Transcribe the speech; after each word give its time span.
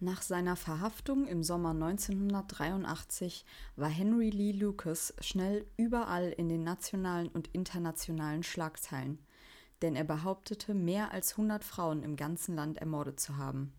Nach 0.00 0.22
seiner 0.22 0.54
Verhaftung 0.54 1.26
im 1.26 1.42
Sommer 1.42 1.70
1983 1.70 3.44
war 3.74 3.88
Henry 3.88 4.30
Lee 4.30 4.52
Lucas 4.52 5.12
schnell 5.20 5.66
überall 5.76 6.30
in 6.30 6.48
den 6.48 6.62
nationalen 6.62 7.26
und 7.26 7.48
internationalen 7.48 8.44
Schlagzeilen, 8.44 9.18
denn 9.82 9.96
er 9.96 10.04
behauptete, 10.04 10.72
mehr 10.72 11.10
als 11.10 11.32
100 11.32 11.64
Frauen 11.64 12.04
im 12.04 12.14
ganzen 12.14 12.54
Land 12.54 12.78
ermordet 12.78 13.18
zu 13.18 13.38
haben. 13.38 13.72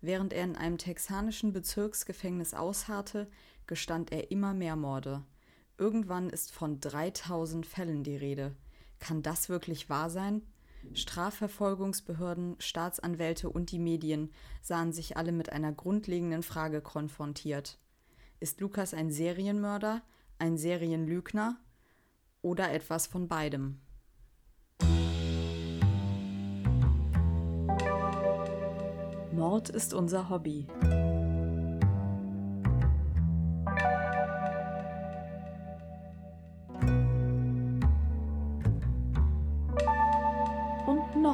Während 0.00 0.32
er 0.32 0.42
in 0.42 0.56
einem 0.56 0.76
texanischen 0.76 1.52
Bezirksgefängnis 1.52 2.52
ausharrte, 2.52 3.28
gestand 3.68 4.10
er 4.10 4.32
immer 4.32 4.54
mehr 4.54 4.74
Morde. 4.74 5.22
Irgendwann 5.78 6.30
ist 6.30 6.50
von 6.50 6.80
3000 6.80 7.64
Fällen 7.64 8.02
die 8.02 8.16
Rede. 8.16 8.56
Kann 8.98 9.22
das 9.22 9.48
wirklich 9.48 9.88
wahr 9.88 10.10
sein? 10.10 10.42
Strafverfolgungsbehörden, 10.92 12.56
Staatsanwälte 12.58 13.48
und 13.48 13.70
die 13.70 13.78
Medien 13.78 14.32
sahen 14.62 14.92
sich 14.92 15.16
alle 15.16 15.32
mit 15.32 15.50
einer 15.50 15.72
grundlegenden 15.72 16.42
Frage 16.42 16.80
konfrontiert. 16.80 17.78
Ist 18.40 18.60
Lukas 18.60 18.94
ein 18.94 19.10
Serienmörder, 19.10 20.02
ein 20.38 20.58
Serienlügner 20.58 21.56
oder 22.42 22.72
etwas 22.72 23.06
von 23.06 23.28
beidem? 23.28 23.80
Mord 29.32 29.68
ist 29.68 29.94
unser 29.94 30.28
Hobby. 30.28 30.66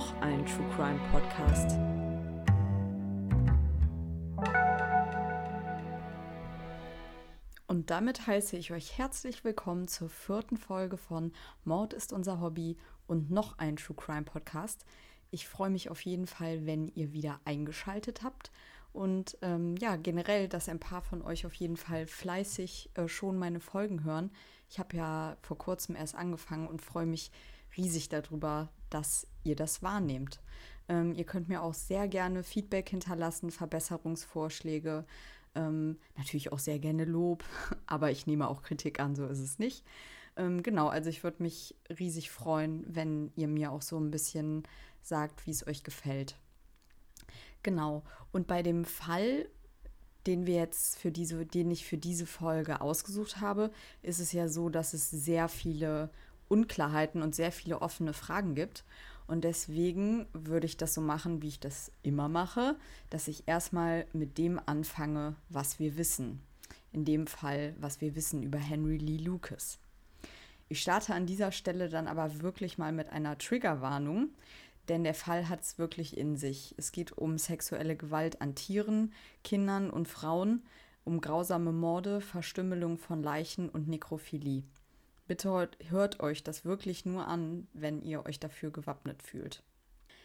Noch 0.00 0.18
ein 0.22 0.46
True 0.46 0.66
Crime 0.74 0.98
Podcast. 1.12 1.78
Und 7.66 7.90
damit 7.90 8.26
heiße 8.26 8.56
ich 8.56 8.73
euch 8.73 8.96
herzlich 8.96 9.45
willkommen 9.45 9.88
zur 9.88 10.09
vierten 10.09 10.56
Folge 10.56 10.96
von 10.96 11.32
Mord 11.65 11.93
ist 11.93 12.15
unser 12.15 12.40
Hobby 12.40 12.78
und 13.09 13.30
noch 13.30 13.59
ein 13.59 13.76
True 13.76 13.95
Crime 13.95 14.23
Podcast. 14.23 14.87
Ich 15.30 15.46
freue 15.46 15.68
mich 15.68 15.90
auf 15.90 16.01
jeden 16.01 16.26
Fall, 16.26 16.65
wenn 16.65 16.88
ihr 16.95 17.12
wieder 17.12 17.38
eingeschaltet 17.45 18.23
habt 18.23 18.51
und 18.95 19.37
ähm, 19.43 19.76
ja, 19.76 19.96
generell, 19.96 20.48
dass 20.48 20.71
ein 20.71 20.80
paar 20.80 21.02
von 21.02 21.21
euch 21.21 21.45
auf 21.45 21.52
jeden 21.52 21.76
Fall 21.76 22.06
fleißig 22.06 22.88
äh, 22.95 23.06
schon 23.06 23.37
meine 23.37 23.60
Folgen 23.60 24.02
hören. 24.02 24.30
Ich 24.71 24.78
habe 24.78 24.96
ja 24.96 25.37
vor 25.43 25.59
kurzem 25.59 25.95
erst 25.95 26.15
angefangen 26.15 26.68
und 26.68 26.80
freue 26.80 27.04
mich 27.06 27.30
riesig 27.76 28.09
darüber, 28.09 28.68
dass 28.90 29.26
ihr 29.45 29.57
das 29.57 29.82
wahrnehmt. 29.82 30.40
Ähm, 30.88 31.15
ihr 31.15 31.24
könnt 31.24 31.49
mir 31.49 31.63
auch 31.63 31.74
sehr 31.74 32.09
gerne 32.09 32.43
Feedback 32.43 32.88
hinterlassen, 32.88 33.51
Verbesserungsvorschläge, 33.51 35.04
ähm, 35.54 35.99
natürlich 36.16 36.52
auch 36.52 36.59
sehr 36.59 36.79
gerne 36.79 37.04
Lob, 37.04 37.45
aber 37.87 38.10
ich 38.10 38.27
nehme 38.27 38.49
auch 38.49 38.62
Kritik 38.62 39.01
an, 39.01 39.15
so 39.15 39.27
ist 39.27 39.40
es 39.40 39.59
nicht. 39.59 39.85
Ähm, 40.37 40.62
genau, 40.62 40.88
also 40.88 41.10
ich 41.10 41.23
würde 41.23 41.43
mich 41.43 41.74
riesig 41.99 42.30
freuen, 42.30 42.85
wenn 42.88 43.32
ihr 43.37 43.49
mir 43.49 43.73
auch 43.73 43.82
so 43.82 43.99
ein 43.99 44.10
bisschen 44.10 44.65
sagt, 45.02 45.46
wie 45.46 45.51
es 45.51 45.66
euch 45.66 45.82
gefällt. 45.82 46.37
Genau, 47.62 48.05
und 48.32 48.46
bei 48.46 48.62
dem 48.62 48.84
Fall, 48.84 49.49
den 50.27 50.46
wir 50.46 50.57
jetzt 50.57 50.99
für 50.99 51.10
diese, 51.10 51.45
den 51.46 51.71
ich 51.71 51.84
für 51.84 51.99
diese 51.99 52.27
Folge 52.27 52.80
ausgesucht 52.80 53.40
habe, 53.40 53.71
ist 54.02 54.18
es 54.18 54.32
ja 54.32 54.49
so, 54.49 54.68
dass 54.68 54.95
es 54.95 55.10
sehr 55.10 55.49
viele 55.49 56.10
Unklarheiten 56.51 57.23
und 57.23 57.34
sehr 57.34 57.52
viele 57.52 57.80
offene 57.80 58.12
Fragen 58.12 58.54
gibt. 58.54 58.84
Und 59.26 59.45
deswegen 59.45 60.26
würde 60.32 60.66
ich 60.66 60.76
das 60.76 60.93
so 60.93 61.01
machen, 61.01 61.40
wie 61.40 61.48
ich 61.48 61.60
das 61.60 61.93
immer 62.02 62.29
mache, 62.29 62.76
dass 63.10 63.29
ich 63.29 63.46
erstmal 63.46 64.06
mit 64.12 64.38
dem 64.38 64.60
anfange, 64.66 65.37
was 65.48 65.78
wir 65.78 65.97
wissen. 65.97 66.43
In 66.93 67.04
dem 67.04 67.28
Fall, 67.28 67.75
was 67.78 68.00
wir 68.00 68.16
wissen 68.16 68.43
über 68.43 68.59
Henry 68.59 68.97
Lee 68.97 69.19
Lucas. 69.22 69.78
Ich 70.69 70.83
starte 70.83 71.15
an 71.15 71.27
dieser 71.27 71.53
Stelle 71.53 71.88
dann 71.88 72.09
aber 72.09 72.43
wirklich 72.43 72.78
mal 72.78 72.93
mit 72.93 73.11
einer 73.11 73.38
Triggerwarnung, 73.38 74.31
denn 74.88 75.05
der 75.05 75.15
Fall 75.15 75.49
hat 75.49 75.62
es 75.62 75.78
wirklich 75.78 76.17
in 76.17 76.37
sich. 76.37 76.75
Es 76.77 76.91
geht 76.91 77.17
um 77.17 77.38
sexuelle 77.38 77.94
Gewalt 77.97 78.41
an 78.41 78.56
Tieren, 78.56 79.12
Kindern 79.44 79.91
und 79.91 80.09
Frauen, 80.09 80.65
um 81.05 81.21
grausame 81.21 81.72
Morde, 81.72 82.21
Verstümmelung 82.21 82.99
von 82.99 83.22
Leichen 83.22 83.69
und 83.69 83.87
Nekrophilie. 83.87 84.65
Bitte 85.31 85.71
hört 85.91 86.19
euch 86.19 86.43
das 86.43 86.65
wirklich 86.65 87.07
nur 87.07 87.29
an, 87.29 87.69
wenn 87.73 88.03
ihr 88.03 88.27
euch 88.27 88.41
dafür 88.41 88.73
gewappnet 88.73 89.23
fühlt. 89.23 89.63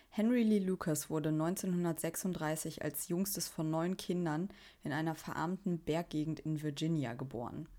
Henry 0.10 0.42
Lee 0.42 0.58
Lucas 0.58 1.12
wurde 1.12 1.30
1936 1.30 2.82
als 2.82 3.08
jüngstes 3.08 3.48
von 3.48 3.70
neun 3.70 3.98
Kindern 3.98 4.50
in 4.84 4.92
einer 4.92 5.14
verarmten 5.14 5.78
Berggegend 5.78 6.40
in 6.40 6.64
Virginia 6.64 7.14
geboren. 7.14 7.70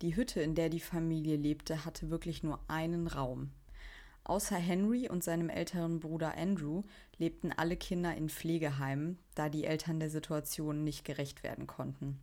Die 0.00 0.16
Hütte, 0.16 0.40
in 0.40 0.54
der 0.54 0.70
die 0.70 0.80
Familie 0.80 1.36
lebte, 1.36 1.84
hatte 1.84 2.08
wirklich 2.08 2.42
nur 2.42 2.58
einen 2.68 3.06
Raum. 3.06 3.50
Außer 4.24 4.56
Henry 4.56 5.10
und 5.10 5.22
seinem 5.22 5.50
älteren 5.50 6.00
Bruder 6.00 6.38
Andrew 6.38 6.84
lebten 7.18 7.52
alle 7.52 7.76
Kinder 7.76 8.14
in 8.14 8.30
Pflegeheimen, 8.30 9.18
da 9.34 9.50
die 9.50 9.66
Eltern 9.66 10.00
der 10.00 10.08
Situation 10.08 10.84
nicht 10.84 11.04
gerecht 11.04 11.42
werden 11.42 11.66
konnten. 11.66 12.18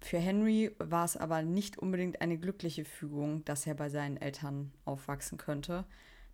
Für 0.00 0.18
Henry 0.18 0.74
war 0.78 1.04
es 1.04 1.16
aber 1.16 1.42
nicht 1.42 1.78
unbedingt 1.78 2.20
eine 2.20 2.38
glückliche 2.38 2.84
Fügung, 2.84 3.44
dass 3.44 3.66
er 3.66 3.74
bei 3.74 3.90
seinen 3.90 4.16
Eltern 4.16 4.72
aufwachsen 4.84 5.38
könnte. 5.38 5.84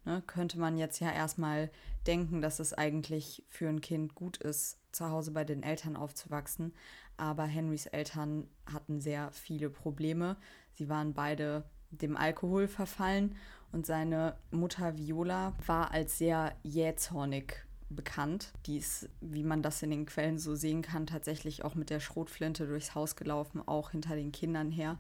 Ne, 0.04 0.22
könnte 0.24 0.60
man 0.60 0.78
jetzt 0.78 1.00
ja 1.00 1.10
erstmal 1.10 1.70
denken, 2.06 2.40
dass 2.40 2.60
es 2.60 2.72
eigentlich 2.72 3.44
für 3.48 3.68
ein 3.68 3.80
Kind 3.80 4.14
gut 4.14 4.36
ist, 4.36 4.78
zu 4.92 5.10
Hause 5.10 5.32
bei 5.32 5.42
den 5.42 5.64
Eltern 5.64 5.96
aufzuwachsen. 5.96 6.72
Aber 7.16 7.44
Henrys 7.44 7.86
Eltern 7.86 8.48
hatten 8.72 9.00
sehr 9.00 9.32
viele 9.32 9.68
Probleme. 9.68 10.36
Sie 10.72 10.88
waren 10.88 11.12
beide 11.12 11.64
dem 11.90 12.16
Alkohol 12.16 12.68
verfallen 12.68 13.34
und 13.72 13.84
seine 13.84 14.36
Mutter 14.52 14.96
Viola 14.96 15.54
war 15.66 15.90
als 15.90 16.18
sehr 16.18 16.54
jähzornig 16.62 17.65
bekannt. 17.88 18.52
Die 18.66 18.78
ist, 18.78 19.08
wie 19.20 19.44
man 19.44 19.62
das 19.62 19.82
in 19.82 19.90
den 19.90 20.06
Quellen 20.06 20.38
so 20.38 20.54
sehen 20.54 20.82
kann, 20.82 21.06
tatsächlich 21.06 21.64
auch 21.64 21.74
mit 21.74 21.90
der 21.90 22.00
Schrotflinte 22.00 22.66
durchs 22.66 22.94
Haus 22.94 23.16
gelaufen, 23.16 23.62
auch 23.66 23.90
hinter 23.90 24.16
den 24.16 24.32
Kindern 24.32 24.70
her. 24.70 24.98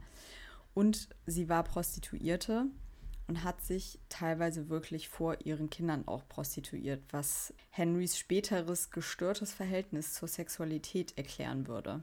Und 0.74 1.08
sie 1.26 1.48
war 1.48 1.64
Prostituierte 1.64 2.66
und 3.26 3.42
hat 3.42 3.62
sich 3.62 3.98
teilweise 4.08 4.68
wirklich 4.68 5.08
vor 5.08 5.38
ihren 5.44 5.70
Kindern 5.70 6.06
auch 6.06 6.28
prostituiert, 6.28 7.02
was 7.10 7.52
Henrys 7.70 8.18
späteres 8.18 8.90
gestörtes 8.90 9.52
Verhältnis 9.52 10.14
zur 10.14 10.28
Sexualität 10.28 11.16
erklären 11.16 11.66
würde. 11.66 12.02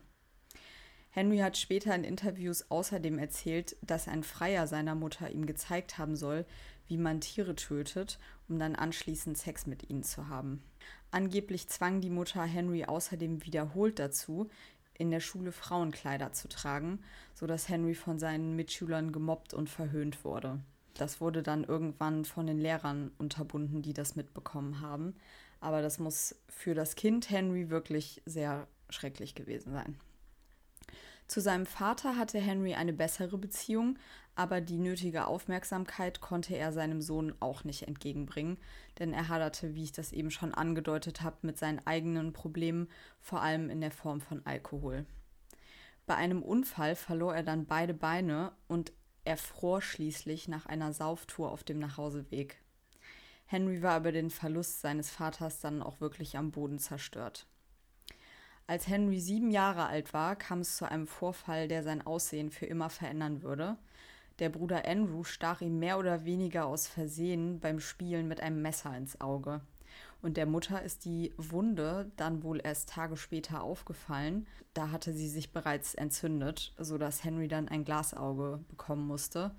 Henry 1.14 1.38
hat 1.38 1.56
später 1.56 1.94
in 1.94 2.02
Interviews 2.02 2.72
außerdem 2.72 3.18
erzählt, 3.18 3.76
dass 3.82 4.08
ein 4.08 4.24
Freier 4.24 4.66
seiner 4.66 4.96
Mutter 4.96 5.30
ihm 5.30 5.46
gezeigt 5.46 5.96
haben 5.96 6.16
soll, 6.16 6.44
wie 6.88 6.98
man 6.98 7.20
Tiere 7.20 7.54
tötet, 7.54 8.18
um 8.48 8.58
dann 8.58 8.74
anschließend 8.74 9.38
Sex 9.38 9.66
mit 9.66 9.88
ihnen 9.90 10.02
zu 10.02 10.28
haben. 10.28 10.62
Angeblich 11.10 11.68
zwang 11.68 12.00
die 12.00 12.10
Mutter 12.10 12.42
Henry 12.42 12.84
außerdem 12.84 13.44
wiederholt 13.44 13.98
dazu, 13.98 14.48
in 14.96 15.10
der 15.10 15.20
Schule 15.20 15.52
Frauenkleider 15.52 16.32
zu 16.32 16.48
tragen, 16.48 17.00
sodass 17.34 17.68
Henry 17.68 17.94
von 17.94 18.18
seinen 18.18 18.56
Mitschülern 18.56 19.12
gemobbt 19.12 19.54
und 19.54 19.68
verhöhnt 19.68 20.24
wurde. 20.24 20.60
Das 20.94 21.20
wurde 21.20 21.42
dann 21.42 21.64
irgendwann 21.64 22.24
von 22.24 22.46
den 22.46 22.58
Lehrern 22.58 23.10
unterbunden, 23.18 23.82
die 23.82 23.92
das 23.92 24.14
mitbekommen 24.14 24.80
haben. 24.80 25.14
Aber 25.60 25.82
das 25.82 25.98
muss 25.98 26.36
für 26.48 26.74
das 26.74 26.94
Kind 26.94 27.30
Henry 27.30 27.70
wirklich 27.70 28.22
sehr 28.26 28.68
schrecklich 28.90 29.34
gewesen 29.34 29.72
sein. 29.72 29.98
Zu 31.26 31.40
seinem 31.40 31.66
Vater 31.66 32.16
hatte 32.16 32.38
Henry 32.38 32.74
eine 32.74 32.92
bessere 32.92 33.38
Beziehung, 33.38 33.98
aber 34.36 34.60
die 34.60 34.78
nötige 34.78 35.26
Aufmerksamkeit 35.26 36.20
konnte 36.20 36.56
er 36.56 36.72
seinem 36.72 37.00
Sohn 37.00 37.34
auch 37.40 37.64
nicht 37.64 37.86
entgegenbringen, 37.86 38.58
denn 38.98 39.12
er 39.12 39.28
haderte, 39.28 39.74
wie 39.74 39.84
ich 39.84 39.92
das 39.92 40.12
eben 40.12 40.30
schon 40.30 40.54
angedeutet 40.54 41.22
habe, 41.22 41.38
mit 41.42 41.58
seinen 41.58 41.84
eigenen 41.86 42.32
Problemen, 42.32 42.88
vor 43.20 43.42
allem 43.42 43.70
in 43.70 43.80
der 43.80 43.92
Form 43.92 44.20
von 44.20 44.44
Alkohol. 44.44 45.06
Bei 46.06 46.16
einem 46.16 46.42
Unfall 46.42 46.96
verlor 46.96 47.34
er 47.34 47.42
dann 47.42 47.66
beide 47.66 47.94
Beine 47.94 48.52
und 48.68 48.92
erfror 49.24 49.80
schließlich 49.80 50.48
nach 50.48 50.66
einer 50.66 50.92
Sauftour 50.92 51.50
auf 51.50 51.64
dem 51.64 51.78
Nachhauseweg. 51.78 52.60
Henry 53.46 53.82
war 53.82 53.98
über 53.98 54.12
den 54.12 54.30
Verlust 54.30 54.80
seines 54.80 55.10
Vaters 55.10 55.60
dann 55.60 55.82
auch 55.82 56.00
wirklich 56.00 56.36
am 56.36 56.50
Boden 56.50 56.78
zerstört. 56.78 57.46
Als 58.66 58.88
Henry 58.88 59.20
sieben 59.20 59.50
Jahre 59.50 59.86
alt 59.86 60.14
war, 60.14 60.36
kam 60.36 60.60
es 60.60 60.76
zu 60.76 60.90
einem 60.90 61.06
Vorfall, 61.06 61.68
der 61.68 61.82
sein 61.82 62.06
Aussehen 62.06 62.50
für 62.50 62.64
immer 62.64 62.88
verändern 62.88 63.42
würde. 63.42 63.76
Der 64.40 64.48
Bruder 64.48 64.86
Andrew 64.88 65.22
stach 65.22 65.60
ihm 65.60 65.78
mehr 65.78 65.98
oder 65.98 66.24
weniger 66.24 66.66
aus 66.66 66.88
Versehen 66.88 67.60
beim 67.60 67.78
Spielen 67.78 68.26
mit 68.26 68.40
einem 68.40 68.62
Messer 68.62 68.96
ins 68.96 69.20
Auge. 69.20 69.60
Und 70.22 70.36
der 70.36 70.46
Mutter 70.46 70.82
ist 70.82 71.04
die 71.04 71.32
Wunde 71.36 72.10
dann 72.16 72.42
wohl 72.42 72.60
erst 72.64 72.88
Tage 72.88 73.16
später 73.16 73.62
aufgefallen. 73.62 74.46
Da 74.72 74.90
hatte 74.90 75.12
sie 75.12 75.28
sich 75.28 75.52
bereits 75.52 75.94
entzündet, 75.94 76.72
sodass 76.78 77.22
Henry 77.22 77.46
dann 77.46 77.68
ein 77.68 77.84
Glasauge 77.84 78.58
bekommen 78.68 79.06
musste, 79.06 79.52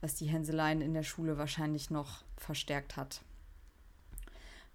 was 0.00 0.14
die 0.14 0.26
Hänseleien 0.26 0.82
in 0.82 0.94
der 0.94 1.02
Schule 1.02 1.36
wahrscheinlich 1.36 1.90
noch 1.90 2.22
verstärkt 2.36 2.96
hat. 2.96 3.22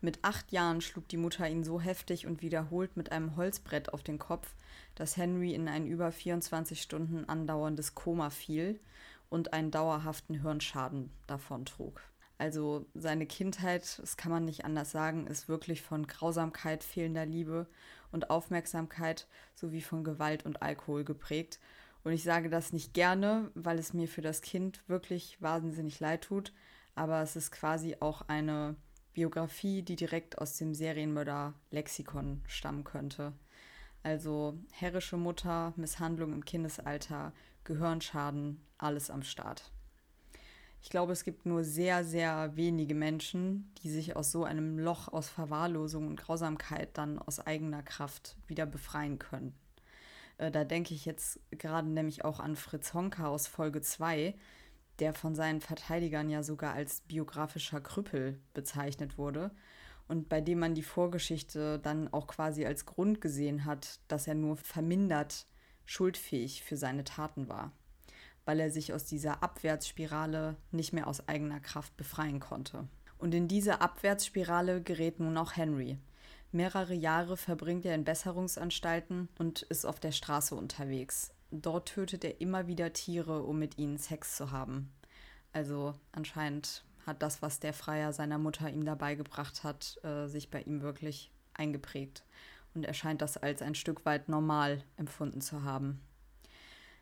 Mit 0.02 0.20
acht 0.24 0.52
Jahren 0.52 0.82
schlug 0.82 1.08
die 1.08 1.18
Mutter 1.18 1.48
ihn 1.50 1.64
so 1.64 1.80
heftig 1.80 2.28
und 2.28 2.42
wiederholt 2.42 2.98
mit 2.98 3.12
einem 3.12 3.36
Holzbrett 3.36 3.94
auf 3.94 4.04
den 4.04 4.20
Kopf, 4.20 4.54
dass 4.96 5.18
Henry 5.18 5.54
in 5.54 5.68
ein 5.68 5.88
über 5.88 6.12
24 6.12 6.82
Stunden 6.82 7.30
andauerndes 7.30 7.96
Koma 7.96 8.30
fiel 8.30 8.80
und 9.30 9.54
einen 9.54 9.72
dauerhaften 9.72 10.42
Hirnschaden 10.42 11.12
davontrug. 11.28 12.02
Also 12.38 12.86
seine 12.94 13.26
Kindheit, 13.26 14.00
das 14.00 14.16
kann 14.16 14.32
man 14.32 14.46
nicht 14.46 14.64
anders 14.64 14.92
sagen, 14.92 15.26
ist 15.26 15.50
wirklich 15.50 15.82
von 15.82 16.06
Grausamkeit, 16.06 16.84
fehlender 16.84 17.26
Liebe 17.26 17.68
und 18.12 18.30
Aufmerksamkeit 18.30 19.28
sowie 19.56 19.82
von 19.82 20.04
Gewalt 20.04 20.46
und 20.46 20.62
Alkohol 20.62 21.04
geprägt. 21.04 21.60
Und 22.04 22.12
ich 22.12 22.24
sage 22.24 22.50
das 22.50 22.74
nicht 22.74 22.94
gerne, 22.94 23.50
weil 23.56 23.80
es 23.80 23.94
mir 23.94 24.08
für 24.08 24.22
das 24.22 24.42
Kind 24.42 24.88
wirklich 24.88 25.42
wahnsinnig 25.42 26.00
leid 26.00 26.26
tut, 26.26 26.54
aber 26.96 27.22
es 27.22 27.36
ist 27.36 27.52
quasi 27.52 27.98
auch 28.00 28.22
eine 28.28 28.76
Biografie, 29.14 29.82
die 29.82 29.96
direkt 29.96 30.38
aus 30.38 30.58
dem 30.58 30.76
Serienmörder-Lexikon 30.76 32.44
stammen 32.46 32.84
könnte. 32.84 33.34
Also 34.04 34.58
herrische 34.72 35.18
Mutter, 35.18 35.74
Misshandlung 35.76 36.34
im 36.34 36.46
Kindesalter, 36.46 37.34
Gehirnschaden, 37.64 38.62
alles 38.78 39.10
am 39.10 39.24
Start. 39.24 39.72
Ich 40.82 40.90
glaube, 40.90 41.12
es 41.12 41.24
gibt 41.24 41.46
nur 41.46 41.64
sehr, 41.64 42.06
sehr 42.06 42.56
wenige 42.56 42.96
Menschen, 42.96 43.74
die 43.84 43.90
sich 43.90 44.16
aus 44.16 44.32
so 44.32 44.44
einem 44.44 44.80
Loch 44.80 45.08
aus 45.08 45.28
Verwahrlosung 45.28 46.08
und 46.08 46.16
Grausamkeit 46.18 46.98
dann 46.98 47.20
aus 47.20 47.40
eigener 47.40 47.84
Kraft 47.84 48.38
wieder 48.48 48.66
befreien 48.66 49.20
können. 49.20 49.54
Äh, 50.38 50.52
da 50.52 50.64
denke 50.64 50.94
ich 50.94 51.06
jetzt 51.06 51.40
gerade 51.52 51.90
nämlich 51.90 52.24
auch 52.24 52.40
an 52.40 52.56
Fritz 52.56 52.94
Honka 52.94 53.28
aus 53.28 53.48
Folge 53.48 53.82
2, 53.82 54.36
der 55.00 55.14
von 55.14 55.36
seinen 55.36 55.62
Verteidigern 55.62 56.30
ja 56.30 56.44
sogar 56.44 56.74
als 56.74 57.02
biografischer 57.02 57.82
Krüppel 57.82 58.40
bezeichnet 58.54 59.18
wurde 59.18 59.52
und 60.08 60.30
bei 60.30 60.42
dem 60.42 60.60
man 60.60 60.74
die 60.74 60.84
Vorgeschichte 60.84 61.80
dann 61.80 62.12
auch 62.14 62.28
quasi 62.28 62.66
als 62.66 62.86
Grund 62.86 63.20
gesehen 63.20 63.66
hat, 63.66 64.00
dass 64.08 64.28
er 64.28 64.36
nur 64.36 64.58
vermindert 64.58 65.48
schuldfähig 65.86 66.64
für 66.64 66.78
seine 66.78 67.04
Taten 67.04 67.48
war 67.48 67.72
weil 68.48 68.62
er 68.62 68.72
sich 68.72 68.94
aus 68.94 69.04
dieser 69.04 69.44
Abwärtsspirale 69.44 70.56
nicht 70.72 70.94
mehr 70.94 71.08
aus 71.08 71.28
eigener 71.28 71.60
Kraft 71.60 71.98
befreien 71.98 72.40
konnte. 72.40 72.88
Und 73.18 73.36
in 73.36 73.50
diese 73.50 73.82
Abwärtsspirale 73.82 74.82
gerät 74.82 75.20
nun 75.20 75.38
auch 75.38 75.58
Henry. 75.58 75.98
Mehrere 76.54 76.94
Jahre 76.94 77.36
verbringt 77.36 77.86
er 77.86 77.94
in 77.94 78.06
Besserungsanstalten 78.06 79.28
und 79.38 79.64
ist 79.64 79.86
auf 79.86 80.00
der 80.00 80.14
Straße 80.14 80.56
unterwegs. 80.56 81.34
Dort 81.52 81.90
tötet 81.90 82.24
er 82.24 82.40
immer 82.40 82.68
wieder 82.68 82.94
Tiere, 82.94 83.44
um 83.44 83.60
mit 83.60 83.78
ihnen 83.78 83.98
Sex 83.98 84.38
zu 84.38 84.50
haben. 84.52 84.94
Also 85.52 85.94
anscheinend 86.14 86.86
hat 87.06 87.22
das, 87.22 87.42
was 87.42 87.60
der 87.60 87.74
Freier 87.74 88.14
seiner 88.14 88.38
Mutter 88.38 88.70
ihm 88.70 88.86
dabei 88.86 89.16
gebracht 89.16 89.66
hat, 89.66 90.00
äh, 90.04 90.28
sich 90.28 90.50
bei 90.50 90.62
ihm 90.62 90.82
wirklich 90.82 91.34
eingeprägt. 91.54 92.24
Und 92.74 92.86
er 92.86 92.94
scheint 92.94 93.22
das 93.22 93.36
als 93.36 93.62
ein 93.62 93.76
Stück 93.76 94.06
weit 94.06 94.30
normal 94.30 94.84
empfunden 94.96 95.42
zu 95.42 95.64
haben. 95.64 96.00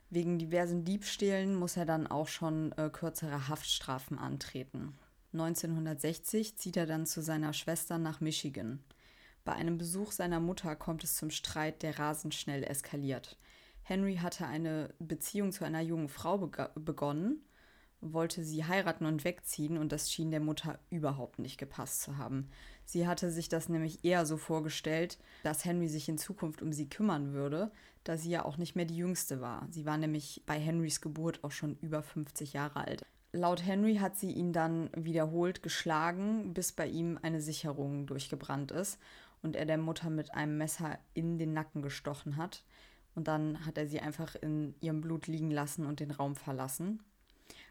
Wegen 0.10 0.38
diversen 0.38 0.84
Diebstählen 0.84 1.56
muss 1.56 1.78
er 1.78 1.86
dann 1.86 2.08
auch 2.08 2.28
schon 2.28 2.72
äh, 2.74 2.90
kürzere 2.90 3.48
Haftstrafen 3.48 4.18
antreten. 4.18 4.98
1960 5.34 6.58
zieht 6.58 6.78
er 6.78 6.86
dann 6.86 7.06
zu 7.06 7.22
seiner 7.22 7.54
Schwester 7.54 7.98
nach 7.98 8.22
Michigan. 8.22 8.84
Bei 9.44 9.54
einem 9.54 9.78
Besuch 9.78 10.12
seiner 10.12 10.40
Mutter 10.40 10.76
kommt 10.76 11.04
es 11.04 11.16
zum 11.16 11.30
Streit, 11.30 11.84
der 11.84 12.00
rasend 12.00 12.34
schnell 12.34 12.64
eskaliert. 12.64 13.38
Henry 13.84 14.16
hatte 14.16 14.48
eine 14.48 14.94
Beziehung 14.98 15.52
zu 15.52 15.64
einer 15.64 15.82
jungen 15.82 16.10
Frau 16.10 16.50
begonnen, 16.76 17.46
wollte 18.02 18.44
sie 18.44 18.66
heiraten 18.66 19.06
und 19.06 19.24
wegziehen 19.24 19.78
und 19.78 19.92
das 19.92 20.12
schien 20.12 20.32
der 20.32 20.40
Mutter 20.40 20.80
überhaupt 20.90 21.40
nicht 21.40 21.58
gepasst 21.58 22.02
zu 22.02 22.18
haben. 22.18 22.50
Sie 22.86 23.08
hatte 23.08 23.32
sich 23.32 23.50
das 23.50 23.68
nämlich 23.68 24.06
eher 24.06 24.26
so 24.26 24.38
vorgestellt, 24.38 25.18
dass 25.44 25.66
Henry 25.66 25.88
sich 25.88 26.08
in 26.08 26.18
Zukunft 26.18 26.62
um 26.62 26.72
sie 26.72 26.88
kümmern 26.88 27.34
würde, 27.34 27.72
da 28.04 28.18
sie 28.18 28.30
ja 28.30 28.46
auch 28.46 28.58
nicht 28.58 28.76
mehr 28.76 28.86
die 28.86 28.98
jüngste 28.98 29.42
war. 29.42 29.68
Sie 29.72 29.86
war 29.86 29.98
nämlich 29.98 30.44
bei 30.46 30.60
Henrys 30.60 31.02
Geburt 31.02 31.44
auch 31.44 31.52
schon 31.52 31.78
über 31.82 32.04
50 32.04 32.54
Jahre 32.54 32.86
alt. 32.86 33.04
Laut 33.32 33.66
Henry 33.66 33.98
hat 33.98 34.16
sie 34.18 34.32
ihn 34.32 34.54
dann 34.54 34.90
wiederholt 34.96 35.62
geschlagen, 35.62 36.54
bis 36.54 36.72
bei 36.72 36.88
ihm 36.88 37.20
eine 37.22 37.42
Sicherung 37.42 38.06
durchgebrannt 38.06 38.72
ist 38.72 38.98
und 39.42 39.56
er 39.56 39.66
der 39.66 39.78
Mutter 39.78 40.10
mit 40.10 40.34
einem 40.34 40.58
Messer 40.58 40.98
in 41.14 41.38
den 41.38 41.54
Nacken 41.54 41.82
gestochen 41.82 42.38
hat. 42.38 42.64
Und 43.14 43.28
dann 43.28 43.66
hat 43.66 43.78
er 43.78 43.88
sie 43.88 44.00
einfach 44.00 44.36
in 44.36 44.76
ihrem 44.80 45.02
Blut 45.02 45.28
liegen 45.28 45.52
lassen 45.52 45.86
und 45.86 46.00
den 46.00 46.12
Raum 46.12 46.36
verlassen. 46.36 47.02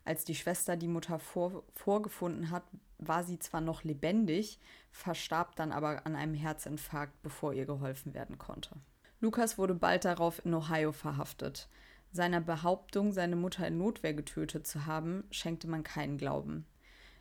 Als 0.05 0.25
die 0.25 0.35
Schwester 0.35 0.77
die 0.77 0.89
Mutter 0.89 1.19
vor, 1.19 1.65
vorgefunden 1.73 2.51
hat, 2.51 2.65
war 3.09 3.25
sie 3.25 3.39
zwar 3.39 3.61
noch 3.61 3.85
lebendig, 3.85 4.59
verstarb 4.91 5.57
dann 5.57 5.73
aber 5.73 6.07
an 6.07 6.17
einem 6.17 6.35
Herzinfarkt, 6.35 7.23
bevor 7.23 7.53
ihr 7.53 7.67
geholfen 7.67 8.15
werden 8.15 8.39
konnte. 8.39 8.77
Lukas 9.21 9.59
wurde 9.59 9.75
bald 9.75 10.05
darauf 10.05 10.45
in 10.45 10.55
Ohio 10.55 10.93
verhaftet. 10.93 11.69
Seiner 12.13 12.41
Behauptung, 12.41 13.13
seine 13.13 13.37
Mutter 13.37 13.67
in 13.67 13.79
Notwehr 13.79 14.15
getötet 14.15 14.67
zu 14.67 14.87
haben, 14.87 15.25
schenkte 15.31 15.67
man 15.67 15.83
keinen 15.83 16.19
Glauben. 16.19 16.67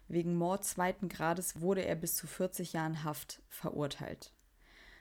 Wegen 0.08 0.36
Mord 0.36 0.66
zweiten 0.66 1.10
Grades 1.10 1.62
wurde 1.62 1.86
er 1.86 1.96
bis 1.96 2.16
zu 2.16 2.28
40 2.28 2.74
Jahren 2.74 3.04
Haft 3.04 3.42
verurteilt. 3.48 4.34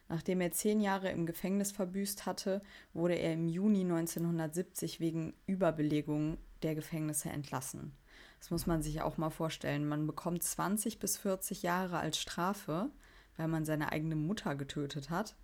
Nachdem 0.08 0.40
er 0.40 0.52
zehn 0.52 0.80
Jahre 0.80 1.10
im 1.10 1.26
Gefängnis 1.26 1.72
verbüßt 1.72 2.26
hatte, 2.26 2.62
wurde 2.92 3.14
er 3.14 3.32
im 3.32 3.48
Juni 3.48 3.80
1970 3.80 5.00
wegen 5.00 5.34
Überbelegung 5.46 6.38
der 6.62 6.74
Gefängnisse 6.74 7.30
entlassen. 7.30 7.92
Das 8.42 8.50
muss 8.50 8.66
man 8.66 8.82
sich 8.82 9.02
auch 9.02 9.18
mal 9.18 9.30
vorstellen. 9.30 9.86
Man 9.86 10.04
bekommt 10.04 10.42
20 10.42 10.98
bis 10.98 11.16
40 11.16 11.62
Jahre 11.62 12.00
als 12.00 12.18
Strafe, 12.18 12.90
weil 13.36 13.46
man 13.46 13.64
seine 13.64 13.92
eigene 13.92 14.16
Mutter 14.16 14.56
getötet 14.56 15.10
hat 15.10 15.36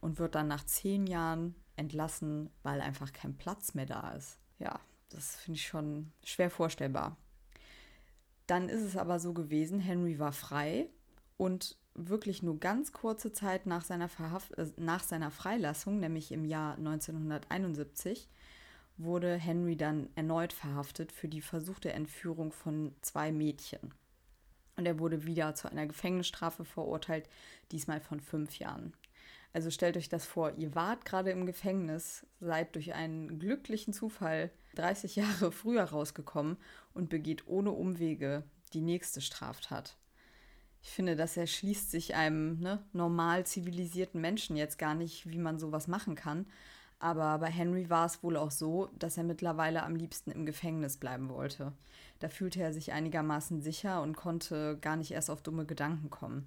und 0.00 0.18
wird 0.18 0.34
dann 0.34 0.48
nach 0.48 0.66
zehn 0.66 1.06
Jahren 1.06 1.54
entlassen, 1.76 2.50
weil 2.64 2.80
einfach 2.80 3.12
kein 3.12 3.36
Platz 3.36 3.74
mehr 3.74 3.86
da 3.86 4.10
ist. 4.10 4.40
Ja, 4.58 4.80
das 5.10 5.36
finde 5.36 5.58
ich 5.58 5.68
schon 5.68 6.10
schwer 6.24 6.50
vorstellbar. 6.50 7.16
Dann 8.48 8.68
ist 8.68 8.82
es 8.82 8.96
aber 8.96 9.20
so 9.20 9.34
gewesen, 9.34 9.78
Henry 9.78 10.18
war 10.18 10.32
frei 10.32 10.88
und 11.36 11.78
wirklich 11.94 12.42
nur 12.42 12.58
ganz 12.58 12.92
kurze 12.92 13.30
Zeit 13.30 13.66
nach 13.66 13.84
seiner, 13.84 14.08
Verhaft 14.08 14.50
äh, 14.58 14.66
nach 14.78 15.04
seiner 15.04 15.30
Freilassung, 15.30 16.00
nämlich 16.00 16.32
im 16.32 16.44
Jahr 16.44 16.74
1971, 16.74 18.28
wurde 18.96 19.34
Henry 19.34 19.76
dann 19.76 20.08
erneut 20.14 20.52
verhaftet 20.52 21.12
für 21.12 21.28
die 21.28 21.40
versuchte 21.40 21.92
Entführung 21.92 22.52
von 22.52 22.94
zwei 23.00 23.32
Mädchen. 23.32 23.94
Und 24.76 24.86
er 24.86 24.98
wurde 24.98 25.24
wieder 25.24 25.54
zu 25.54 25.70
einer 25.70 25.86
Gefängnisstrafe 25.86 26.64
verurteilt, 26.64 27.28
diesmal 27.70 28.00
von 28.00 28.20
fünf 28.20 28.58
Jahren. 28.58 28.94
Also 29.52 29.70
stellt 29.70 29.96
euch 29.96 30.08
das 30.08 30.24
vor, 30.24 30.52
ihr 30.56 30.74
wart 30.74 31.04
gerade 31.04 31.30
im 31.30 31.44
Gefängnis, 31.44 32.26
seid 32.40 32.74
durch 32.74 32.94
einen 32.94 33.38
glücklichen 33.38 33.92
Zufall 33.92 34.50
30 34.76 35.16
Jahre 35.16 35.52
früher 35.52 35.84
rausgekommen 35.84 36.56
und 36.94 37.10
begeht 37.10 37.46
ohne 37.46 37.70
Umwege 37.70 38.44
die 38.72 38.80
nächste 38.80 39.20
Straftat. 39.20 39.96
Ich 40.82 40.90
finde, 40.90 41.14
das 41.14 41.36
erschließt 41.36 41.90
sich 41.90 42.14
einem 42.14 42.58
ne, 42.58 42.84
normal 42.92 43.46
zivilisierten 43.46 44.20
Menschen 44.20 44.56
jetzt 44.56 44.78
gar 44.78 44.94
nicht, 44.94 45.28
wie 45.28 45.38
man 45.38 45.58
sowas 45.58 45.86
machen 45.86 46.16
kann. 46.16 46.46
Aber 47.02 47.36
bei 47.38 47.48
Henry 47.48 47.90
war 47.90 48.06
es 48.06 48.22
wohl 48.22 48.36
auch 48.36 48.52
so, 48.52 48.88
dass 48.96 49.16
er 49.16 49.24
mittlerweile 49.24 49.82
am 49.82 49.96
liebsten 49.96 50.30
im 50.30 50.46
Gefängnis 50.46 50.98
bleiben 50.98 51.30
wollte. 51.30 51.72
Da 52.20 52.28
fühlte 52.28 52.62
er 52.62 52.72
sich 52.72 52.92
einigermaßen 52.92 53.60
sicher 53.60 54.02
und 54.02 54.16
konnte 54.16 54.78
gar 54.80 54.94
nicht 54.94 55.10
erst 55.10 55.28
auf 55.28 55.42
dumme 55.42 55.66
Gedanken 55.66 56.10
kommen. 56.10 56.46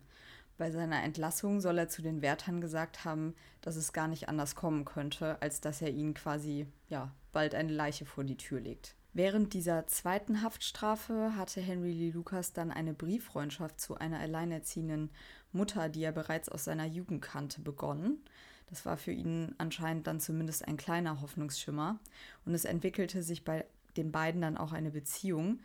Bei 0.58 0.72
seiner 0.72 1.04
Entlassung 1.04 1.60
soll 1.60 1.78
er 1.78 1.90
zu 1.90 2.02
den 2.02 2.22
Wärtern 2.22 2.62
gesagt 2.62 3.04
haben, 3.04 3.36
dass 3.60 3.76
es 3.76 3.92
gar 3.92 4.08
nicht 4.08 4.30
anders 4.30 4.56
kommen 4.56 4.86
könnte, 4.86 5.42
als 5.42 5.60
dass 5.60 5.82
er 5.82 5.90
ihnen 5.90 6.14
quasi, 6.14 6.68
ja, 6.88 7.12
bald 7.34 7.54
eine 7.54 7.74
Leiche 7.74 8.06
vor 8.06 8.24
die 8.24 8.38
Tür 8.38 8.62
legt. 8.62 8.96
Während 9.12 9.54
dieser 9.54 9.88
zweiten 9.88 10.42
Haftstrafe 10.42 11.36
hatte 11.36 11.60
Henry 11.60 11.92
Lee 11.92 12.12
Lucas 12.12 12.54
dann 12.54 12.72
eine 12.72 12.94
Brieffreundschaft 12.94 13.82
zu 13.82 13.98
einer 13.98 14.22
alleinerziehenden 14.22 15.10
Mutter, 15.52 15.90
die 15.90 16.04
er 16.04 16.14
bereits 16.14 16.48
aus 16.48 16.64
seiner 16.64 16.86
Jugend 16.86 17.22
kannte, 17.22 17.60
begonnen. 17.60 18.24
Das 18.68 18.86
war 18.86 18.98
für 18.98 19.12
ihn 19.12 19.54
anscheinend 19.58 20.08
dann 20.08 20.20
zumindest 20.20 20.68
ein 20.68 20.78
kleiner 20.78 21.22
Hoffnungsschimmer. 21.22 22.00
Und 22.46 22.54
es 22.54 22.66
entwickelte 22.66 23.24
sich 23.24 23.44
bei 23.44 23.66
den 23.98 24.12
beiden 24.12 24.42
dann 24.42 24.58
auch 24.58 24.74
eine 24.74 24.92
Beziehung, 24.92 25.60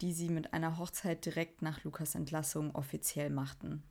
die 0.00 0.12
sie 0.12 0.28
mit 0.28 0.52
einer 0.52 0.78
Hochzeit 0.78 1.24
direkt 1.24 1.62
nach 1.62 1.84
Lukas 1.84 2.14
Entlassung 2.14 2.74
offiziell 2.74 3.30
machten. 3.30 3.82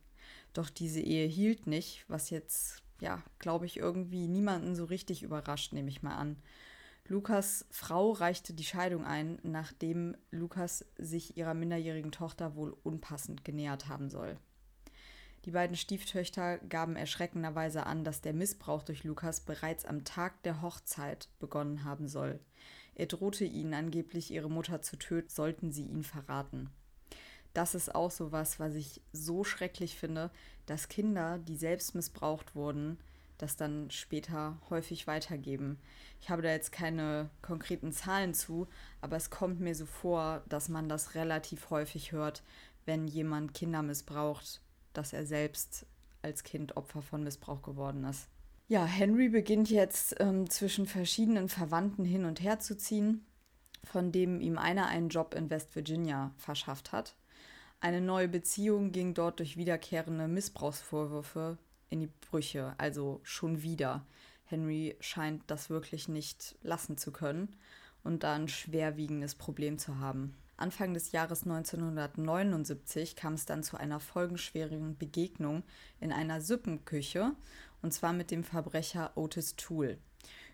Doch 0.52 0.70
diese 0.70 1.00
Ehe 1.00 1.26
hielt 1.26 1.66
nicht, 1.66 2.04
was 2.08 2.30
jetzt, 2.30 2.82
ja, 3.00 3.22
glaube 3.38 3.66
ich, 3.66 3.78
irgendwie 3.78 4.28
niemanden 4.28 4.74
so 4.74 4.84
richtig 4.84 5.22
überrascht, 5.22 5.72
nehme 5.72 5.88
ich 5.88 6.02
mal 6.02 6.16
an. 6.16 6.36
Lukas 7.08 7.66
Frau 7.70 8.12
reichte 8.12 8.52
die 8.54 8.64
Scheidung 8.64 9.04
ein, 9.04 9.38
nachdem 9.42 10.16
Lukas 10.30 10.84
sich 10.98 11.36
ihrer 11.36 11.54
minderjährigen 11.54 12.12
Tochter 12.12 12.54
wohl 12.54 12.76
unpassend 12.84 13.44
genähert 13.44 13.88
haben 13.88 14.08
soll. 14.08 14.36
Die 15.44 15.50
beiden 15.50 15.76
Stieftöchter 15.76 16.58
gaben 16.58 16.94
erschreckenderweise 16.94 17.84
an, 17.84 18.04
dass 18.04 18.20
der 18.20 18.32
Missbrauch 18.32 18.82
durch 18.82 19.02
Lukas 19.02 19.40
bereits 19.40 19.84
am 19.84 20.04
Tag 20.04 20.42
der 20.44 20.62
Hochzeit 20.62 21.28
begonnen 21.40 21.84
haben 21.84 22.06
soll. 22.06 22.38
Er 22.94 23.06
drohte 23.06 23.44
ihnen 23.44 23.74
angeblich, 23.74 24.30
ihre 24.30 24.50
Mutter 24.50 24.82
zu 24.82 24.96
töten, 24.96 25.30
sollten 25.30 25.72
sie 25.72 25.86
ihn 25.86 26.04
verraten. 26.04 26.70
das 27.54 27.74
ist 27.74 27.94
auch 27.94 28.10
so 28.10 28.32
was, 28.32 28.60
was 28.60 28.74
ich 28.74 29.02
so 29.12 29.44
schrecklich 29.44 29.96
finde, 29.96 30.30
dass 30.66 30.88
Kinder, 30.88 31.38
die 31.38 31.56
selbst 31.56 31.94
missbraucht 31.94 32.54
wurden, 32.54 32.98
das 33.36 33.56
dann 33.56 33.90
später 33.90 34.58
häufig 34.70 35.06
weitergeben. 35.06 35.78
Ich 36.20 36.30
habe 36.30 36.42
da 36.42 36.50
jetzt 36.50 36.72
keine 36.72 37.28
konkreten 37.42 37.92
Zahlen 37.92 38.34
zu, 38.34 38.68
aber 39.00 39.16
es 39.16 39.30
kommt 39.30 39.60
mir 39.60 39.74
so 39.74 39.84
vor, 39.84 40.42
dass 40.48 40.68
man 40.68 40.88
das 40.88 41.14
relativ 41.14 41.70
häufig 41.70 42.12
hört, 42.12 42.42
wenn 42.86 43.06
jemand 43.06 43.52
Kinder 43.52 43.82
missbraucht, 43.82 44.60
dass 44.92 45.12
er 45.12 45.26
selbst 45.26 45.86
als 46.22 46.44
Kind 46.44 46.76
Opfer 46.76 47.02
von 47.02 47.24
Missbrauch 47.24 47.62
geworden 47.62 48.04
ist. 48.04 48.28
Ja, 48.68 48.84
Henry 48.84 49.28
beginnt 49.28 49.70
jetzt 49.70 50.16
ähm, 50.20 50.48
zwischen 50.48 50.86
verschiedenen 50.86 51.48
Verwandten 51.48 52.04
hin 52.04 52.24
und 52.24 52.40
her 52.40 52.58
zu 52.58 52.76
ziehen, 52.76 53.26
von 53.84 54.12
dem 54.12 54.40
ihm 54.40 54.56
einer 54.56 54.86
einen 54.86 55.08
Job 55.08 55.34
in 55.34 55.50
West 55.50 55.74
Virginia 55.74 56.32
verschafft 56.38 56.92
hat. 56.92 57.14
Eine 57.80 58.00
neue 58.00 58.28
Beziehung 58.28 58.92
ging 58.92 59.12
dort 59.12 59.40
durch 59.40 59.56
wiederkehrende 59.56 60.28
Missbrauchsvorwürfe 60.28 61.58
in 61.90 62.00
die 62.00 62.10
Brüche, 62.30 62.74
also 62.78 63.20
schon 63.24 63.62
wieder. 63.62 64.06
Henry 64.44 64.96
scheint 65.00 65.42
das 65.48 65.68
wirklich 65.68 66.08
nicht 66.08 66.56
lassen 66.62 66.96
zu 66.96 67.10
können 67.10 67.56
und 68.04 68.22
da 68.22 68.34
ein 68.34 68.48
schwerwiegendes 68.48 69.34
Problem 69.34 69.78
zu 69.78 69.98
haben. 69.98 70.36
Anfang 70.56 70.94
des 70.94 71.12
Jahres 71.12 71.42
1979 71.42 73.16
kam 73.16 73.34
es 73.34 73.46
dann 73.46 73.62
zu 73.62 73.76
einer 73.76 74.00
folgenschweren 74.00 74.96
Begegnung 74.96 75.62
in 76.00 76.12
einer 76.12 76.40
Suppenküche 76.40 77.32
und 77.82 77.92
zwar 77.92 78.12
mit 78.12 78.30
dem 78.30 78.44
Verbrecher 78.44 79.12
Otis 79.16 79.56
Toole. 79.56 79.98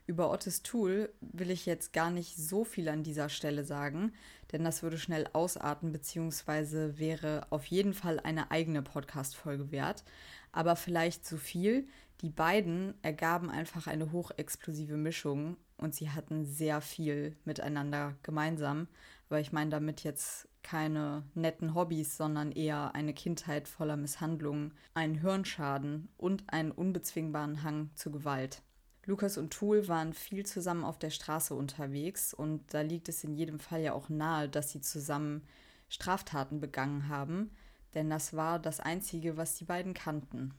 Über 0.09 0.33
Otis 0.33 0.62
Toole 0.62 1.12
will 1.21 1.50
ich 1.50 1.67
jetzt 1.67 1.93
gar 1.93 2.11
nicht 2.11 2.35
so 2.35 2.64
viel 2.64 2.88
an 2.88 3.02
dieser 3.02 3.28
Stelle 3.28 3.62
sagen, 3.62 4.14
denn 4.52 4.64
das 4.64 4.83
würde 4.83 4.97
schnell 4.97 5.28
ausarten, 5.35 5.93
beziehungsweise 5.93 6.99
wäre 6.99 7.47
auf 7.50 7.67
jeden 7.67 7.93
Fall 7.93 8.19
eine 8.19 8.50
eigene 8.50 8.81
Podcast-Folge 8.81 9.71
wert. 9.71 10.05
Aber 10.50 10.76
vielleicht 10.76 11.26
so 11.26 11.37
viel. 11.37 11.87
Die 12.23 12.31
beiden 12.31 12.95
ergaben 13.02 13.50
einfach 13.50 13.87
eine 13.87 14.11
hochexplosive 14.11 14.97
Mischung 14.97 15.59
und 15.76 15.95
sie 15.95 16.11
hatten 16.11 16.47
sehr 16.47 16.81
viel 16.81 17.37
miteinander 17.45 18.17
gemeinsam. 18.23 18.88
Aber 19.28 19.40
ich 19.40 19.52
meine 19.52 19.70
damit 19.70 20.04
jetzt 20.04 20.49
keine 20.62 21.25
netten 21.35 21.75
Hobbys, 21.75 22.16
sondern 22.16 22.52
eher 22.52 22.94
eine 22.94 23.14
Kindheit 23.14 23.68
voller 23.68 23.97
Misshandlungen, 23.97 24.75
einen 24.94 25.16
Hirnschaden 25.16 26.08
und 26.16 26.44
einen 26.52 26.73
unbezwingbaren 26.73 27.62
Hang 27.62 27.90
zu 27.94 28.11
Gewalt. 28.11 28.62
Lukas 29.04 29.38
und 29.38 29.52
Tool 29.52 29.88
waren 29.88 30.12
viel 30.12 30.44
zusammen 30.44 30.85
auf 30.85 30.99
der 30.99 31.11
Straße 31.11 31.54
unterwegs 31.54 32.35
und 32.35 32.75
da 32.75 32.82
liegt 32.82 33.08
es 33.08 33.25
in 33.25 33.32
jedem 33.32 33.58
Fall 33.58 33.80
ja 33.80 33.94
auch 33.94 34.11
nahe, 34.11 34.49
dass 34.49 34.70
sie 34.70 34.82
zusammen 34.82 35.44
Straftaten 35.88 36.61
begangen 36.61 37.08
haben, 37.08 37.50
denn 37.94 38.11
das 38.11 38.35
war 38.35 38.58
das 38.58 38.80
Einzige, 38.80 39.38
was 39.38 39.56
die 39.56 39.64
beiden 39.64 39.94
kannten. 39.94 40.52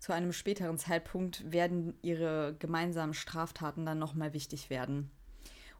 Zu 0.00 0.12
einem 0.12 0.32
späteren 0.32 0.78
Zeitpunkt 0.78 1.52
werden 1.52 1.94
ihre 2.02 2.56
gemeinsamen 2.58 3.14
Straftaten 3.14 3.86
dann 3.86 4.00
nochmal 4.00 4.32
wichtig 4.32 4.68
werden. 4.68 5.12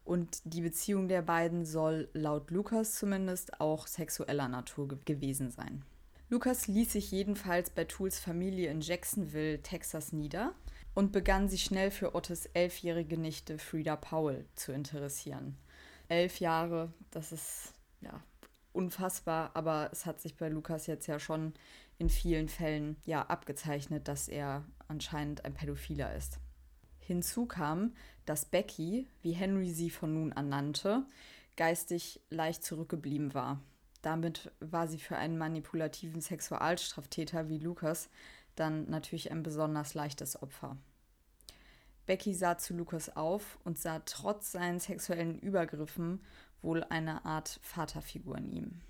Und 0.04 0.40
die 0.44 0.62
Beziehung 0.62 1.08
der 1.08 1.22
beiden 1.22 1.64
soll 1.64 2.08
laut 2.12 2.50
Lukas 2.50 2.96
zumindest 2.96 3.60
auch 3.60 3.86
sexueller 3.86 4.48
Natur 4.48 4.88
ge 4.88 4.98
gewesen 5.04 5.50
sein. 5.50 5.84
Lukas 6.28 6.66
ließ 6.66 6.92
sich 6.92 7.10
jedenfalls 7.10 7.70
bei 7.70 7.84
Tools 7.84 8.18
Familie 8.18 8.70
in 8.70 8.80
Jacksonville, 8.80 9.60
Texas 9.62 10.12
nieder 10.12 10.54
und 10.94 11.12
begann 11.12 11.48
sich 11.48 11.62
schnell 11.62 11.90
für 11.90 12.14
Ottos 12.14 12.46
elfjährige 12.46 13.18
Nichte 13.18 13.58
Frida 13.58 13.96
Powell 13.96 14.46
zu 14.54 14.72
interessieren. 14.72 15.56
Elf 16.08 16.40
Jahre, 16.40 16.92
das 17.10 17.32
ist 17.32 17.74
ja 18.00 18.22
unfassbar, 18.72 19.50
aber 19.54 19.90
es 19.92 20.06
hat 20.06 20.20
sich 20.20 20.36
bei 20.36 20.48
Lukas 20.48 20.86
jetzt 20.86 21.06
ja 21.06 21.18
schon 21.18 21.52
in 21.98 22.08
vielen 22.08 22.48
Fällen 22.48 22.96
ja 23.04 23.22
abgezeichnet, 23.22 24.08
dass 24.08 24.28
er 24.28 24.64
anscheinend 24.88 25.44
ein 25.44 25.54
Pädophiler 25.54 26.14
ist. 26.14 26.38
Hinzu 27.06 27.46
kam, 27.46 27.92
dass 28.26 28.44
Becky, 28.44 29.06
wie 29.22 29.32
Henry 29.32 29.70
sie 29.70 29.90
von 29.90 30.14
nun 30.14 30.32
an 30.32 30.48
nannte, 30.48 31.04
geistig 31.56 32.20
leicht 32.30 32.64
zurückgeblieben 32.64 33.34
war. 33.34 33.60
Damit 34.00 34.50
war 34.60 34.88
sie 34.88 34.98
für 34.98 35.16
einen 35.16 35.38
manipulativen 35.38 36.20
Sexualstraftäter 36.20 37.48
wie 37.48 37.58
Lukas 37.58 38.08
dann 38.54 38.88
natürlich 38.90 39.30
ein 39.30 39.42
besonders 39.42 39.94
leichtes 39.94 40.42
Opfer. 40.42 40.76
Becky 42.06 42.34
sah 42.34 42.58
zu 42.58 42.74
Lukas 42.74 43.16
auf 43.16 43.58
und 43.64 43.78
sah 43.78 44.00
trotz 44.00 44.52
seinen 44.52 44.80
sexuellen 44.80 45.38
Übergriffen 45.38 46.20
wohl 46.60 46.84
eine 46.84 47.24
Art 47.24 47.60
Vaterfigur 47.62 48.38
in 48.38 48.52
ihm. 48.52 48.80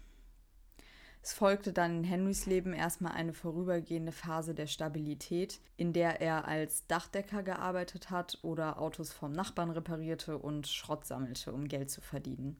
Es 1.24 1.32
folgte 1.32 1.72
dann 1.72 1.98
in 1.98 2.04
Henrys 2.04 2.46
Leben 2.46 2.72
erstmal 2.72 3.12
eine 3.12 3.32
vorübergehende 3.32 4.10
Phase 4.10 4.54
der 4.54 4.66
Stabilität, 4.66 5.60
in 5.76 5.92
der 5.92 6.20
er 6.20 6.48
als 6.48 6.84
Dachdecker 6.88 7.44
gearbeitet 7.44 8.10
hat 8.10 8.40
oder 8.42 8.80
Autos 8.80 9.12
vom 9.12 9.30
Nachbarn 9.30 9.70
reparierte 9.70 10.36
und 10.36 10.66
Schrott 10.66 11.06
sammelte, 11.06 11.52
um 11.52 11.68
Geld 11.68 11.90
zu 11.90 12.00
verdienen. 12.00 12.56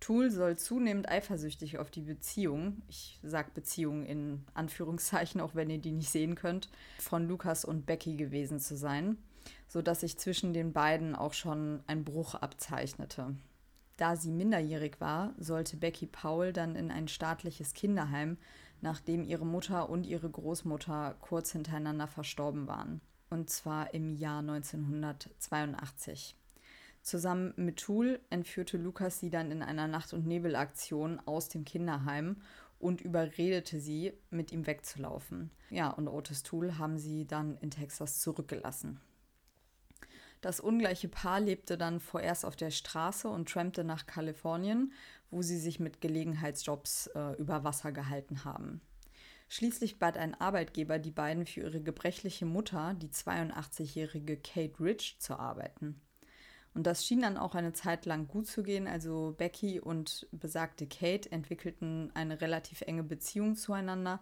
Tool 0.00 0.30
soll 0.30 0.56
zunehmend 0.56 1.10
eifersüchtig 1.10 1.78
auf 1.78 1.90
die 1.90 2.00
Beziehung, 2.00 2.82
ich 2.88 3.20
sage 3.22 3.50
Beziehung 3.52 4.04
in 4.04 4.44
Anführungszeichen, 4.54 5.40
auch 5.42 5.54
wenn 5.54 5.68
ihr 5.68 5.78
die 5.78 5.92
nicht 5.92 6.10
sehen 6.10 6.36
könnt, 6.36 6.70
von 6.98 7.28
Lukas 7.28 7.66
und 7.66 7.84
Becky 7.84 8.16
gewesen 8.16 8.60
zu 8.60 8.76
sein, 8.76 9.18
sodass 9.68 10.00
sich 10.00 10.16
zwischen 10.16 10.54
den 10.54 10.72
beiden 10.72 11.14
auch 11.14 11.34
schon 11.34 11.82
ein 11.86 12.04
Bruch 12.04 12.34
abzeichnete. 12.34 13.34
Da 13.96 14.16
sie 14.16 14.32
minderjährig 14.32 15.00
war, 15.00 15.34
sollte 15.38 15.76
Becky 15.76 16.06
Powell 16.06 16.52
dann 16.52 16.74
in 16.74 16.90
ein 16.90 17.08
staatliches 17.08 17.74
Kinderheim, 17.74 18.38
nachdem 18.80 19.24
ihre 19.24 19.46
Mutter 19.46 19.88
und 19.88 20.04
ihre 20.04 20.28
Großmutter 20.28 21.16
kurz 21.20 21.52
hintereinander 21.52 22.06
verstorben 22.06 22.66
waren. 22.66 23.00
Und 23.30 23.50
zwar 23.50 23.94
im 23.94 24.14
Jahr 24.14 24.40
1982. 24.40 26.36
Zusammen 27.02 27.52
mit 27.56 27.78
Tool 27.80 28.20
entführte 28.30 28.78
Lukas 28.78 29.20
sie 29.20 29.30
dann 29.30 29.50
in 29.50 29.62
einer 29.62 29.86
Nacht- 29.86 30.12
und 30.12 30.26
Nebelaktion 30.26 31.20
aus 31.26 31.48
dem 31.48 31.64
Kinderheim 31.64 32.40
und 32.78 33.00
überredete 33.00 33.80
sie, 33.80 34.12
mit 34.30 34.52
ihm 34.52 34.66
wegzulaufen. 34.66 35.50
Ja, 35.70 35.90
und 35.90 36.08
Otis 36.08 36.42
Tool 36.42 36.78
haben 36.78 36.98
sie 36.98 37.26
dann 37.26 37.56
in 37.58 37.70
Texas 37.70 38.20
zurückgelassen. 38.20 39.00
Das 40.44 40.60
ungleiche 40.60 41.08
Paar 41.08 41.40
lebte 41.40 41.78
dann 41.78 42.00
vorerst 42.00 42.44
auf 42.44 42.54
der 42.54 42.70
Straße 42.70 43.26
und 43.28 43.48
trampte 43.48 43.82
nach 43.82 44.04
Kalifornien, 44.04 44.92
wo 45.30 45.40
sie 45.40 45.56
sich 45.56 45.80
mit 45.80 46.02
Gelegenheitsjobs 46.02 47.06
äh, 47.14 47.32
über 47.38 47.64
Wasser 47.64 47.92
gehalten 47.92 48.44
haben. 48.44 48.82
Schließlich 49.48 49.98
bat 49.98 50.18
ein 50.18 50.38
Arbeitgeber 50.38 50.98
die 50.98 51.12
beiden 51.12 51.46
für 51.46 51.60
ihre 51.60 51.80
gebrechliche 51.80 52.44
Mutter, 52.44 52.92
die 52.92 53.08
82-jährige 53.08 54.36
Kate 54.36 54.80
Rich, 54.80 55.16
zu 55.18 55.38
arbeiten. 55.38 55.98
Und 56.74 56.86
das 56.86 57.06
schien 57.06 57.22
dann 57.22 57.38
auch 57.38 57.54
eine 57.54 57.72
Zeit 57.72 58.04
lang 58.04 58.28
gut 58.28 58.46
zu 58.46 58.62
gehen. 58.62 58.86
Also 58.86 59.34
Becky 59.38 59.80
und 59.80 60.28
besagte 60.30 60.86
Kate 60.86 61.32
entwickelten 61.32 62.10
eine 62.12 62.42
relativ 62.42 62.82
enge 62.82 63.02
Beziehung 63.02 63.56
zueinander, 63.56 64.20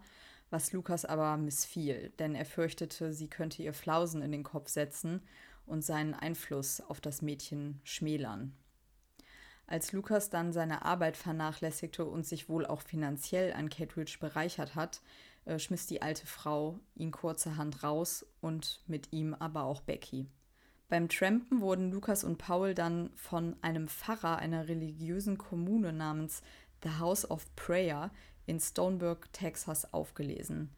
was 0.49 0.71
Lukas 0.71 1.03
aber 1.03 1.35
missfiel, 1.35 2.13
denn 2.17 2.33
er 2.33 2.45
fürchtete, 2.45 3.11
sie 3.11 3.27
könnte 3.27 3.61
ihr 3.61 3.73
Flausen 3.73 4.21
in 4.21 4.31
den 4.31 4.43
Kopf 4.43 4.69
setzen 4.69 5.21
und 5.65 5.83
seinen 5.83 6.13
Einfluss 6.13 6.81
auf 6.81 7.01
das 7.01 7.21
Mädchen 7.21 7.79
schmälern. 7.83 8.55
Als 9.65 9.91
Lukas 9.91 10.29
dann 10.29 10.51
seine 10.51 10.83
Arbeit 10.83 11.17
vernachlässigte 11.17 12.05
und 12.05 12.25
sich 12.25 12.49
wohl 12.49 12.65
auch 12.65 12.81
finanziell 12.81 13.53
an 13.53 13.69
Rich 13.69 14.19
bereichert 14.19 14.75
hat, 14.75 15.01
äh, 15.45 15.57
schmiss 15.57 15.87
die 15.87 16.01
alte 16.01 16.27
Frau 16.27 16.79
ihn 16.95 17.11
kurzerhand 17.11 17.83
raus 17.83 18.25
und 18.41 18.81
mit 18.87 19.11
ihm 19.11 19.33
aber 19.33 19.63
auch 19.63 19.81
Becky. 19.81 20.27
Beim 20.89 21.09
Trampen 21.09 21.61
wurden 21.61 21.91
Lukas 21.91 22.23
und 22.23 22.37
Paul 22.37 22.75
dann 22.75 23.09
von 23.15 23.55
einem 23.61 23.87
Pfarrer 23.87 24.37
einer 24.37 24.67
religiösen 24.67 25.37
Kommune 25.37 25.91
namens 25.91 26.43
The 26.83 26.99
House 26.99 27.29
of 27.29 27.47
Prayer 27.55 28.11
in 28.45 28.59
Stoneburg, 28.59 29.31
Texas, 29.33 29.91
aufgelesen. 29.93 30.69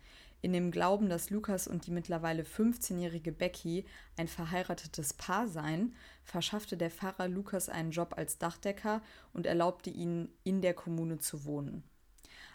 In 0.45 0.53
dem 0.53 0.69
Glauben, 0.69 1.09
dass 1.09 1.31
Lukas 1.31 1.67
und 1.67 1.87
die 1.87 1.91
mittlerweile 1.91 2.43
15-jährige 2.43 3.31
Becky 3.31 3.83
ein 4.15 4.27
verheiratetes 4.27 5.13
Paar 5.13 5.47
seien, 5.47 5.95
verschaffte 6.23 6.77
der 6.77 6.91
Pfarrer 6.91 7.27
Lukas 7.27 7.67
einen 7.67 7.89
Job 7.89 8.13
als 8.15 8.37
Dachdecker 8.37 9.01
und 9.33 9.47
erlaubte 9.47 9.89
ihnen, 9.89 10.31
in 10.43 10.61
der 10.61 10.75
Kommune 10.75 11.17
zu 11.17 11.45
wohnen. 11.45 11.81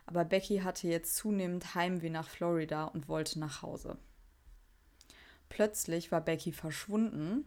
Aber 0.06 0.24
Becky 0.24 0.58
hatte 0.58 0.86
jetzt 0.86 1.16
zunehmend 1.16 1.74
Heimweh 1.74 2.10
nach 2.10 2.28
Florida 2.28 2.84
und 2.84 3.08
wollte 3.08 3.40
nach 3.40 3.62
Hause. 3.62 3.98
Plötzlich 5.48 6.12
war 6.12 6.20
Becky 6.20 6.52
verschwunden 6.52 7.44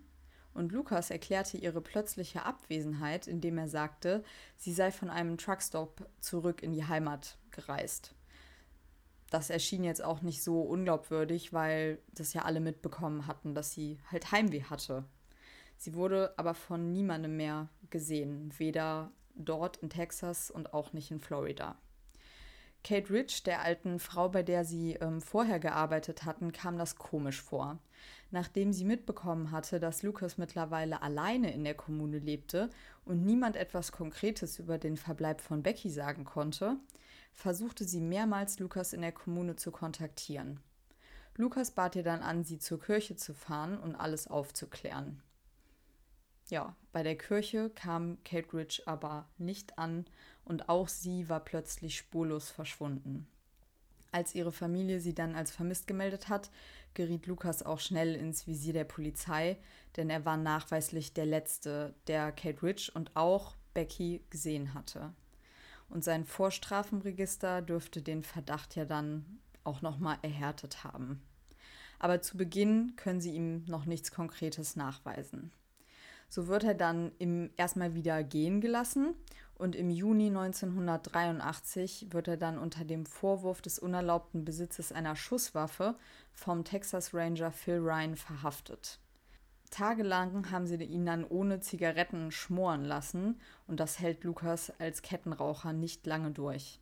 und 0.54 0.74
Lukas 0.74 1.10
erklärte 1.10 1.56
ihre 1.56 1.80
plötzliche 1.80 2.44
Abwesenheit, 2.44 3.28
indem 3.28 3.58
er 3.60 3.70
sagte, 3.70 4.26
sie 4.58 4.74
sei 4.74 4.92
von 4.92 5.10
einem 5.10 5.38
Truckstop 5.38 6.06
zurück 6.20 6.62
in 6.62 6.74
die 6.74 6.86
Heimat 6.86 7.38
gereist. 7.52 8.14
Das 9.34 9.50
erschien 9.50 9.84
jetzt 9.84 10.04
auch 10.04 10.22
nicht 10.22 10.44
so 10.44 10.62
unglaubwürdig, 10.62 11.54
weil 11.54 11.98
das 12.14 12.34
ja 12.34 12.44
alle 12.44 12.60
mitbekommen 12.60 13.26
hatten, 13.26 13.56
dass 13.56 13.72
sie 13.72 13.98
halt 14.12 14.32
Heimweh 14.32 14.62
hatte. 14.66 15.06
Sie 15.76 15.96
wurde 15.96 16.36
aber 16.38 16.54
von 16.54 16.92
niemandem 16.92 17.36
mehr 17.36 17.68
gesehen, 17.90 18.54
weder 18.60 19.12
dort 19.34 19.78
in 19.78 19.90
Texas 19.90 20.52
und 20.52 20.76
auch 20.76 20.94
nicht 20.94 21.10
in 21.10 21.20
Florida. 21.20 21.80
Kate 22.84 23.10
Rich, 23.10 23.42
der 23.42 23.64
alten 23.64 23.98
Frau, 23.98 24.30
bei 24.30 24.44
der 24.44 24.66
sie 24.66 24.98
ähm, 25.02 25.20
vorher 25.20 25.60
gearbeitet 25.60 26.26
hatten, 26.26 26.52
kam 26.52 26.78
das 26.78 26.98
komisch 26.98 27.42
vor. 27.42 27.80
Nachdem 28.30 28.72
sie 28.72 28.86
mitbekommen 28.86 29.50
hatte, 29.50 29.80
dass 29.80 30.04
Lucas 30.04 30.38
mittlerweile 30.38 31.02
alleine 31.02 31.52
in 31.52 31.64
der 31.64 31.74
Kommune 31.74 32.20
lebte 32.20 32.70
und 33.04 33.26
niemand 33.26 33.56
etwas 33.56 33.92
Konkretes 33.92 34.60
über 34.60 34.78
den 34.78 34.96
Verbleib 34.96 35.42
von 35.42 35.64
Becky 35.64 35.90
sagen 35.90 36.24
konnte, 36.24 36.78
versuchte 37.34 37.84
sie 37.84 38.02
mehrmals 38.02 38.60
Lucas 38.60 38.94
in 38.94 39.02
der 39.02 39.12
Kommune 39.12 39.56
zu 39.56 39.72
kontaktieren. 39.72 40.60
Lucas 41.36 41.72
bat 41.72 41.96
ihr 41.96 42.04
dann 42.04 42.22
an, 42.22 42.44
sie 42.44 42.60
zur 42.60 42.80
Kirche 42.80 43.16
zu 43.16 43.34
fahren 43.34 43.78
und 43.78 43.96
alles 43.96 44.28
aufzuklären. 44.28 45.22
Ja, 46.50 46.76
bei 46.92 47.02
der 47.04 47.18
Kirche 47.18 47.72
kam 47.72 48.18
Kate 48.24 48.54
Rich 48.54 48.84
aber 48.88 49.28
nicht 49.38 49.80
an 49.80 50.06
und 50.46 50.70
auch 50.70 50.88
sie 50.88 51.30
war 51.30 51.40
plötzlich 51.40 51.98
spurlos 51.98 52.50
verschwunden. 52.50 53.28
Als 54.12 54.36
ihre 54.36 54.52
Familie 54.52 55.00
sie 55.00 55.16
dann 55.16 55.36
als 55.36 55.50
vermisst 55.50 55.88
gemeldet 55.88 56.30
hat, 56.30 56.52
geriet 56.94 57.26
Lukas 57.26 57.64
auch 57.64 57.80
schnell 57.80 58.14
ins 58.14 58.46
Visier 58.46 58.74
der 58.74 58.84
Polizei, 58.84 59.58
denn 59.98 60.12
er 60.12 60.24
war 60.26 60.38
nachweislich 60.38 61.14
der 61.14 61.26
Letzte, 61.26 61.96
der 62.06 62.32
Kate 62.32 62.62
Rich 62.62 62.96
und 62.96 63.16
auch 63.16 63.56
Becky 63.74 64.24
gesehen 64.30 64.76
hatte. 64.76 65.14
Und 65.94 66.04
sein 66.04 66.26
Vorstrafenregister 66.26 67.62
dürfte 67.62 68.02
den 68.02 68.24
Verdacht 68.24 68.76
ja 68.76 68.84
dann 68.84 69.38
auch 69.64 69.84
nochmal 69.84 70.18
erhärtet 70.24 70.84
haben. 70.84 71.22
Aber 72.00 72.20
zu 72.20 72.36
Beginn 72.36 72.96
können 72.96 73.22
sie 73.22 73.36
ihm 73.36 73.64
noch 73.68 73.86
nichts 73.86 74.12
Konkretes 74.12 74.76
nachweisen. 74.76 75.52
So 76.30 76.48
wird 76.48 76.64
er 76.64 76.74
dann 76.74 77.12
im, 77.20 77.52
erstmal 77.58 77.94
wieder 77.94 78.24
gehen 78.24 78.60
gelassen 78.60 79.14
und 79.54 79.76
im 79.76 79.92
Juni 79.92 80.30
1983 80.30 82.08
wird 82.10 82.28
er 82.28 82.38
dann 82.38 82.58
unter 82.58 82.86
dem 82.86 83.06
Vorwurf 83.06 83.62
des 83.62 83.78
unerlaubten 83.78 84.46
Besitzes 84.46 84.92
einer 84.92 85.16
Schusswaffe 85.16 85.96
vom 86.32 86.64
Texas 86.64 87.14
Ranger 87.14 87.52
Phil 87.52 87.78
Ryan 87.78 88.16
verhaftet. 88.16 88.98
Tagelang 89.74 90.52
haben 90.52 90.68
sie 90.68 90.76
ihn 90.76 91.04
dann 91.04 91.26
ohne 91.26 91.60
Zigaretten 91.60 92.30
schmoren 92.30 92.86
lassen 92.86 93.42
und 93.66 93.80
das 93.80 94.00
hält 94.00 94.24
Lukas 94.24 94.72
als 94.78 95.02
Kettenraucher 95.02 95.74
nicht 95.74 96.06
lange 96.06 96.30
durch. 96.30 96.80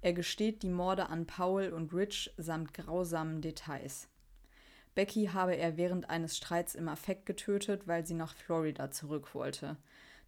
Er 0.00 0.14
gesteht 0.14 0.62
die 0.62 0.70
Morde 0.70 1.10
an 1.10 1.26
Paul 1.26 1.74
und 1.74 1.92
Rich 1.92 2.32
samt 2.38 2.72
grausamen 2.72 3.42
Details. 3.42 4.08
Becky 4.94 5.26
habe 5.26 5.56
er 5.56 5.76
während 5.76 6.08
eines 6.08 6.34
Streits 6.34 6.74
im 6.74 6.88
Affekt 6.88 7.26
getötet, 7.26 7.86
weil 7.86 8.06
sie 8.06 8.14
nach 8.14 8.34
Florida 8.34 8.90
zurück 8.90 9.34
wollte. 9.34 9.76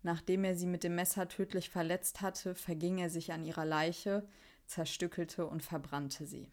Nachdem 0.02 0.44
er 0.44 0.56
sie 0.56 0.66
mit 0.66 0.84
dem 0.84 0.96
Messer 0.96 1.26
tödlich 1.26 1.70
verletzt 1.70 2.20
hatte, 2.20 2.54
verging 2.54 2.98
er 2.98 3.08
sich 3.08 3.32
an 3.32 3.46
ihrer 3.46 3.64
Leiche, 3.64 4.28
zerstückelte 4.66 5.46
und 5.46 5.62
verbrannte 5.62 6.26
sie. 6.26 6.50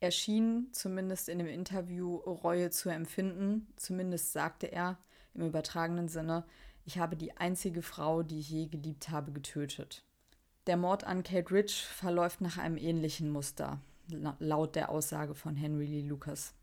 Er 0.00 0.10
schien, 0.10 0.68
zumindest 0.72 1.28
in 1.28 1.38
dem 1.38 1.46
Interview, 1.46 2.16
Reue 2.16 2.70
zu 2.70 2.88
empfinden, 2.88 3.66
zumindest 3.76 4.32
sagte 4.32 4.66
er 4.72 4.98
im 5.34 5.46
übertragenen 5.46 6.08
Sinne, 6.08 6.44
ich 6.86 6.98
habe 6.98 7.16
die 7.16 7.36
einzige 7.36 7.82
Frau, 7.82 8.22
die 8.22 8.40
ich 8.40 8.50
je 8.50 8.66
geliebt 8.66 9.10
habe, 9.10 9.30
getötet. 9.30 10.02
Der 10.66 10.78
Mord 10.78 11.04
an 11.04 11.22
Kate 11.22 11.50
Rich 11.50 11.84
verläuft 11.84 12.40
nach 12.40 12.56
einem 12.56 12.78
ähnlichen 12.78 13.30
Muster, 13.30 13.80
laut 14.38 14.74
der 14.74 14.88
Aussage 14.88 15.34
von 15.34 15.54
Henry 15.54 15.86
Lee 15.86 16.08
Lucas. 16.08 16.54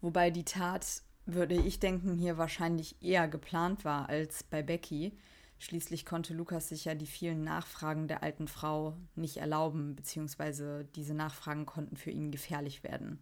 Wobei 0.00 0.30
die 0.30 0.44
Tat, 0.44 1.02
würde 1.26 1.54
ich 1.54 1.78
denken, 1.78 2.16
hier 2.16 2.38
wahrscheinlich 2.38 2.96
eher 3.02 3.28
geplant 3.28 3.84
war 3.84 4.08
als 4.08 4.42
bei 4.42 4.62
Becky. 4.62 5.12
Schließlich 5.62 6.04
konnte 6.04 6.34
Lukas 6.34 6.70
sich 6.70 6.86
ja 6.86 6.96
die 6.96 7.06
vielen 7.06 7.44
Nachfragen 7.44 8.08
der 8.08 8.24
alten 8.24 8.48
Frau 8.48 8.96
nicht 9.14 9.36
erlauben, 9.36 9.94
beziehungsweise 9.94 10.84
diese 10.96 11.14
Nachfragen 11.14 11.66
konnten 11.66 11.96
für 11.96 12.10
ihn 12.10 12.32
gefährlich 12.32 12.82
werden. 12.82 13.20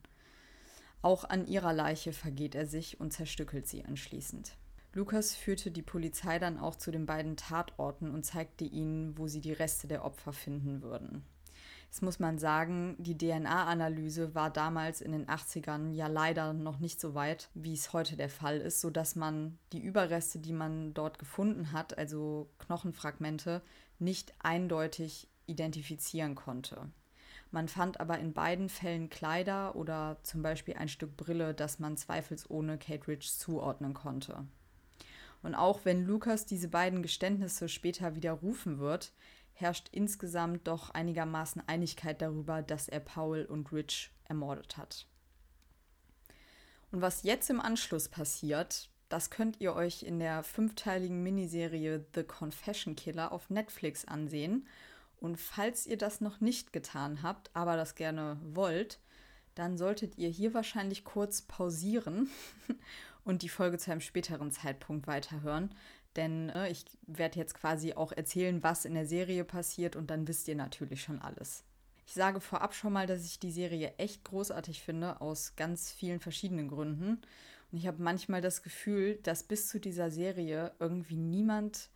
Auch 1.03 1.25
an 1.25 1.47
ihrer 1.47 1.75
Leiche 1.75 2.15
vergeht 2.15 2.55
er 2.55 2.65
sich 2.65 2.99
und 2.99 3.13
zerstückelt 3.13 3.69
sie 3.69 3.85
anschließend. 3.85 4.57
Lukas 4.95 5.37
führte 5.37 5.71
die 5.71 5.83
Polizei 5.83 6.39
dann 6.39 6.59
auch 6.59 6.77
zu 6.77 6.91
den 6.91 7.05
beiden 7.05 7.37
Tatorten 7.37 8.11
und 8.11 8.25
zeigte 8.25 8.65
ihnen, 8.65 9.19
wo 9.19 9.27
sie 9.27 9.43
die 9.43 9.53
Reste 9.53 9.87
der 9.87 10.03
Opfer 10.03 10.33
finden 10.33 10.81
würden. 10.81 11.27
Jetzt 11.91 12.03
muss 12.03 12.21
man 12.21 12.39
sagen, 12.39 12.95
die 13.01 13.19
DNA-Analyse 13.19 14.33
war 14.33 14.49
damals 14.49 15.01
in 15.01 15.11
den 15.11 15.27
80ern 15.27 15.91
ja 15.91 16.07
leider 16.07 16.53
noch 16.53 16.79
nicht 16.79 17.01
so 17.01 17.17
weit, 17.17 17.51
wie 17.55 17.75
es 17.75 17.93
heute 17.93 18.15
der 18.15 18.29
Fall 18.29 18.59
ist, 18.59 18.81
sodass 18.81 19.17
man 19.17 19.59
die 19.73 19.83
Überreste, 19.83 20.39
die 20.39 20.53
man 20.53 20.95
dort 20.95 21.19
gefunden 21.19 21.73
hat, 21.73 21.99
also 21.99 22.49
Knochenfragmente, 22.61 23.61
nicht 23.99 24.33
eindeutig 24.39 25.27
identifizieren 25.47 26.37
konnte. 26.37 26.93
Man 27.51 27.67
fand 27.67 27.99
aber 27.99 28.21
in 28.21 28.35
beiden 28.35 28.69
Fällen 28.69 29.11
Kleider 29.11 29.75
oder 29.75 30.19
zum 30.23 30.43
Beispiel 30.43 30.75
ein 30.75 30.89
Stück 30.89 31.17
Brille, 31.17 31.55
das 31.55 31.81
man 31.81 31.97
zweifelsohne 31.97 32.79
Kate 32.79 33.09
Rich 33.09 33.37
zuordnen 33.37 33.95
konnte. 33.95 34.47
Und 35.43 35.57
auch 35.57 35.85
wenn 35.85 36.05
Lukas 36.05 36.47
diese 36.47 36.69
beiden 36.69 37.03
Geständnisse 37.03 37.69
später 37.69 38.15
widerrufen 38.15 38.79
wird, 38.79 39.13
herrscht 39.61 39.89
insgesamt 39.93 40.67
doch 40.67 40.91
einigermaßen 40.91 41.63
Einigkeit 41.67 42.23
darüber, 42.23 42.63
dass 42.63 42.89
er 42.89 43.01
Paul 43.01 43.45
und 43.45 43.73
Rich 43.73 44.11
ermordet 44.25 44.77
hat. 44.77 45.07
Und 46.91 47.03
was 47.03 47.23
jetzt 47.23 47.51
im 47.51 47.61
Anschluss 47.61 48.09
passiert, 48.09 48.89
das 49.09 49.31
könnt 49.31 49.61
ihr 49.61 49.75
euch 49.75 50.03
in 50.03 50.19
der 50.19 50.43
fünfteiligen 50.43 51.23
Miniserie 51.23 52.05
The 52.15 52.23
Confession 52.23 52.97
Killer 52.97 53.33
auf 53.33 53.51
Netflix 53.51 54.05
ansehen. 54.05 54.67
Und 55.21 55.37
falls 55.37 55.87
ihr 55.87 55.99
das 55.99 56.21
noch 56.21 56.41
nicht 56.41 56.73
getan 56.73 57.23
habt, 57.23 57.51
aber 57.55 57.77
das 57.77 57.95
gerne 57.95 58.39
wollt, 58.43 59.01
dann 59.55 59.77
solltet 59.77 60.17
ihr 60.17 60.29
hier 60.29 60.55
wahrscheinlich 60.55 61.05
kurz 61.05 61.43
pausieren 61.43 62.31
und 63.25 63.43
die 63.43 63.49
Folge 63.49 63.79
zu 63.79 63.91
einem 63.91 64.01
späteren 64.01 64.53
Zeitpunkt 64.53 65.07
weiterhören, 65.07 65.75
denn 66.17 66.51
äh, 66.51 66.71
ich 66.71 66.85
werde 67.07 67.39
jetzt 67.39 67.55
quasi 67.55 67.95
auch 67.95 68.13
erzählen, 68.13 68.63
was 68.63 68.85
in 68.85 68.95
der 68.95 69.07
Serie 69.07 69.45
passiert 69.45 69.97
und 69.97 70.11
dann 70.11 70.27
wisst 70.29 70.49
ihr 70.49 70.57
natürlich 70.57 71.03
schon 71.03 71.21
alles. 71.21 71.65
Ich 72.07 72.15
sage 72.15 72.41
vorab 72.41 72.75
schon 72.75 72.93
mal, 72.93 73.07
dass 73.07 73.25
ich 73.25 73.39
die 73.39 73.53
Serie 73.53 73.95
echt 73.99 74.25
großartig 74.25 74.83
finde, 74.83 75.21
aus 75.21 75.55
ganz 75.55 75.93
vielen 75.93 76.19
verschiedenen 76.19 76.69
Gründen. 76.69 77.21
Und 77.71 77.79
ich 77.79 77.87
habe 77.87 78.03
manchmal 78.03 78.41
das 78.41 78.63
Gefühl, 78.63 79.21
dass 79.23 79.45
bis 79.45 79.69
zu 79.69 79.79
dieser 79.79 80.11
Serie 80.11 80.73
irgendwie 80.81 81.17
niemand 81.17 81.89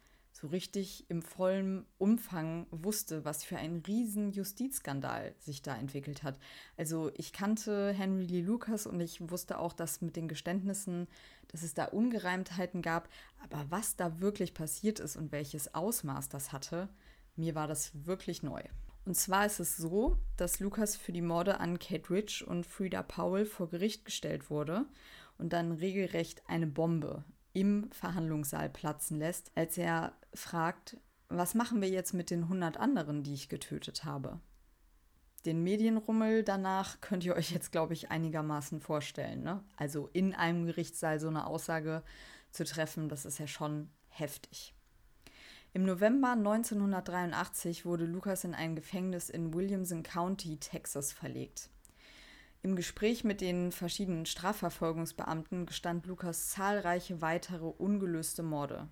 so 0.45 0.51
richtig 0.51 1.09
im 1.09 1.23
vollen 1.23 1.87
Umfang 1.97 2.67
wusste, 2.71 3.25
was 3.25 3.43
für 3.43 3.57
ein 3.57 3.83
riesen 3.87 4.31
Justizskandal 4.31 5.35
sich 5.39 5.63
da 5.63 5.75
entwickelt 5.75 6.23
hat. 6.23 6.39
Also 6.77 7.11
ich 7.17 7.33
kannte 7.33 7.93
Henry 7.93 8.27
Lee 8.27 8.43
Lucas 8.43 8.87
und 8.87 9.01
ich 9.01 9.31
wusste 9.31 9.59
auch, 9.59 9.73
dass 9.73 10.03
mit 10.03 10.17
den 10.17 10.29
Geständnissen, 10.29 11.09
dass 11.49 11.63
es 11.63 11.73
da 11.73 11.87
Ungereimtheiten 11.87 12.83
gab, 12.83 13.09
aber 13.43 13.65
was 13.71 13.97
da 13.97 14.21
wirklich 14.21 14.53
passiert 14.53 15.01
ist 15.01 15.17
und 15.17 15.33
welches 15.33 15.75
Ausmaß 15.75 16.29
das 16.29 16.53
hatte, 16.53 16.91
mir 17.37 17.55
war 17.55 17.67
das 17.67 17.93
wirklich 18.05 18.43
neu. 18.43 18.61
Und 19.07 19.17
zwar 19.17 19.47
ist 19.47 19.61
es 19.61 19.79
so, 19.79 20.19
dass 20.37 20.61
Lucas 20.61 20.95
für 20.95 21.13
die 21.13 21.23
Morde 21.23 21.59
an 21.59 21.79
Kate 21.79 22.11
Rich 22.11 22.47
und 22.47 22.67
Frida 22.67 23.03
Powell 23.03 23.47
vor 23.47 23.71
Gericht 23.71 24.05
gestellt 24.05 24.51
wurde 24.51 24.85
und 25.39 25.55
dann 25.55 25.73
regelrecht 25.73 26.43
eine 26.49 26.67
Bombe 26.67 27.25
im 27.55 27.89
Verhandlungssaal 27.93 28.69
platzen 28.69 29.19
lässt, 29.19 29.53
als 29.55 29.79
er 29.79 30.13
fragt, 30.35 30.97
was 31.29 31.55
machen 31.55 31.81
wir 31.81 31.89
jetzt 31.89 32.13
mit 32.13 32.31
den 32.31 32.45
100 32.45 32.77
anderen, 32.77 33.23
die 33.23 33.35
ich 33.35 33.49
getötet 33.49 34.05
habe? 34.05 34.41
Den 35.45 35.63
Medienrummel 35.63 36.43
danach 36.43 37.01
könnt 37.01 37.25
ihr 37.25 37.37
euch 37.37 37.51
jetzt, 37.51 37.73
glaube 37.73 37.93
ich, 37.93 38.11
einigermaßen 38.11 38.81
vorstellen. 38.81 39.43
Ne? 39.43 39.63
Also 39.77 40.09
in 40.13 40.35
einem 40.35 40.65
Gerichtssaal 40.67 41.21
so 41.21 41.29
eine 41.29 41.47
Aussage 41.47 42.03
zu 42.51 42.65
treffen, 42.65 43.09
das 43.09 43.25
ist 43.25 43.39
ja 43.39 43.47
schon 43.47 43.91
heftig. 44.09 44.75
Im 45.75 45.85
November 45.85 46.31
1983 46.31 47.85
wurde 47.85 48.05
Lucas 48.05 48.45
in 48.45 48.55
ein 48.55 48.77
Gefängnis 48.77 49.29
in 49.29 49.53
Williamson 49.53 50.05
County, 50.05 50.57
Texas, 50.59 51.13
verlegt. 51.13 51.69
Im 52.63 52.77
Gespräch 52.77 53.25
mit 53.25 53.41
den 53.41 53.73
verschiedenen 53.73 54.25
Strafverfolgungsbeamten 54.25 55.67
gestand 55.67 56.07
Lukas 56.07 56.49
zahlreiche 56.51 57.21
weitere 57.21 57.67
ungelöste 57.67 58.43
Morde. 58.43 58.89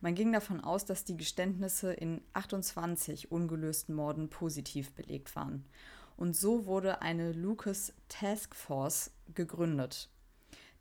Man 0.00 0.14
ging 0.14 0.32
davon 0.32 0.60
aus, 0.60 0.84
dass 0.84 1.04
die 1.04 1.16
Geständnisse 1.16 1.92
in 1.92 2.22
28 2.32 3.30
ungelösten 3.30 3.94
Morden 3.94 4.30
positiv 4.30 4.92
belegt 4.92 5.36
waren. 5.36 5.64
Und 6.16 6.36
so 6.36 6.66
wurde 6.66 7.02
eine 7.02 7.32
Lucas 7.32 7.92
Task 8.08 8.54
Force 8.54 9.10
gegründet. 9.34 10.08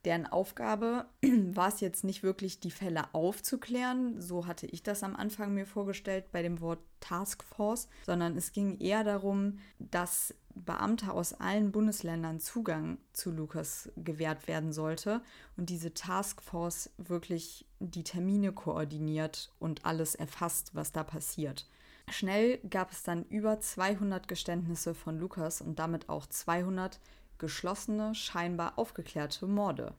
Deren 0.05 0.25
Aufgabe 0.25 1.07
war 1.21 1.67
es 1.67 1.81
jetzt 1.81 2.05
nicht 2.05 2.23
wirklich, 2.23 2.61
die 2.61 2.71
Fälle 2.71 3.13
aufzuklären, 3.13 4.21
so 4.21 4.47
hatte 4.47 4.65
ich 4.65 4.81
das 4.83 5.03
am 5.03 5.15
Anfang 5.15 5.53
mir 5.53 5.65
vorgestellt 5.65 6.31
bei 6.31 6.41
dem 6.41 6.61
Wort 6.61 6.79
Task 7.01 7.43
Force, 7.43 7.89
sondern 8.05 8.37
es 8.37 8.53
ging 8.53 8.79
eher 8.79 9.03
darum, 9.03 9.59
dass 9.79 10.33
Beamte 10.55 11.11
aus 11.11 11.33
allen 11.33 11.71
Bundesländern 11.71 12.39
Zugang 12.39 12.97
zu 13.13 13.31
Lukas 13.31 13.91
gewährt 13.97 14.47
werden 14.47 14.71
sollte 14.71 15.21
und 15.57 15.69
diese 15.69 15.93
Taskforce 15.93 16.91
wirklich 16.97 17.65
die 17.79 18.03
Termine 18.03 18.51
koordiniert 18.51 19.51
und 19.59 19.85
alles 19.85 20.15
erfasst, 20.15 20.71
was 20.73 20.91
da 20.91 21.03
passiert. 21.03 21.67
Schnell 22.09 22.57
gab 22.69 22.91
es 22.91 23.03
dann 23.03 23.25
über 23.25 23.59
200 23.59 24.27
Geständnisse 24.27 24.95
von 24.95 25.19
Lukas 25.19 25.61
und 25.61 25.79
damit 25.79 26.09
auch 26.09 26.25
200 26.25 26.99
geschlossene, 27.37 28.15
scheinbar 28.15 28.77
aufgeklärte 28.77 29.47
Morde. 29.47 29.93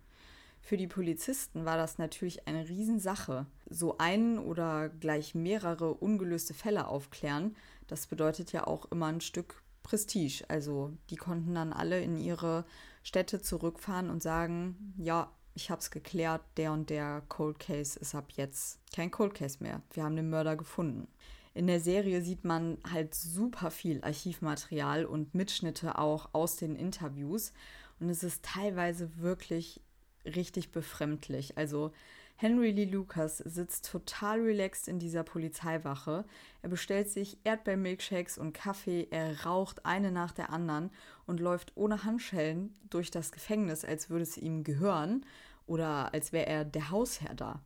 Für 0.60 0.76
die 0.76 0.88
Polizisten 0.88 1.64
war 1.64 1.76
das 1.76 1.98
natürlich 1.98 2.46
eine 2.46 2.68
Riesensache. 2.68 3.46
So 3.68 3.96
einen 3.98 4.38
oder 4.38 4.88
gleich 4.88 5.34
mehrere 5.34 5.94
ungelöste 5.94 6.52
Fälle 6.52 6.86
aufklären, 6.86 7.56
das 7.86 8.06
bedeutet 8.06 8.52
ja 8.52 8.66
auch 8.66 8.90
immer 8.92 9.06
ein 9.06 9.20
Stück 9.20 9.62
Prestige. 9.82 10.44
Also 10.48 10.92
die 11.08 11.16
konnten 11.16 11.54
dann 11.54 11.72
alle 11.72 12.00
in 12.00 12.18
ihre 12.18 12.64
Städte 13.02 13.40
zurückfahren 13.40 14.10
und 14.10 14.22
sagen, 14.22 14.94
ja, 14.96 15.32
ich 15.60 15.70
habe 15.70 15.80
es 15.80 15.90
geklärt, 15.90 16.42
der 16.56 16.72
und 16.72 16.90
der 16.90 17.22
Cold 17.28 17.58
Case 17.58 17.98
ist 17.98 18.14
ab 18.14 18.32
jetzt 18.36 18.80
kein 18.94 19.10
Cold 19.10 19.34
Case 19.34 19.58
mehr. 19.60 19.82
Wir 19.92 20.04
haben 20.04 20.16
den 20.16 20.30
Mörder 20.30 20.56
gefunden. 20.56 21.06
In 21.52 21.66
der 21.66 21.80
Serie 21.80 22.22
sieht 22.22 22.44
man 22.44 22.78
halt 22.90 23.14
super 23.14 23.70
viel 23.70 24.02
Archivmaterial 24.02 25.04
und 25.04 25.34
Mitschnitte 25.34 25.98
auch 25.98 26.30
aus 26.32 26.56
den 26.56 26.76
Interviews. 26.76 27.52
Und 27.98 28.08
es 28.08 28.22
ist 28.22 28.44
teilweise 28.44 29.18
wirklich 29.18 29.82
richtig 30.24 30.72
befremdlich. 30.72 31.58
Also 31.58 31.92
Henry 32.36 32.70
Lee 32.70 32.86
Lucas 32.86 33.38
sitzt 33.38 33.90
total 33.90 34.40
relaxed 34.40 34.88
in 34.88 34.98
dieser 34.98 35.24
Polizeiwache. 35.24 36.24
Er 36.62 36.68
bestellt 36.70 37.10
sich 37.10 37.36
Erdbeermilkshakes 37.44 38.38
und 38.38 38.54
Kaffee, 38.54 39.08
er 39.10 39.44
raucht 39.44 39.84
eine 39.84 40.10
nach 40.10 40.32
der 40.32 40.48
anderen 40.48 40.90
und 41.26 41.38
läuft 41.38 41.72
ohne 41.74 42.04
Handschellen 42.04 42.74
durch 42.88 43.10
das 43.10 43.32
Gefängnis, 43.32 43.84
als 43.84 44.08
würde 44.08 44.22
es 44.22 44.38
ihm 44.38 44.64
gehören 44.64 45.26
oder 45.70 46.12
als 46.12 46.32
wäre 46.32 46.46
er 46.46 46.64
der 46.64 46.90
Hausherr 46.90 47.34
da. 47.34 47.62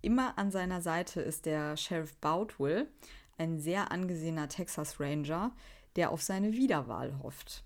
Immer 0.00 0.38
an 0.38 0.50
seiner 0.50 0.80
Seite 0.80 1.20
ist 1.20 1.44
der 1.44 1.76
Sheriff 1.76 2.16
Boutwell, 2.16 2.88
ein 3.36 3.60
sehr 3.60 3.92
angesehener 3.92 4.48
Texas 4.48 4.98
Ranger, 4.98 5.52
der 5.94 6.10
auf 6.10 6.22
seine 6.22 6.52
Wiederwahl 6.52 7.18
hofft. 7.22 7.62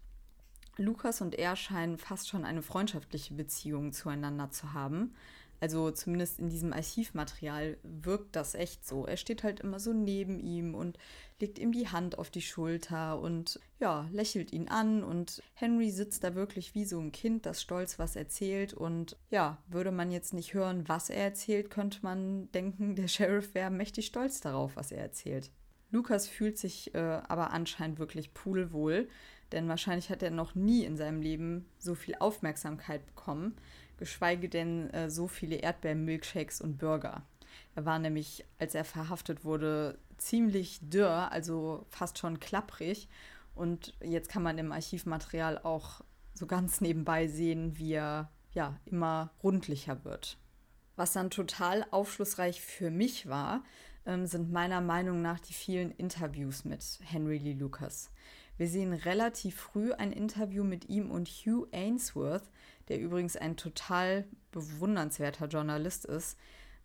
Lukas 0.76 1.20
und 1.20 1.36
er 1.36 1.54
scheinen 1.56 1.98
fast 1.98 2.28
schon 2.28 2.44
eine 2.44 2.62
freundschaftliche 2.62 3.32
Beziehung 3.32 3.92
zueinander 3.92 4.50
zu 4.50 4.74
haben. 4.74 5.14
Also 5.60 5.90
zumindest 5.90 6.38
in 6.38 6.48
diesem 6.48 6.72
Archivmaterial 6.72 7.78
wirkt 7.82 8.36
das 8.36 8.54
echt 8.54 8.86
so. 8.86 9.06
Er 9.06 9.16
steht 9.16 9.42
halt 9.42 9.60
immer 9.60 9.80
so 9.80 9.92
neben 9.92 10.38
ihm 10.38 10.74
und 10.74 10.98
legt 11.40 11.58
ihm 11.58 11.72
die 11.72 11.88
Hand 11.88 12.18
auf 12.18 12.30
die 12.30 12.42
Schulter 12.42 13.20
und 13.20 13.60
ja, 13.78 14.08
lächelt 14.12 14.52
ihn 14.52 14.68
an 14.68 15.02
und 15.02 15.42
Henry 15.54 15.90
sitzt 15.90 16.24
da 16.24 16.34
wirklich 16.34 16.74
wie 16.74 16.84
so 16.84 16.98
ein 16.98 17.12
Kind, 17.12 17.46
das 17.46 17.60
stolz 17.60 17.98
was 17.98 18.16
erzählt 18.16 18.74
und 18.74 19.16
ja, 19.30 19.58
würde 19.68 19.92
man 19.92 20.10
jetzt 20.10 20.34
nicht 20.34 20.54
hören, 20.54 20.88
was 20.88 21.10
er 21.10 21.24
erzählt, 21.24 21.70
könnte 21.70 21.98
man 22.02 22.50
denken, 22.52 22.96
der 22.96 23.08
Sheriff 23.08 23.54
wäre 23.54 23.70
mächtig 23.70 24.06
stolz 24.06 24.40
darauf, 24.40 24.76
was 24.76 24.92
er 24.92 25.02
erzählt. 25.02 25.50
Lukas 25.90 26.26
fühlt 26.26 26.58
sich 26.58 26.94
äh, 26.94 26.98
aber 26.98 27.52
anscheinend 27.52 27.98
wirklich 27.98 28.34
pudelwohl, 28.34 29.08
denn 29.52 29.68
wahrscheinlich 29.68 30.10
hat 30.10 30.22
er 30.22 30.30
noch 30.30 30.54
nie 30.54 30.84
in 30.84 30.96
seinem 30.96 31.22
Leben 31.22 31.66
so 31.78 31.94
viel 31.94 32.16
Aufmerksamkeit 32.16 33.06
bekommen, 33.06 33.56
geschweige 33.98 34.48
denn 34.48 34.90
äh, 34.90 35.10
so 35.10 35.28
viele 35.28 35.56
Erdbeermilkshakes 35.56 36.60
und 36.60 36.78
Burger. 36.78 37.22
Er 37.74 37.84
war 37.84 37.98
nämlich, 37.98 38.44
als 38.58 38.74
er 38.74 38.84
verhaftet 38.84 39.44
wurde, 39.44 39.98
ziemlich 40.18 40.80
dürr, 40.82 41.30
also 41.30 41.86
fast 41.90 42.18
schon 42.18 42.40
klapprig. 42.40 43.08
Und 43.54 43.94
jetzt 44.02 44.28
kann 44.28 44.42
man 44.42 44.58
im 44.58 44.72
Archivmaterial 44.72 45.58
auch 45.58 46.02
so 46.34 46.46
ganz 46.46 46.80
nebenbei 46.80 47.26
sehen, 47.26 47.78
wie 47.78 47.94
er 47.94 48.30
ja 48.52 48.78
immer 48.84 49.32
rundlicher 49.42 50.04
wird. 50.04 50.38
Was 50.96 51.12
dann 51.12 51.30
total 51.30 51.86
aufschlussreich 51.90 52.60
für 52.60 52.90
mich 52.90 53.28
war, 53.28 53.62
ähm, 54.06 54.26
sind 54.26 54.50
meiner 54.50 54.80
Meinung 54.80 55.20
nach 55.20 55.40
die 55.40 55.52
vielen 55.52 55.90
Interviews 55.92 56.64
mit 56.64 56.82
Henry 57.02 57.38
Lee 57.38 57.54
Lucas. 57.54 58.10
Wir 58.56 58.68
sehen 58.68 58.94
relativ 58.94 59.56
früh 59.56 59.92
ein 59.92 60.12
Interview 60.12 60.64
mit 60.64 60.88
ihm 60.88 61.10
und 61.10 61.28
Hugh 61.28 61.68
Ainsworth, 61.72 62.48
der 62.88 63.00
übrigens 63.00 63.36
ein 63.36 63.56
total 63.56 64.26
bewundernswerter 64.52 65.46
Journalist 65.46 66.04
ist. 66.04 66.38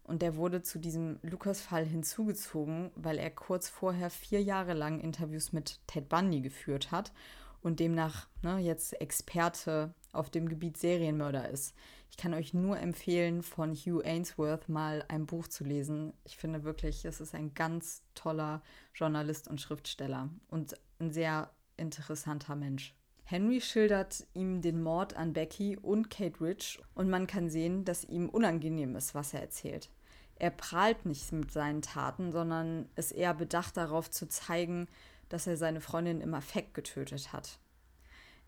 Und 0.04 0.22
der 0.22 0.36
wurde 0.36 0.62
zu 0.62 0.80
diesem 0.80 1.20
Lucas-Fall 1.22 1.86
hinzugezogen, 1.86 2.92
weil 2.96 3.18
er 3.18 3.30
kurz 3.30 3.70
vorher 3.70 4.10
vier 4.10 4.42
Jahre 4.42 4.74
lang 4.74 5.00
Interviews 5.00 5.54
mit 5.54 5.80
Ted 5.88 6.10
Bundy 6.10 6.42
geführt 6.42 6.92
hat 6.92 7.14
und 7.62 7.80
demnach 7.80 8.28
ne, 8.42 8.58
jetzt 8.58 9.00
Experte 9.00 9.94
auf 10.12 10.30
dem 10.30 10.50
Gebiet 10.50 10.78
Serienmörder 10.78 11.50
ist. 11.50 11.76
Ich 12.10 12.18
kann 12.18 12.34
euch 12.34 12.54
nur 12.54 12.78
empfehlen, 12.78 13.42
von 13.42 13.74
Hugh 13.74 14.04
Ainsworth 14.04 14.68
mal 14.68 15.06
ein 15.08 15.26
Buch 15.26 15.48
zu 15.48 15.64
lesen. 15.64 16.14
Ich 16.26 16.36
finde 16.36 16.64
wirklich, 16.64 17.06
es 17.06 17.22
ist 17.22 17.34
ein 17.34 17.54
ganz 17.54 18.04
toller 18.16 18.62
Journalist 18.94 19.48
und 19.48 19.62
Schriftsteller 19.62 20.30
und 20.50 20.76
ein 21.00 21.12
sehr 21.12 21.52
interessanter 21.78 22.56
Mensch. 22.56 22.94
Henry 23.32 23.62
schildert 23.62 24.28
ihm 24.34 24.62
den 24.62 24.84
Mord 24.84 25.16
an 25.16 25.32
Becky 25.32 25.78
und 25.78 26.10
Kate 26.10 26.42
Rich 26.42 26.82
und 26.96 27.10
man 27.10 27.28
kann 27.28 27.50
sehen, 27.50 27.86
dass 27.86 28.04
ihm 28.04 28.28
unangenehm 28.28 28.94
ist, 28.98 29.16
was 29.16 29.34
er 29.34 29.40
erzählt. 29.40 29.90
Er 30.36 30.50
prahlt 30.52 31.06
nicht 31.06 31.32
mit 31.32 31.50
seinen 31.50 31.82
Taten, 31.82 32.34
sondern 32.34 32.90
ist 32.98 33.14
eher 33.14 33.34
bedacht 33.34 33.78
darauf 33.78 34.12
zu 34.12 34.28
zeigen, 34.28 34.90
dass 35.30 35.48
er 35.48 35.56
seine 35.56 35.80
Freundin 35.80 36.20
im 36.20 36.34
Affekt 36.34 36.74
getötet 36.74 37.32
hat. 37.32 37.58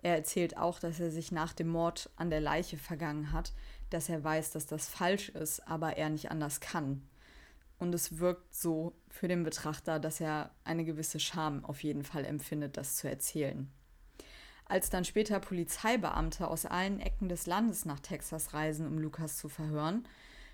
Er 0.02 0.18
erzählt 0.18 0.58
auch, 0.58 0.80
dass 0.80 1.00
er 1.00 1.12
sich 1.12 1.32
nach 1.32 1.54
dem 1.54 1.70
Mord 1.70 2.10
an 2.18 2.30
der 2.30 2.42
Leiche 2.42 2.76
vergangen 2.76 3.32
hat, 3.32 3.54
dass 3.90 4.10
er 4.10 4.22
weiß, 4.22 4.52
dass 4.52 4.66
das 4.66 4.90
falsch 4.90 5.30
ist, 5.30 5.66
aber 5.66 5.96
er 5.96 6.10
nicht 6.10 6.30
anders 6.30 6.60
kann. 6.60 7.08
Und 7.80 7.96
es 7.96 8.20
wirkt 8.20 8.54
so 8.54 8.92
für 9.10 9.30
den 9.30 9.44
Betrachter, 9.44 10.02
dass 10.02 10.20
er 10.20 10.52
eine 10.66 10.84
gewisse 10.84 11.22
Scham 11.22 11.64
auf 11.64 11.84
jeden 11.84 12.04
Fall 12.04 12.26
empfindet, 12.26 12.76
das 12.76 12.98
zu 12.98 13.08
erzählen. 13.08 13.72
Als 14.66 14.90
dann 14.90 15.06
später 15.06 15.40
Polizeibeamte 15.40 16.48
aus 16.48 16.66
allen 16.66 17.00
Ecken 17.00 17.30
des 17.30 17.46
Landes 17.46 17.86
nach 17.86 18.00
Texas 18.00 18.54
reisen, 18.54 18.88
um 18.88 18.98
Lukas 18.98 19.38
zu 19.38 19.50
verhören, 19.50 20.08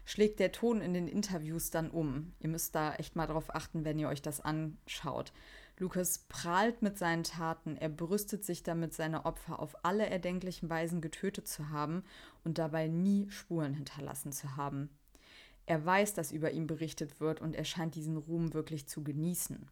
schlägt 0.05 0.39
der 0.39 0.51
Ton 0.51 0.81
in 0.81 0.93
den 0.93 1.07
Interviews 1.07 1.69
dann 1.69 1.91
um. 1.91 2.33
Ihr 2.39 2.49
müsst 2.49 2.73
da 2.73 2.95
echt 2.95 3.15
mal 3.15 3.27
drauf 3.27 3.53
achten, 3.53 3.85
wenn 3.85 3.99
ihr 3.99 4.09
euch 4.09 4.21
das 4.21 4.41
anschaut. 4.41 5.31
Lukas 5.77 6.25
prahlt 6.27 6.81
mit 6.81 6.97
seinen 6.97 7.23
Taten, 7.23 7.77
er 7.77 7.89
brüstet 7.89 8.43
sich 8.43 8.63
damit, 8.63 8.93
seine 8.93 9.25
Opfer 9.25 9.59
auf 9.59 9.85
alle 9.85 10.07
erdenklichen 10.07 10.69
Weisen 10.69 10.99
getötet 10.99 11.47
zu 11.47 11.69
haben 11.69 12.03
und 12.43 12.57
dabei 12.57 12.87
nie 12.87 13.29
Spuren 13.29 13.73
hinterlassen 13.73 14.33
zu 14.33 14.57
haben. 14.57 14.89
Er 15.67 15.85
weiß, 15.85 16.15
dass 16.15 16.31
über 16.31 16.51
ihn 16.51 16.67
berichtet 16.67 17.19
wird 17.21 17.39
und 17.39 17.55
er 17.55 17.63
scheint 17.63 17.95
diesen 17.95 18.17
Ruhm 18.17 18.53
wirklich 18.53 18.87
zu 18.87 19.03
genießen. 19.03 19.69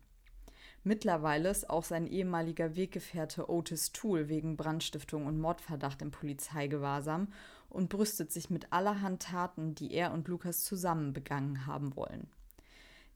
Mittlerweile 0.83 1.49
ist 1.49 1.69
auch 1.69 1.83
sein 1.83 2.07
ehemaliger 2.07 2.75
Weggefährte 2.75 3.49
Otis 3.49 3.91
Toole 3.91 4.29
wegen 4.29 4.55
Brandstiftung 4.55 5.25
und 5.25 5.39
Mordverdacht 5.39 6.01
im 6.01 6.11
Polizeigewahrsam 6.11 7.27
und 7.69 7.89
brüstet 7.89 8.31
sich 8.31 8.49
mit 8.49 8.71
allerhand 8.71 9.23
Taten, 9.23 9.75
die 9.75 9.91
er 9.93 10.13
und 10.13 10.27
Lukas 10.27 10.63
zusammen 10.63 11.13
begangen 11.13 11.65
haben 11.65 11.95
wollen. 11.95 12.27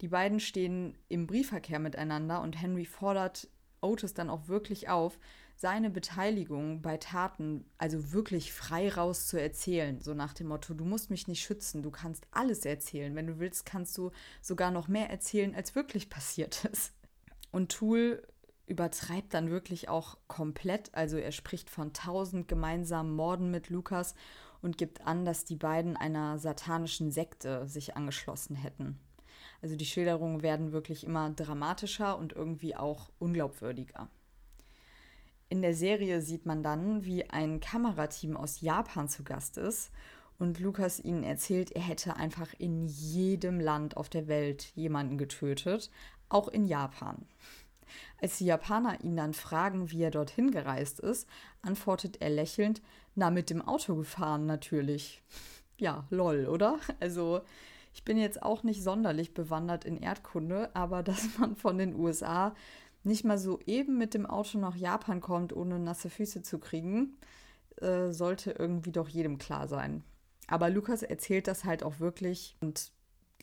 Die 0.01 0.09
beiden 0.09 0.39
stehen 0.39 0.97
im 1.09 1.27
Briefverkehr 1.27 1.79
miteinander 1.79 2.41
und 2.41 2.59
Henry 2.59 2.85
fordert 2.85 3.47
Otis 3.81 4.13
dann 4.13 4.29
auch 4.29 4.47
wirklich 4.47 4.89
auf, 4.89 5.17
seine 5.55 5.91
Beteiligung 5.91 6.81
bei 6.81 6.97
Taten 6.97 7.65
also 7.77 8.11
wirklich 8.11 8.51
frei 8.51 8.89
raus 8.89 9.27
zu 9.27 9.39
erzählen. 9.39 10.01
So 10.01 10.15
nach 10.15 10.33
dem 10.33 10.47
Motto, 10.47 10.73
du 10.73 10.85
musst 10.85 11.11
mich 11.11 11.27
nicht 11.27 11.43
schützen, 11.43 11.83
du 11.83 11.91
kannst 11.91 12.25
alles 12.31 12.65
erzählen. 12.65 13.15
Wenn 13.15 13.27
du 13.27 13.39
willst, 13.39 13.65
kannst 13.65 13.95
du 13.97 14.11
sogar 14.41 14.71
noch 14.71 14.87
mehr 14.87 15.09
erzählen, 15.09 15.53
als 15.53 15.75
wirklich 15.75 16.09
passiert 16.09 16.65
ist. 16.65 16.93
Und 17.51 17.71
Tool 17.71 18.21
übertreibt 18.67 19.33
dann 19.33 19.49
wirklich 19.49 19.89
auch 19.89 20.17
komplett. 20.27 20.93
Also 20.95 21.17
er 21.17 21.31
spricht 21.31 21.69
von 21.69 21.93
tausend 21.93 22.47
gemeinsamen 22.47 23.13
Morden 23.15 23.51
mit 23.51 23.69
Lukas 23.69 24.15
und 24.61 24.77
gibt 24.77 25.05
an, 25.05 25.25
dass 25.25 25.43
die 25.43 25.55
beiden 25.55 25.97
einer 25.97 26.39
satanischen 26.39 27.11
Sekte 27.11 27.67
sich 27.67 27.95
angeschlossen 27.95 28.55
hätten. 28.55 28.99
Also 29.61 29.75
die 29.75 29.85
Schilderungen 29.85 30.41
werden 30.41 30.71
wirklich 30.71 31.03
immer 31.03 31.29
dramatischer 31.31 32.17
und 32.17 32.33
irgendwie 32.33 32.75
auch 32.75 33.11
unglaubwürdiger. 33.19 34.09
In 35.49 35.61
der 35.61 35.73
Serie 35.73 36.21
sieht 36.21 36.45
man 36.45 36.63
dann, 36.63 37.03
wie 37.03 37.29
ein 37.29 37.59
Kamerateam 37.59 38.37
aus 38.37 38.61
Japan 38.61 39.09
zu 39.09 39.23
Gast 39.23 39.57
ist 39.57 39.91
und 40.39 40.59
Lukas 40.59 40.99
ihnen 40.99 41.23
erzählt, 41.23 41.71
er 41.71 41.81
hätte 41.81 42.15
einfach 42.15 42.53
in 42.57 42.87
jedem 42.87 43.59
Land 43.59 43.97
auf 43.97 44.07
der 44.07 44.27
Welt 44.27 44.71
jemanden 44.75 45.17
getötet, 45.17 45.91
auch 46.33 46.47
in 46.47 46.65
Japan. 46.65 47.25
Als 48.21 48.37
die 48.37 48.45
Japaner 48.45 49.03
ihn 49.03 49.17
dann 49.17 49.33
fragen, 49.33 49.91
wie 49.91 50.03
er 50.03 50.11
dorthin 50.11 50.51
gereist 50.51 50.99
ist, 50.99 51.27
antwortet 51.61 52.21
er 52.21 52.29
lächelnd, 52.29 52.81
na, 53.15 53.29
mit 53.29 53.49
dem 53.49 53.61
Auto 53.61 53.95
gefahren 53.95 54.45
natürlich. 54.45 55.21
Ja, 55.77 56.05
lol, 56.09 56.47
oder? 56.47 56.79
Also, 56.99 57.41
ich 57.93 58.05
bin 58.05 58.17
jetzt 58.17 58.41
auch 58.41 58.63
nicht 58.63 58.83
sonderlich 58.83 59.33
bewandert 59.33 59.83
in 59.83 59.97
Erdkunde, 59.97 60.69
aber 60.75 61.03
dass 61.03 61.37
man 61.37 61.55
von 61.55 61.77
den 61.77 61.95
USA 61.95 62.55
nicht 63.03 63.25
mal 63.25 63.37
so 63.37 63.59
eben 63.65 63.97
mit 63.97 64.13
dem 64.13 64.25
Auto 64.25 64.59
nach 64.59 64.75
Japan 64.75 65.21
kommt, 65.21 65.53
ohne 65.53 65.79
nasse 65.79 66.09
Füße 66.09 66.43
zu 66.43 66.59
kriegen, 66.59 67.17
äh, 67.77 68.11
sollte 68.11 68.51
irgendwie 68.51 68.91
doch 68.91 69.09
jedem 69.09 69.39
klar 69.39 69.67
sein. 69.67 70.03
Aber 70.47 70.69
Lukas 70.69 71.01
erzählt 71.01 71.47
das 71.47 71.63
halt 71.63 71.83
auch 71.83 71.99
wirklich 71.99 72.55
und 72.59 72.91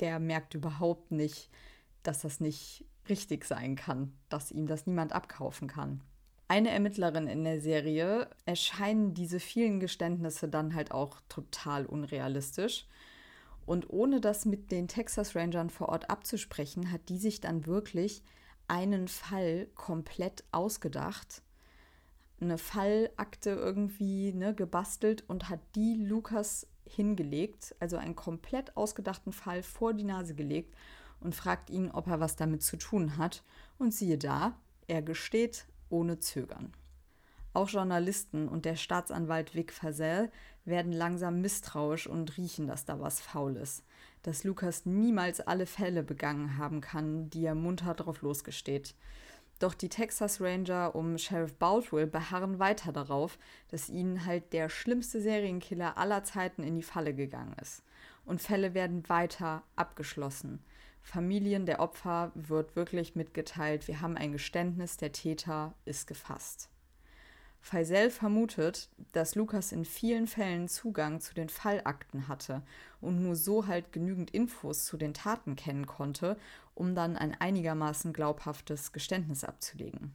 der 0.01 0.21
merkt 0.21 0.55
überhaupt 0.55 1.11
nicht, 1.11 1.51
dass 2.09 2.23
das 2.23 2.41
nicht 2.41 2.87
richtig 3.11 3.45
sein 3.45 3.77
kann, 3.77 4.15
dass 4.31 4.51
ihm 4.51 4.67
das 4.67 4.87
niemand 4.87 5.13
abkaufen 5.13 5.69
kann. 5.69 6.01
Eine 6.49 6.71
Ermittlerin 6.71 7.27
in 7.27 7.45
der 7.45 7.61
Serie 7.61 8.31
erscheinen 8.47 9.13
diese 9.13 9.39
vielen 9.39 9.79
Geständnisse 9.79 10.49
dann 10.49 10.75
halt 10.75 10.91
auch 10.91 11.21
total 11.29 11.85
unrealistisch. 11.85 12.87
Und 13.67 13.91
ohne 13.91 14.23
das 14.23 14.47
mit 14.47 14.71
den 14.71 14.89
Texas 14.89 15.37
Rangern 15.37 15.69
vor 15.69 15.91
Ort 15.91 16.09
abzusprechen, 16.09 16.91
hat 16.91 17.11
die 17.11 17.19
sich 17.19 17.43
dann 17.43 17.67
wirklich 17.67 18.23
einen 18.67 19.09
Fall 19.09 19.67
komplett 19.75 20.45
ausgedacht, 20.51 21.43
eine 22.41 22.57
Fallakte 22.57 23.51
irgendwie 23.51 24.33
ne, 24.33 24.55
gebastelt 24.55 25.25
und 25.29 25.51
hat 25.51 25.61
die 25.75 25.97
Lukas 25.97 26.67
hingelegt, 26.87 27.75
also 27.81 27.99
einen 27.99 28.17
komplett 28.17 28.75
ausgedachten 28.79 29.35
Fall 29.35 29.63
vor 29.63 29.93
die 29.93 30.05
Nase 30.05 30.35
gelegt 30.35 30.75
und 31.21 31.35
fragt 31.35 31.71
ihn, 31.71 31.91
ob 31.91 32.07
er 32.07 32.21
was 32.21 32.37
damit 32.37 32.63
zu 32.63 32.77
tun 32.77 33.17
hat. 33.17 33.43
Und 33.79 33.95
siehe 33.95 34.19
da, 34.19 34.55
er 34.87 35.03
gesteht 35.03 35.67
ohne 35.89 36.19
Zögern. 36.19 36.73
Auch 37.55 37.69
Journalisten 37.69 38.49
und 38.49 38.65
der 38.65 38.77
Staatsanwalt 38.77 39.55
Vic 39.55 39.73
Fasel 39.73 40.31
werden 40.65 40.93
langsam 40.93 41.41
misstrauisch 41.41 42.07
und 42.07 42.37
riechen, 42.37 42.67
dass 42.67 42.85
da 42.85 43.01
was 43.01 43.21
faul 43.21 43.57
ist. 43.57 43.85
Dass 44.23 44.45
Lukas 44.45 44.87
niemals 44.87 45.41
alle 45.41 45.67
Fälle 45.67 46.03
begangen 46.03 46.59
haben 46.59 46.81
kann, 46.81 47.31
die 47.31 47.45
er 47.45 47.55
munter 47.55 47.95
drauf 47.95 48.23
losgesteht. 48.23 48.95
Doch 49.59 49.75
die 49.75 49.89
Texas 49.89 50.41
Ranger 50.41 50.95
um 50.95 51.19
Sheriff 51.19 51.55
Boutwell 51.55 52.07
beharren 52.07 52.59
weiter 52.59 52.93
darauf, 52.93 53.39
dass 53.69 53.89
ihnen 53.89 54.25
halt 54.25 54.53
der 54.53 54.69
schlimmste 54.69 55.21
Serienkiller 55.21 55.99
aller 55.99 56.23
Zeiten 56.23 56.63
in 56.63 56.77
die 56.77 56.83
Falle 56.83 57.15
gegangen 57.15 57.57
ist. 57.61 57.83
Und 58.25 58.41
Fälle 58.41 58.75
werden 58.75 59.09
weiter 59.09 59.65
abgeschlossen. 59.75 60.63
Familien 61.09 61.65
der 61.65 61.81
Opfer 61.81 62.33
wird 62.35 62.77
wirklich 62.77 63.17
mitgeteilt, 63.17 63.89
wir 63.89 64.03
haben 64.03 64.19
ein 64.19 64.31
Geständnis, 64.31 64.99
der 64.99 65.11
Täter 65.11 65.73
ist 65.87 66.07
gefasst. 66.07 66.69
Faisal 67.63 68.11
vermutet, 68.11 68.91
dass 69.13 69.35
Lukas 69.35 69.73
in 69.73 69.87
vielen 69.87 70.27
Fällen 70.27 70.69
Zugang 70.69 71.23
zu 71.23 71.33
den 71.33 71.49
Fallakten 71.49 72.29
hatte 72.29 72.61
und 73.01 73.23
nur 73.23 73.37
so 73.37 73.67
halt 73.67 73.91
genügend 73.91 74.33
Infos 74.33 74.85
zu 74.85 74.99
den 74.99 75.15
Taten 75.15 75.57
kennen 75.57 75.87
konnte, 75.87 76.37
um 76.75 76.95
dann 76.95 77.17
ein 77.17 77.35
einigermaßen 77.41 78.13
glaubhaftes 78.13 78.93
Geständnis 78.93 79.45
abzulegen. 79.45 80.15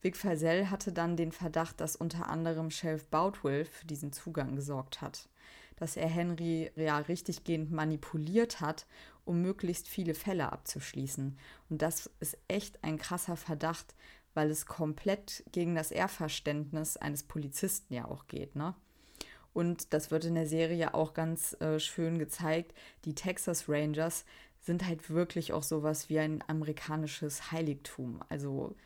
Vic 0.00 0.16
Faisal 0.16 0.70
hatte 0.70 0.92
dann 0.92 1.18
den 1.18 1.32
Verdacht, 1.32 1.78
dass 1.78 1.94
unter 1.94 2.30
anderem 2.30 2.70
Sheriff 2.70 3.06
Boutwell 3.08 3.66
für 3.66 3.86
diesen 3.86 4.12
Zugang 4.12 4.56
gesorgt 4.56 5.02
hat, 5.02 5.28
dass 5.76 5.98
er 5.98 6.08
Henry 6.08 6.70
ja 6.74 6.96
richtiggehend 6.96 7.70
manipuliert 7.70 8.62
hat, 8.62 8.86
um 9.26 9.42
möglichst 9.42 9.88
viele 9.88 10.14
Fälle 10.14 10.52
abzuschließen. 10.52 11.38
Und 11.68 11.82
das 11.82 12.10
ist 12.20 12.38
echt 12.48 12.82
ein 12.82 12.98
krasser 12.98 13.36
Verdacht, 13.36 13.94
weil 14.34 14.50
es 14.50 14.66
komplett 14.66 15.44
gegen 15.52 15.74
das 15.74 15.90
Ehrverständnis 15.90 16.96
eines 16.96 17.22
Polizisten 17.22 17.94
ja 17.94 18.06
auch 18.06 18.26
geht, 18.26 18.56
ne? 18.56 18.74
Und 19.52 19.94
das 19.94 20.10
wird 20.10 20.26
in 20.26 20.34
der 20.34 20.46
Serie 20.46 20.92
auch 20.92 21.14
ganz 21.14 21.58
äh, 21.62 21.80
schön 21.80 22.18
gezeigt. 22.18 22.74
Die 23.06 23.14
Texas 23.14 23.70
Rangers 23.70 24.26
sind 24.60 24.86
halt 24.86 25.08
wirklich 25.08 25.54
auch 25.54 25.62
sowas 25.62 26.10
wie 26.10 26.18
ein 26.18 26.44
amerikanisches 26.46 27.52
Heiligtum. 27.52 28.20
Also 28.28 28.76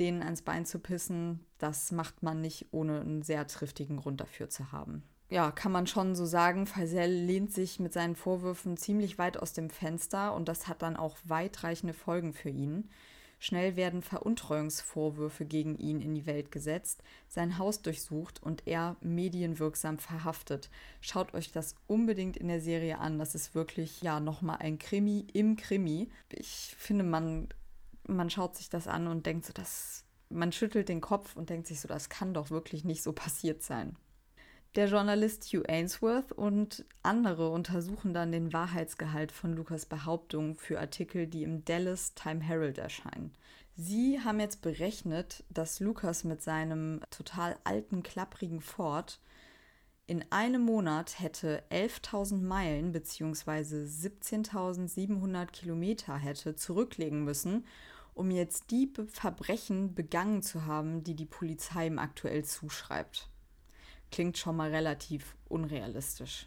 denen 0.00 0.22
ans 0.22 0.42
Bein 0.42 0.66
zu 0.66 0.80
pissen, 0.80 1.46
das 1.58 1.92
macht 1.92 2.24
man 2.24 2.40
nicht, 2.40 2.66
ohne 2.72 3.00
einen 3.00 3.22
sehr 3.22 3.46
triftigen 3.46 3.98
Grund 3.98 4.20
dafür 4.20 4.48
zu 4.48 4.72
haben. 4.72 5.04
Ja, 5.30 5.52
kann 5.52 5.70
man 5.70 5.86
schon 5.86 6.16
so 6.16 6.26
sagen, 6.26 6.66
Faisal 6.66 7.08
lehnt 7.08 7.52
sich 7.52 7.78
mit 7.78 7.92
seinen 7.92 8.16
Vorwürfen 8.16 8.76
ziemlich 8.76 9.16
weit 9.16 9.36
aus 9.36 9.52
dem 9.52 9.70
Fenster 9.70 10.34
und 10.34 10.48
das 10.48 10.66
hat 10.66 10.82
dann 10.82 10.96
auch 10.96 11.16
weitreichende 11.22 11.94
Folgen 11.94 12.32
für 12.32 12.48
ihn. 12.48 12.90
Schnell 13.38 13.76
werden 13.76 14.02
Veruntreuungsvorwürfe 14.02 15.46
gegen 15.46 15.78
ihn 15.78 16.00
in 16.00 16.16
die 16.16 16.26
Welt 16.26 16.50
gesetzt, 16.50 17.04
sein 17.28 17.58
Haus 17.58 17.80
durchsucht 17.80 18.42
und 18.42 18.66
er 18.66 18.96
medienwirksam 19.02 19.98
verhaftet. 19.98 20.68
Schaut 21.00 21.32
euch 21.32 21.52
das 21.52 21.76
unbedingt 21.86 22.36
in 22.36 22.48
der 22.48 22.60
Serie 22.60 22.98
an. 22.98 23.18
Das 23.18 23.36
ist 23.36 23.54
wirklich 23.54 24.02
ja 24.02 24.18
nochmal 24.18 24.58
ein 24.58 24.80
Krimi 24.80 25.26
im 25.32 25.56
Krimi. 25.56 26.10
Ich 26.30 26.74
finde, 26.76 27.04
man, 27.04 27.48
man 28.06 28.30
schaut 28.30 28.56
sich 28.56 28.68
das 28.68 28.88
an 28.88 29.06
und 29.06 29.24
denkt 29.26 29.46
so, 29.46 29.52
dass 29.52 30.04
man 30.28 30.50
schüttelt 30.50 30.88
den 30.88 31.00
Kopf 31.00 31.36
und 31.36 31.50
denkt 31.50 31.68
sich 31.68 31.80
so, 31.80 31.88
das 31.88 32.08
kann 32.08 32.34
doch 32.34 32.50
wirklich 32.50 32.84
nicht 32.84 33.02
so 33.02 33.12
passiert 33.12 33.62
sein. 33.62 33.96
Der 34.76 34.86
Journalist 34.86 35.46
Hugh 35.46 35.68
Ainsworth 35.68 36.30
und 36.30 36.84
andere 37.02 37.50
untersuchen 37.50 38.14
dann 38.14 38.30
den 38.30 38.52
Wahrheitsgehalt 38.52 39.32
von 39.32 39.52
Lukas 39.52 39.84
Behauptungen 39.84 40.54
für 40.54 40.78
Artikel, 40.78 41.26
die 41.26 41.42
im 41.42 41.64
Dallas 41.64 42.14
Time 42.14 42.40
Herald 42.40 42.78
erscheinen. 42.78 43.32
Sie 43.74 44.20
haben 44.20 44.38
jetzt 44.38 44.62
berechnet, 44.62 45.42
dass 45.50 45.80
Lukas 45.80 46.22
mit 46.22 46.40
seinem 46.40 47.00
total 47.10 47.56
alten, 47.64 48.04
klapprigen 48.04 48.60
Ford 48.60 49.18
in 50.06 50.24
einem 50.30 50.62
Monat 50.62 51.18
hätte 51.18 51.64
11.000 51.70 52.40
Meilen 52.40 52.92
bzw. 52.92 53.86
17.700 53.86 55.46
Kilometer 55.46 56.16
hätte 56.16 56.54
zurücklegen 56.54 57.24
müssen, 57.24 57.64
um 58.14 58.30
jetzt 58.30 58.70
die 58.70 58.92
Verbrechen 59.08 59.94
begangen 59.94 60.42
zu 60.42 60.66
haben, 60.66 61.02
die 61.02 61.16
die 61.16 61.26
Polizei 61.26 61.86
ihm 61.86 61.98
aktuell 61.98 62.44
zuschreibt 62.44 63.29
klingt 64.10 64.38
schon 64.38 64.56
mal 64.56 64.70
relativ 64.70 65.36
unrealistisch. 65.48 66.46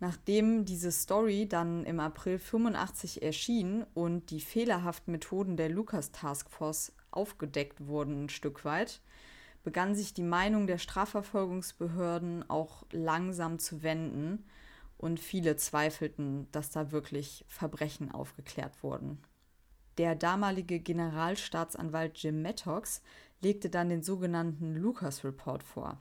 Nachdem 0.00 0.64
diese 0.64 0.92
Story 0.92 1.48
dann 1.48 1.84
im 1.84 2.00
April 2.00 2.38
85 2.38 3.22
erschien 3.22 3.84
und 3.94 4.30
die 4.30 4.40
fehlerhaften 4.40 5.12
Methoden 5.12 5.56
der 5.56 5.68
Lucas 5.68 6.12
Task 6.12 6.50
Force 6.50 6.92
aufgedeckt 7.10 7.86
wurden 7.86 8.24
ein 8.24 8.28
Stück 8.28 8.64
weit, 8.64 9.00
begann 9.62 9.94
sich 9.94 10.12
die 10.12 10.22
Meinung 10.22 10.66
der 10.66 10.78
Strafverfolgungsbehörden 10.78 12.48
auch 12.50 12.84
langsam 12.92 13.58
zu 13.58 13.82
wenden 13.82 14.44
und 14.98 15.20
viele 15.20 15.56
zweifelten, 15.56 16.48
dass 16.52 16.70
da 16.70 16.92
wirklich 16.92 17.44
Verbrechen 17.48 18.10
aufgeklärt 18.10 18.82
wurden. 18.82 19.18
Der 19.96 20.16
damalige 20.16 20.80
Generalstaatsanwalt 20.80 22.18
Jim 22.18 22.42
Mattox 22.42 23.00
legte 23.42 23.70
dann 23.70 23.88
den 23.88 24.02
sogenannten 24.02 24.74
Lucas 24.74 25.24
Report 25.24 25.62
vor. 25.62 25.98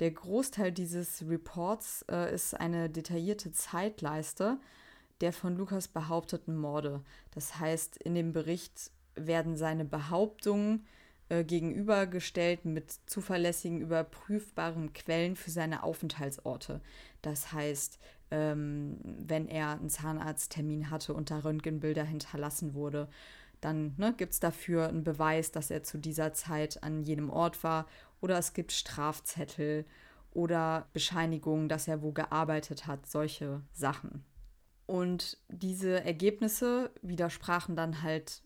Der 0.00 0.10
Großteil 0.10 0.72
dieses 0.72 1.22
Reports 1.28 2.04
äh, 2.10 2.34
ist 2.34 2.58
eine 2.58 2.90
detaillierte 2.90 3.52
Zeitleiste 3.52 4.58
der 5.20 5.32
von 5.32 5.56
Lukas 5.56 5.88
behaupteten 5.88 6.56
Morde. 6.56 7.02
Das 7.32 7.58
heißt, 7.58 7.98
in 7.98 8.14
dem 8.14 8.32
Bericht 8.32 8.90
werden 9.14 9.56
seine 9.56 9.84
Behauptungen 9.84 10.86
äh, 11.28 11.44
gegenübergestellt 11.44 12.64
mit 12.64 12.92
zuverlässigen, 13.06 13.80
überprüfbaren 13.80 14.92
Quellen 14.92 15.36
für 15.36 15.50
seine 15.50 15.82
Aufenthaltsorte. 15.82 16.80
Das 17.22 17.52
heißt, 17.52 17.98
ähm, 18.30 18.98
wenn 19.02 19.48
er 19.48 19.72
einen 19.72 19.90
Zahnarzttermin 19.90 20.90
hatte 20.90 21.12
und 21.12 21.30
da 21.30 21.40
Röntgenbilder 21.40 22.04
hinterlassen 22.04 22.74
wurde, 22.74 23.08
dann 23.60 23.94
ne, 23.98 24.14
gibt 24.16 24.32
es 24.32 24.40
dafür 24.40 24.88
einen 24.88 25.04
Beweis, 25.04 25.52
dass 25.52 25.70
er 25.70 25.82
zu 25.82 25.98
dieser 25.98 26.32
Zeit 26.32 26.82
an 26.82 27.02
jenem 27.02 27.28
Ort 27.28 27.62
war 27.62 27.86
oder 28.20 28.38
es 28.38 28.52
gibt 28.52 28.72
Strafzettel 28.72 29.84
oder 30.32 30.88
Bescheinigungen, 30.92 31.68
dass 31.68 31.88
er 31.88 32.02
wo 32.02 32.12
gearbeitet 32.12 32.86
hat, 32.86 33.06
solche 33.06 33.62
Sachen. 33.72 34.24
Und 34.86 35.38
diese 35.48 36.04
Ergebnisse 36.04 36.90
widersprachen 37.02 37.76
dann 37.76 38.02
halt 38.02 38.42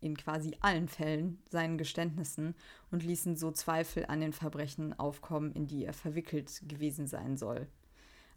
in 0.00 0.16
quasi 0.16 0.56
allen 0.60 0.88
Fällen 0.88 1.42
seinen 1.48 1.78
Geständnissen 1.78 2.54
und 2.90 3.02
ließen 3.02 3.36
so 3.36 3.50
Zweifel 3.50 4.04
an 4.06 4.20
den 4.20 4.32
Verbrechen 4.32 4.98
aufkommen, 4.98 5.52
in 5.52 5.66
die 5.66 5.84
er 5.84 5.94
verwickelt 5.94 6.62
gewesen 6.68 7.06
sein 7.06 7.36
soll. 7.36 7.66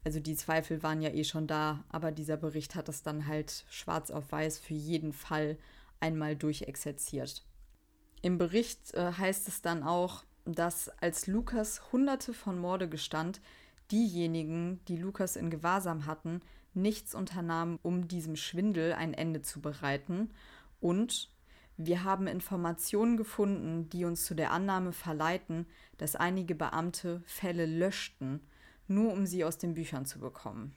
Also 0.04 0.20
die 0.20 0.36
Zweifel 0.36 0.84
waren 0.84 1.02
ja 1.02 1.10
eh 1.10 1.26
schon 1.26 1.48
da, 1.48 1.84
aber 1.90 2.12
dieser 2.12 2.38
Bericht 2.38 2.76
hat 2.76 2.88
es 2.88 3.04
dann 3.04 3.28
halt 3.28 3.66
schwarz 3.70 4.10
auf 4.10 4.32
weiß 4.32 4.60
für 4.60 4.74
jeden 4.74 5.12
Fall 5.12 5.58
einmal 6.00 6.36
durchexerziert. 6.36 7.44
Im 8.22 8.38
Bericht 8.38 8.94
äh, 8.94 9.12
heißt 9.12 9.48
es 9.48 9.62
dann 9.62 9.84
auch, 9.84 10.24
dass 10.56 10.90
als 11.02 11.28
Lukas 11.28 11.92
hunderte 11.92 12.34
von 12.34 12.58
Morde 12.60 12.88
gestand, 12.88 13.42
diejenigen, 13.92 14.80
die 14.88 14.98
Lukas 14.98 15.36
in 15.36 15.50
Gewahrsam 15.50 16.06
hatten, 16.06 16.42
nichts 16.74 17.16
unternahmen, 17.16 17.80
um 17.82 18.08
diesem 18.08 18.36
Schwindel 18.36 18.94
ein 18.94 19.14
Ende 19.14 19.42
zu 19.42 19.62
bereiten. 19.62 20.32
Und 20.80 21.32
wir 21.78 22.04
haben 22.04 22.28
Informationen 22.28 23.18
gefunden, 23.18 23.90
die 23.90 24.06
uns 24.06 24.26
zu 24.26 24.36
der 24.36 24.52
Annahme 24.52 24.94
verleiten, 24.94 25.66
dass 25.98 26.16
einige 26.16 26.56
Beamte 26.56 27.22
Fälle 27.26 27.66
löschten, 27.66 28.42
nur 28.88 29.12
um 29.12 29.26
sie 29.26 29.44
aus 29.44 29.58
den 29.58 29.74
Büchern 29.74 30.06
zu 30.06 30.20
bekommen. 30.20 30.76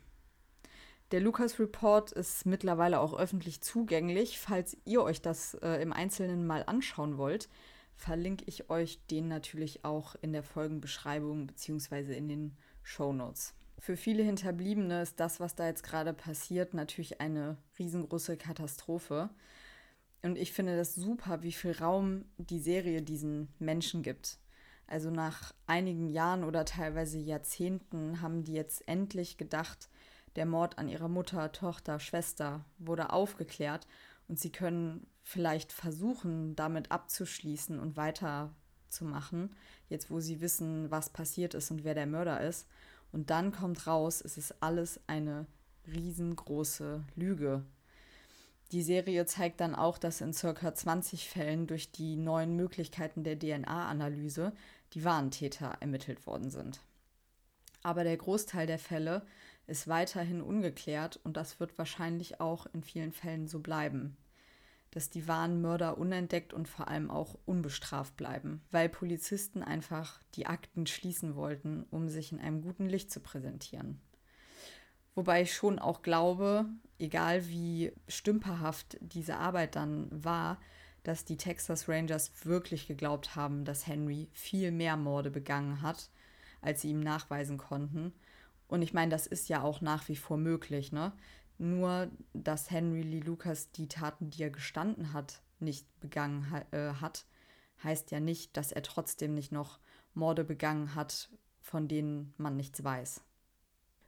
Der 1.10 1.20
Lukas 1.20 1.58
Report 1.58 2.12
ist 2.12 2.46
mittlerweile 2.46 3.00
auch 3.00 3.18
öffentlich 3.18 3.60
zugänglich, 3.62 4.38
falls 4.38 4.76
ihr 4.84 5.02
euch 5.02 5.20
das 5.20 5.54
äh, 5.54 5.82
im 5.82 5.92
Einzelnen 5.92 6.46
mal 6.46 6.62
anschauen 6.66 7.18
wollt 7.18 7.48
verlinke 7.96 8.44
ich 8.46 8.70
euch 8.70 9.04
den 9.06 9.28
natürlich 9.28 9.84
auch 9.84 10.14
in 10.22 10.32
der 10.32 10.42
Folgenbeschreibung 10.42 11.46
bzw. 11.46 12.16
in 12.16 12.28
den 12.28 12.56
Show 12.82 13.12
Notes. 13.12 13.54
Für 13.78 13.96
viele 13.96 14.22
Hinterbliebene 14.22 15.02
ist 15.02 15.20
das, 15.20 15.40
was 15.40 15.54
da 15.54 15.66
jetzt 15.66 15.82
gerade 15.82 16.12
passiert, 16.12 16.74
natürlich 16.74 17.20
eine 17.20 17.56
riesengroße 17.78 18.36
Katastrophe. 18.36 19.30
Und 20.22 20.36
ich 20.36 20.52
finde 20.52 20.76
das 20.76 20.94
super, 20.94 21.42
wie 21.42 21.52
viel 21.52 21.72
Raum 21.72 22.26
die 22.36 22.60
Serie 22.60 23.00
diesen 23.00 23.48
Menschen 23.58 24.02
gibt. 24.02 24.38
Also 24.86 25.10
nach 25.10 25.54
einigen 25.66 26.08
Jahren 26.08 26.44
oder 26.44 26.64
teilweise 26.64 27.18
Jahrzehnten 27.18 28.20
haben 28.20 28.44
die 28.44 28.52
jetzt 28.52 28.86
endlich 28.86 29.38
gedacht, 29.38 29.88
der 30.36 30.46
Mord 30.46 30.78
an 30.78 30.88
ihrer 30.88 31.08
Mutter, 31.08 31.52
Tochter, 31.52 32.00
Schwester 32.00 32.64
wurde 32.78 33.12
aufgeklärt 33.12 33.86
und 34.28 34.38
sie 34.38 34.50
können 34.50 35.06
vielleicht 35.22 35.72
versuchen, 35.72 36.56
damit 36.56 36.90
abzuschließen 36.90 37.78
und 37.78 37.96
weiterzumachen, 37.96 39.54
jetzt 39.88 40.10
wo 40.10 40.20
sie 40.20 40.40
wissen, 40.40 40.90
was 40.90 41.10
passiert 41.10 41.54
ist 41.54 41.70
und 41.70 41.84
wer 41.84 41.94
der 41.94 42.06
Mörder 42.06 42.40
ist. 42.40 42.66
Und 43.12 43.30
dann 43.30 43.52
kommt 43.52 43.86
raus, 43.86 44.20
es 44.20 44.38
ist 44.38 44.62
alles 44.62 45.00
eine 45.06 45.46
riesengroße 45.86 47.04
Lüge. 47.16 47.64
Die 48.72 48.82
Serie 48.82 49.26
zeigt 49.26 49.60
dann 49.60 49.74
auch, 49.74 49.98
dass 49.98 50.20
in 50.20 50.32
ca. 50.32 50.74
20 50.74 51.28
Fällen 51.28 51.66
durch 51.66 51.90
die 51.90 52.16
neuen 52.16 52.54
Möglichkeiten 52.54 53.24
der 53.24 53.38
DNA-Analyse 53.38 54.52
die 54.92 55.04
wahren 55.04 55.32
Täter 55.32 55.76
ermittelt 55.80 56.26
worden 56.26 56.50
sind. 56.50 56.80
Aber 57.82 58.04
der 58.04 58.16
Großteil 58.16 58.66
der 58.66 58.78
Fälle 58.78 59.26
ist 59.66 59.88
weiterhin 59.88 60.40
ungeklärt 60.40 61.18
und 61.24 61.36
das 61.36 61.58
wird 61.58 61.78
wahrscheinlich 61.78 62.40
auch 62.40 62.66
in 62.72 62.82
vielen 62.82 63.12
Fällen 63.12 63.48
so 63.48 63.60
bleiben. 63.60 64.16
Dass 64.90 65.08
die 65.08 65.28
wahren 65.28 65.60
Mörder 65.60 65.98
unentdeckt 65.98 66.52
und 66.52 66.68
vor 66.68 66.88
allem 66.88 67.10
auch 67.10 67.38
unbestraft 67.46 68.16
bleiben, 68.16 68.62
weil 68.70 68.88
Polizisten 68.88 69.62
einfach 69.62 70.20
die 70.34 70.46
Akten 70.46 70.86
schließen 70.86 71.36
wollten, 71.36 71.84
um 71.90 72.08
sich 72.08 72.32
in 72.32 72.40
einem 72.40 72.62
guten 72.62 72.88
Licht 72.88 73.10
zu 73.12 73.20
präsentieren. 73.20 74.00
Wobei 75.14 75.42
ich 75.42 75.54
schon 75.54 75.78
auch 75.78 76.02
glaube, 76.02 76.66
egal 76.98 77.48
wie 77.48 77.92
stümperhaft 78.08 78.96
diese 79.00 79.36
Arbeit 79.36 79.76
dann 79.76 80.08
war, 80.10 80.58
dass 81.02 81.24
die 81.24 81.36
Texas 81.36 81.88
Rangers 81.88 82.32
wirklich 82.44 82.86
geglaubt 82.86 83.34
haben, 83.36 83.64
dass 83.64 83.86
Henry 83.86 84.28
viel 84.32 84.70
mehr 84.70 84.96
Morde 84.96 85.30
begangen 85.30 85.82
hat, 85.82 86.10
als 86.60 86.82
sie 86.82 86.90
ihm 86.90 87.00
nachweisen 87.00 87.58
konnten. 87.58 88.12
Und 88.68 88.82
ich 88.82 88.92
meine, 88.92 89.10
das 89.10 89.26
ist 89.26 89.48
ja 89.48 89.62
auch 89.62 89.80
nach 89.80 90.08
wie 90.08 90.16
vor 90.16 90.36
möglich, 90.36 90.92
ne? 90.92 91.12
Nur, 91.60 92.10
dass 92.32 92.70
Henry 92.70 93.02
Lee 93.02 93.20
Lucas 93.20 93.70
die 93.70 93.86
Taten, 93.86 94.30
die 94.30 94.44
er 94.44 94.48
gestanden 94.48 95.12
hat, 95.12 95.42
nicht 95.58 95.86
begangen 96.00 96.50
ha 96.50 96.64
äh, 96.70 96.94
hat, 96.94 97.26
heißt 97.84 98.10
ja 98.12 98.18
nicht, 98.18 98.56
dass 98.56 98.72
er 98.72 98.82
trotzdem 98.82 99.34
nicht 99.34 99.52
noch 99.52 99.78
Morde 100.14 100.42
begangen 100.42 100.94
hat, 100.94 101.28
von 101.60 101.86
denen 101.86 102.32
man 102.38 102.56
nichts 102.56 102.82
weiß. 102.82 103.22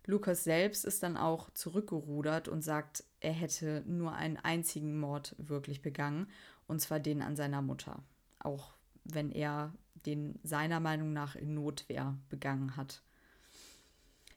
Lucas 0.06 0.44
selbst 0.44 0.86
ist 0.86 1.02
dann 1.02 1.18
auch 1.18 1.50
zurückgerudert 1.50 2.48
und 2.48 2.62
sagt, 2.62 3.04
er 3.20 3.34
hätte 3.34 3.84
nur 3.86 4.14
einen 4.14 4.38
einzigen 4.38 4.98
Mord 4.98 5.36
wirklich 5.36 5.82
begangen, 5.82 6.28
und 6.66 6.80
zwar 6.80 7.00
den 7.00 7.20
an 7.20 7.36
seiner 7.36 7.60
Mutter, 7.60 8.02
auch 8.38 8.72
wenn 9.04 9.30
er 9.30 9.74
den 10.06 10.40
seiner 10.42 10.80
Meinung 10.80 11.12
nach 11.12 11.36
in 11.36 11.52
Notwehr 11.52 12.16
begangen 12.30 12.78
hat. 12.78 13.02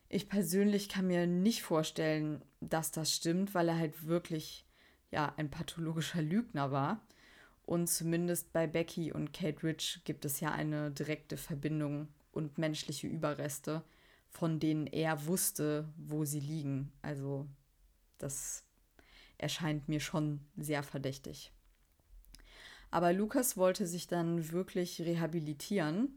Ich 0.10 0.30
persönlich 0.30 0.90
kann 0.90 1.08
mir 1.08 1.28
nicht 1.28 1.64
vorstellen, 1.64 2.44
dass 2.62 2.92
das 2.92 3.14
stimmt, 3.14 3.54
weil 3.54 3.70
er 3.70 3.78
halt 3.78 4.06
wirklich 4.06 4.66
ja 5.12 5.34
ein 5.38 5.50
pathologischer 5.50 6.22
Lügner 6.22 6.72
war. 6.72 7.02
Und 7.66 7.88
zumindest 7.88 8.54
bei 8.54 8.68
Becky 8.68 9.12
und 9.12 9.34
Kate 9.34 9.64
Rich 9.64 10.02
gibt 10.04 10.26
es 10.26 10.40
ja 10.40 10.52
eine 10.52 10.92
direkte 10.92 11.38
Verbindung 11.38 12.10
und 12.32 12.58
menschliche 12.58 13.08
Überreste, 13.08 13.84
von 14.30 14.60
denen 14.60 14.86
er 14.86 15.26
wusste, 15.26 15.90
wo 15.98 16.26
sie 16.26 16.42
liegen. 16.42 16.92
Also 17.02 17.48
das 18.20 18.64
erscheint 19.38 19.90
mir 19.90 20.00
schon 20.00 20.42
sehr 20.56 20.84
verdächtig. 20.84 21.52
Aber 22.92 23.12
Lukas 23.14 23.58
wollte 23.58 23.88
sich 23.88 24.08
dann 24.08 24.52
wirklich 24.52 25.02
rehabilitieren 25.02 26.16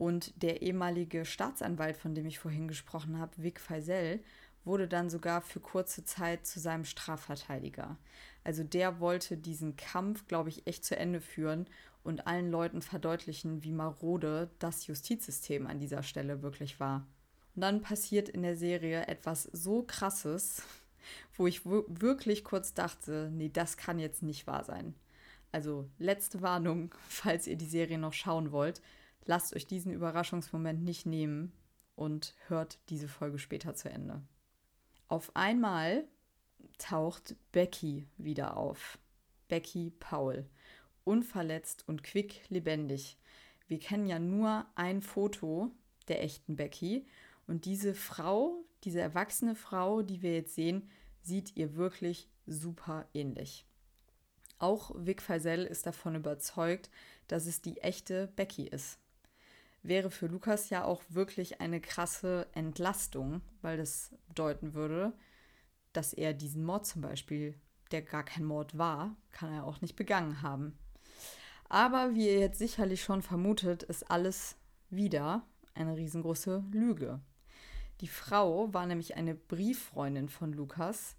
und 0.00 0.42
der 0.42 0.62
ehemalige 0.62 1.26
Staatsanwalt, 1.26 1.94
von 1.94 2.14
dem 2.14 2.24
ich 2.24 2.38
vorhin 2.38 2.68
gesprochen 2.68 3.18
habe, 3.18 3.32
Vic 3.36 3.60
Feisel, 3.60 4.20
wurde 4.64 4.88
dann 4.88 5.10
sogar 5.10 5.42
für 5.42 5.60
kurze 5.60 6.06
Zeit 6.06 6.46
zu 6.46 6.58
seinem 6.58 6.86
Strafverteidiger. 6.86 7.98
Also 8.42 8.64
der 8.64 8.98
wollte 9.00 9.36
diesen 9.36 9.76
Kampf, 9.76 10.26
glaube 10.26 10.48
ich, 10.48 10.66
echt 10.66 10.86
zu 10.86 10.96
Ende 10.96 11.20
führen 11.20 11.66
und 12.02 12.26
allen 12.26 12.50
Leuten 12.50 12.80
verdeutlichen, 12.80 13.62
wie 13.62 13.72
marode 13.72 14.48
das 14.58 14.86
Justizsystem 14.86 15.66
an 15.66 15.80
dieser 15.80 16.02
Stelle 16.02 16.40
wirklich 16.40 16.80
war. 16.80 17.06
Und 17.54 17.60
dann 17.60 17.82
passiert 17.82 18.30
in 18.30 18.40
der 18.40 18.56
Serie 18.56 19.06
etwas 19.06 19.50
so 19.52 19.82
krasses, 19.82 20.62
wo 21.36 21.46
ich 21.46 21.66
wirklich 21.66 22.42
kurz 22.42 22.72
dachte, 22.72 23.28
nee, 23.34 23.50
das 23.52 23.76
kann 23.76 23.98
jetzt 23.98 24.22
nicht 24.22 24.46
wahr 24.46 24.64
sein. 24.64 24.94
Also 25.52 25.90
letzte 25.98 26.40
Warnung, 26.40 26.94
falls 27.06 27.46
ihr 27.46 27.56
die 27.56 27.66
Serie 27.66 27.98
noch 27.98 28.14
schauen 28.14 28.50
wollt, 28.50 28.80
lasst 29.24 29.54
euch 29.54 29.66
diesen 29.66 29.92
Überraschungsmoment 29.92 30.82
nicht 30.82 31.06
nehmen 31.06 31.52
und 31.94 32.34
hört 32.48 32.78
diese 32.88 33.08
Folge 33.08 33.38
später 33.38 33.74
zu 33.74 33.90
Ende. 33.90 34.22
Auf 35.08 35.34
einmal 35.34 36.04
taucht 36.78 37.36
Becky 37.52 38.06
wieder 38.16 38.56
auf. 38.56 38.98
Becky 39.48 39.92
Paul. 39.98 40.48
Unverletzt 41.04 41.86
und 41.88 42.02
quick 42.02 42.42
lebendig. 42.48 43.18
Wir 43.66 43.78
kennen 43.78 44.06
ja 44.06 44.18
nur 44.18 44.66
ein 44.74 45.02
Foto 45.02 45.70
der 46.08 46.22
echten 46.22 46.56
Becky 46.56 47.06
und 47.46 47.64
diese 47.64 47.94
Frau, 47.94 48.64
diese 48.84 49.00
erwachsene 49.00 49.54
Frau, 49.54 50.02
die 50.02 50.22
wir 50.22 50.34
jetzt 50.34 50.54
sehen, 50.54 50.88
sieht 51.22 51.56
ihr 51.56 51.74
wirklich 51.74 52.28
super 52.46 53.08
ähnlich. 53.14 53.66
Auch 54.58 54.92
Vic 54.94 55.22
Faisal 55.22 55.64
ist 55.64 55.86
davon 55.86 56.14
überzeugt, 56.14 56.90
dass 57.28 57.46
es 57.46 57.62
die 57.62 57.78
echte 57.78 58.28
Becky 58.36 58.66
ist. 58.66 58.98
Wäre 59.82 60.10
für 60.10 60.26
Lukas 60.26 60.70
ja 60.70 60.84
auch 60.84 61.02
wirklich 61.08 61.60
eine 61.60 61.80
krasse 61.80 62.46
Entlastung, 62.52 63.40
weil 63.62 63.78
das 63.78 64.14
bedeuten 64.28 64.74
würde, 64.74 65.14
dass 65.92 66.12
er 66.12 66.34
diesen 66.34 66.64
Mord 66.64 66.86
zum 66.86 67.02
Beispiel, 67.02 67.58
der 67.90 68.02
gar 68.02 68.24
kein 68.24 68.44
Mord 68.44 68.76
war, 68.76 69.16
kann 69.30 69.52
er 69.52 69.64
auch 69.64 69.80
nicht 69.80 69.96
begangen 69.96 70.42
haben. 70.42 70.78
Aber 71.68 72.14
wie 72.14 72.26
ihr 72.26 72.40
jetzt 72.40 72.58
sicherlich 72.58 73.02
schon 73.02 73.22
vermutet, 73.22 73.82
ist 73.84 74.10
alles 74.10 74.56
wieder 74.90 75.46
eine 75.74 75.96
riesengroße 75.96 76.64
Lüge. 76.72 77.20
Die 78.00 78.08
Frau 78.08 78.72
war 78.74 78.86
nämlich 78.86 79.16
eine 79.16 79.34
Brieffreundin 79.34 80.28
von 80.28 80.52
Lukas, 80.52 81.16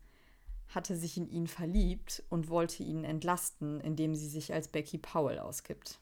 hatte 0.67 0.95
sich 0.95 1.17
in 1.17 1.27
ihn 1.29 1.47
verliebt 1.47 2.23
und 2.29 2.49
wollte 2.49 2.83
ihn 2.83 3.03
entlasten, 3.03 3.81
indem 3.81 4.15
sie 4.15 4.27
sich 4.27 4.53
als 4.53 4.67
Becky 4.67 4.97
Powell 4.97 5.39
ausgibt. 5.39 5.99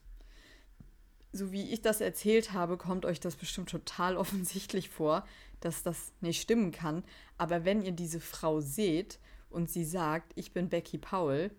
So 1.32 1.52
wie 1.52 1.72
ich 1.72 1.82
das 1.82 2.02
erzählt 2.02 2.54
habe, 2.54 2.78
kommt 2.78 3.06
euch 3.06 3.20
das 3.20 3.36
bestimmt 3.36 3.70
total 3.70 4.18
offensichtlich 4.18 4.90
vor, 4.90 5.26
dass 5.60 5.84
das 5.84 6.12
nicht 6.22 6.42
stimmen 6.42 6.72
kann. 6.72 7.04
Aber 7.38 7.66
wenn 7.66 7.82
ihr 7.82 7.92
diese 7.92 8.20
Frau 8.20 8.62
seht 8.62 9.20
und 9.50 9.70
sie 9.70 9.86
sagt, 9.86 10.32
ich 10.36 10.54
bin 10.54 10.70
Becky 10.70 10.98
Powell, 10.98 11.52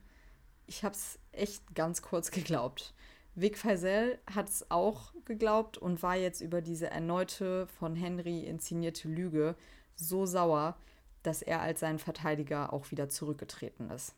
ich 0.67 0.85
habe 0.85 0.95
es 0.95 1.19
echt 1.33 1.75
ganz 1.75 2.03
kurz 2.03 2.31
geglaubt. 2.31 2.95
Vic 3.35 3.59
Faisal 3.59 4.19
hat 4.27 4.49
es 4.49 4.71
auch 4.71 5.13
geglaubt 5.25 5.79
und 5.79 6.03
war 6.03 6.17
jetzt 6.17 6.41
über 6.41 6.61
diese 6.61 6.91
erneute 6.91 7.67
von 7.79 7.95
Henry 7.95 8.41
inszenierte 8.41 9.09
Lüge 9.09 9.55
so 9.95 10.27
sauer, 10.27 10.77
dass 11.23 11.43
er 11.43 11.61
als 11.61 11.81
sein 11.81 11.99
Verteidiger 11.99 12.73
auch 12.73 12.91
wieder 12.91 13.09
zurückgetreten 13.09 13.91
ist. 13.91 14.15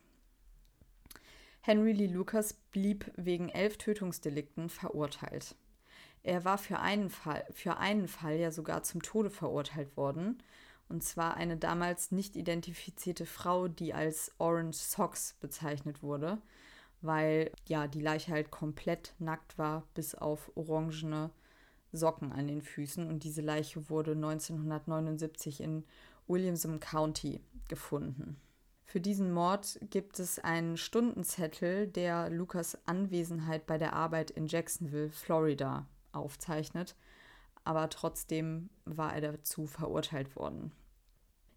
Henry 1.62 1.92
Lee 1.92 2.06
Lucas 2.06 2.52
blieb 2.52 3.10
wegen 3.16 3.48
elf 3.48 3.78
Tötungsdelikten 3.78 4.68
verurteilt. 4.68 5.54
Er 6.22 6.44
war 6.44 6.58
für 6.58 6.78
einen 6.78 7.10
Fall, 7.10 7.44
für 7.52 7.78
einen 7.78 8.06
Fall 8.06 8.36
ja 8.36 8.50
sogar 8.52 8.82
zum 8.82 9.02
Tode 9.02 9.30
verurteilt 9.30 9.96
worden, 9.96 10.42
und 10.88 11.02
zwar 11.02 11.36
eine 11.36 11.56
damals 11.56 12.12
nicht 12.12 12.36
identifizierte 12.36 13.24
Frau, 13.24 13.66
die 13.66 13.94
als 13.94 14.30
Orange 14.38 14.76
Socks 14.76 15.34
bezeichnet 15.40 16.02
wurde 16.02 16.38
weil 17.02 17.50
ja 17.66 17.88
die 17.88 18.00
Leiche 18.00 18.32
halt 18.32 18.50
komplett 18.50 19.14
nackt 19.18 19.58
war, 19.58 19.86
bis 19.94 20.14
auf 20.14 20.50
orangene 20.54 21.30
Socken 21.92 22.32
an 22.32 22.46
den 22.46 22.62
Füßen. 22.62 23.06
Und 23.06 23.24
diese 23.24 23.42
Leiche 23.42 23.90
wurde 23.90 24.12
1979 24.12 25.60
in 25.60 25.84
Williamson 26.28 26.80
County 26.80 27.40
gefunden. 27.68 28.36
Für 28.92 29.00
diesen 29.00 29.32
Mord 29.32 29.78
gibt 29.88 30.18
es 30.18 30.38
einen 30.38 30.76
Stundenzettel, 30.76 31.86
der 31.86 32.28
Lukas 32.28 32.76
Anwesenheit 32.86 33.64
bei 33.64 33.78
der 33.78 33.94
Arbeit 33.94 34.30
in 34.30 34.46
Jacksonville, 34.46 35.08
Florida, 35.08 35.86
aufzeichnet. 36.12 36.94
Aber 37.64 37.88
trotzdem 37.88 38.68
war 38.84 39.14
er 39.14 39.22
dazu 39.22 39.64
verurteilt 39.64 40.36
worden. 40.36 40.72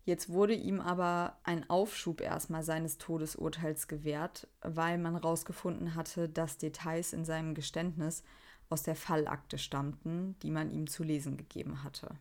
Jetzt 0.05 0.29
wurde 0.29 0.53
ihm 0.53 0.79
aber 0.79 1.37
ein 1.43 1.69
Aufschub 1.69 2.21
erstmal 2.21 2.63
seines 2.63 2.99
Todesurteils 2.99 3.89
gewährt, 3.89 4.47
weil 4.61 4.97
man 4.97 5.15
herausgefunden 5.15 5.93
hatte, 5.93 6.29
dass 6.29 6.57
Details 6.57 7.11
in 7.11 7.25
seinem 7.25 7.53
Geständnis 7.53 8.23
aus 8.69 8.83
der 8.83 8.95
Fallakte 8.95 9.57
stammten, 9.57 10.39
die 10.41 10.51
man 10.51 10.71
ihm 10.71 10.87
zu 10.87 11.03
lesen 11.03 11.35
gegeben 11.35 11.83
hatte. 11.83 12.15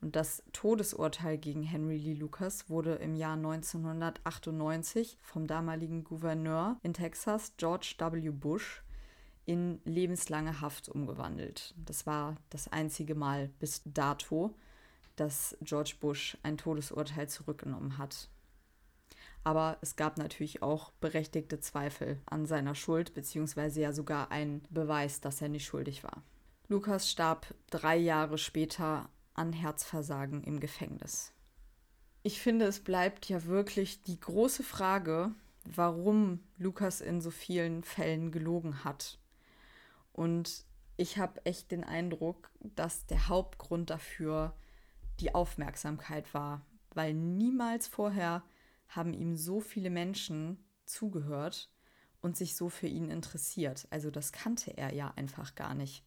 Und 0.00 0.16
das 0.16 0.42
Todesurteil 0.52 1.36
gegen 1.36 1.62
Henry 1.62 1.98
Lee 1.98 2.14
Lucas 2.14 2.70
wurde 2.70 2.94
im 2.94 3.14
Jahr 3.14 3.34
1998 3.34 5.18
vom 5.20 5.46
damaligen 5.46 6.04
Gouverneur 6.04 6.78
in 6.82 6.94
Texas, 6.94 7.52
George 7.58 7.94
W. 7.98 8.30
Bush, 8.30 8.82
in 9.44 9.80
lebenslange 9.84 10.60
Haft 10.60 10.88
umgewandelt. 10.88 11.74
Das 11.76 12.06
war 12.06 12.36
das 12.50 12.68
einzige 12.68 13.14
Mal 13.14 13.48
bis 13.58 13.82
dato, 13.84 14.54
dass 15.16 15.56
George 15.60 15.94
Bush 16.00 16.38
ein 16.42 16.56
Todesurteil 16.56 17.28
zurückgenommen 17.28 17.98
hat. 17.98 18.28
Aber 19.42 19.78
es 19.80 19.96
gab 19.96 20.18
natürlich 20.18 20.62
auch 20.62 20.92
berechtigte 20.92 21.60
Zweifel 21.60 22.18
an 22.26 22.46
seiner 22.46 22.74
Schuld, 22.74 23.14
beziehungsweise 23.14 23.80
ja 23.80 23.92
sogar 23.92 24.30
einen 24.30 24.62
Beweis, 24.70 25.20
dass 25.20 25.42
er 25.42 25.48
nicht 25.48 25.66
schuldig 25.66 26.04
war. 26.04 26.22
Lukas 26.68 27.10
starb 27.10 27.54
drei 27.70 27.96
Jahre 27.96 28.38
später 28.38 29.08
an 29.34 29.52
Herzversagen 29.52 30.42
im 30.42 30.60
Gefängnis. 30.60 31.32
Ich 32.22 32.40
finde, 32.40 32.66
es 32.66 32.80
bleibt 32.80 33.28
ja 33.28 33.44
wirklich 33.44 34.02
die 34.02 34.20
große 34.20 34.62
Frage, 34.62 35.34
warum 35.64 36.40
Lukas 36.58 37.00
in 37.00 37.20
so 37.20 37.30
vielen 37.30 37.82
Fällen 37.82 38.30
gelogen 38.30 38.84
hat. 38.84 39.18
Und 40.12 40.64
ich 40.96 41.18
habe 41.18 41.44
echt 41.46 41.70
den 41.70 41.84
Eindruck, 41.84 42.50
dass 42.60 43.06
der 43.06 43.28
Hauptgrund 43.28 43.88
dafür 43.88 44.54
die 45.20 45.34
Aufmerksamkeit 45.34 46.32
war, 46.34 46.66
weil 46.94 47.14
niemals 47.14 47.86
vorher 47.86 48.42
haben 48.88 49.14
ihm 49.14 49.36
so 49.36 49.60
viele 49.60 49.90
Menschen 49.90 50.62
zugehört 50.84 51.70
und 52.20 52.36
sich 52.36 52.56
so 52.56 52.68
für 52.68 52.86
ihn 52.88 53.08
interessiert. 53.08 53.86
Also 53.90 54.10
das 54.10 54.32
kannte 54.32 54.76
er 54.76 54.92
ja 54.92 55.12
einfach 55.16 55.54
gar 55.54 55.74
nicht. 55.74 56.04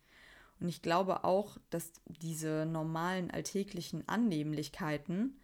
Und 0.59 0.69
ich 0.69 0.81
glaube 0.81 1.23
auch, 1.23 1.57
dass 1.69 1.91
diese 2.05 2.65
normalen 2.65 3.31
alltäglichen 3.31 4.07
Annehmlichkeiten, 4.07 5.39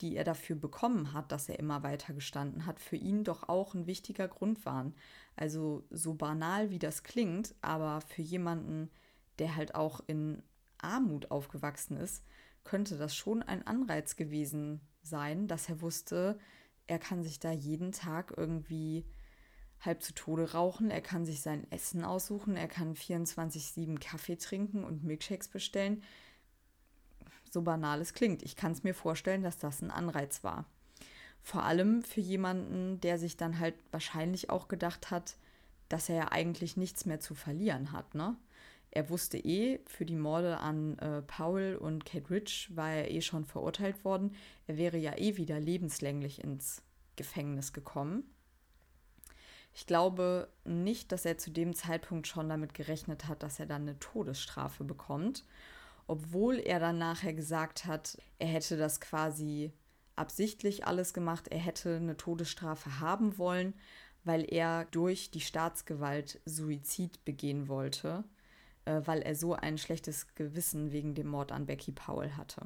die 0.00 0.16
er 0.16 0.24
dafür 0.24 0.56
bekommen 0.56 1.12
hat, 1.12 1.32
dass 1.32 1.48
er 1.48 1.58
immer 1.58 1.82
weiter 1.82 2.12
gestanden 2.12 2.66
hat, 2.66 2.78
für 2.78 2.96
ihn 2.96 3.24
doch 3.24 3.48
auch 3.48 3.74
ein 3.74 3.86
wichtiger 3.86 4.28
Grund 4.28 4.64
waren. 4.64 4.94
Also 5.36 5.84
so 5.90 6.14
banal 6.14 6.70
wie 6.70 6.78
das 6.78 7.02
klingt, 7.02 7.54
aber 7.62 8.00
für 8.02 8.22
jemanden, 8.22 8.90
der 9.38 9.56
halt 9.56 9.74
auch 9.74 10.00
in 10.06 10.42
Armut 10.78 11.30
aufgewachsen 11.30 11.96
ist, 11.96 12.24
könnte 12.64 12.96
das 12.96 13.16
schon 13.16 13.42
ein 13.42 13.66
Anreiz 13.66 14.16
gewesen 14.16 14.80
sein, 15.02 15.48
dass 15.48 15.68
er 15.68 15.80
wusste, 15.80 16.38
er 16.86 16.98
kann 16.98 17.22
sich 17.22 17.38
da 17.38 17.50
jeden 17.50 17.92
Tag 17.92 18.34
irgendwie 18.36 19.04
halb 19.80 20.02
zu 20.02 20.14
Tode 20.14 20.52
rauchen, 20.52 20.90
er 20.90 21.00
kann 21.00 21.24
sich 21.24 21.40
sein 21.40 21.66
Essen 21.70 22.04
aussuchen, 22.04 22.56
er 22.56 22.68
kann 22.68 22.94
24-7 22.94 23.98
Kaffee 23.98 24.36
trinken 24.36 24.84
und 24.84 25.04
Milkshakes 25.04 25.48
bestellen. 25.48 26.02
So 27.50 27.62
banal 27.62 28.00
es 28.00 28.12
klingt. 28.12 28.42
Ich 28.42 28.56
kann 28.56 28.72
es 28.72 28.82
mir 28.82 28.94
vorstellen, 28.94 29.42
dass 29.42 29.58
das 29.58 29.80
ein 29.80 29.90
Anreiz 29.90 30.44
war. 30.44 30.66
Vor 31.42 31.62
allem 31.62 32.02
für 32.02 32.20
jemanden, 32.20 33.00
der 33.00 33.18
sich 33.18 33.36
dann 33.36 33.58
halt 33.58 33.74
wahrscheinlich 33.90 34.50
auch 34.50 34.68
gedacht 34.68 35.10
hat, 35.10 35.36
dass 35.88 36.08
er 36.08 36.16
ja 36.16 36.32
eigentlich 36.32 36.76
nichts 36.76 37.06
mehr 37.06 37.20
zu 37.20 37.34
verlieren 37.34 37.92
hat, 37.92 38.14
ne? 38.14 38.36
Er 38.90 39.10
wusste 39.10 39.38
eh, 39.38 39.80
für 39.86 40.06
die 40.06 40.16
Morde 40.16 40.58
an 40.58 40.98
äh, 40.98 41.22
Paul 41.22 41.78
und 41.80 42.06
Kate 42.06 42.30
Rich 42.30 42.74
war 42.74 42.90
er 42.90 43.10
eh 43.10 43.20
schon 43.20 43.44
verurteilt 43.44 44.04
worden. 44.04 44.34
Er 44.66 44.78
wäre 44.78 44.96
ja 44.96 45.16
eh 45.18 45.36
wieder 45.36 45.60
lebenslänglich 45.60 46.42
ins 46.42 46.82
Gefängnis 47.16 47.72
gekommen. 47.72 48.24
Ich 49.72 49.86
glaube 49.86 50.48
nicht, 50.64 51.12
dass 51.12 51.24
er 51.24 51.38
zu 51.38 51.50
dem 51.50 51.74
Zeitpunkt 51.74 52.26
schon 52.26 52.48
damit 52.48 52.74
gerechnet 52.74 53.28
hat, 53.28 53.42
dass 53.42 53.60
er 53.60 53.66
dann 53.66 53.82
eine 53.82 53.98
Todesstrafe 53.98 54.84
bekommt, 54.84 55.44
obwohl 56.06 56.58
er 56.58 56.80
dann 56.80 56.98
nachher 56.98 57.34
gesagt 57.34 57.84
hat, 57.84 58.18
er 58.38 58.48
hätte 58.48 58.76
das 58.76 59.00
quasi 59.00 59.72
absichtlich 60.16 60.86
alles 60.86 61.14
gemacht, 61.14 61.48
er 61.48 61.58
hätte 61.58 61.96
eine 61.96 62.16
Todesstrafe 62.16 62.98
haben 62.98 63.38
wollen, 63.38 63.74
weil 64.24 64.44
er 64.52 64.86
durch 64.86 65.30
die 65.30 65.40
Staatsgewalt 65.40 66.40
Suizid 66.44 67.24
begehen 67.24 67.68
wollte 67.68 68.24
äh, 68.88 69.06
weil 69.06 69.20
er 69.20 69.34
so 69.34 69.54
ein 69.54 69.76
schlechtes 69.76 70.34
Gewissen 70.34 70.92
wegen 70.92 71.14
dem 71.14 71.28
Mord 71.28 71.52
an 71.52 71.66
Becky 71.66 71.92
Powell 71.92 72.32
hatte. 72.32 72.62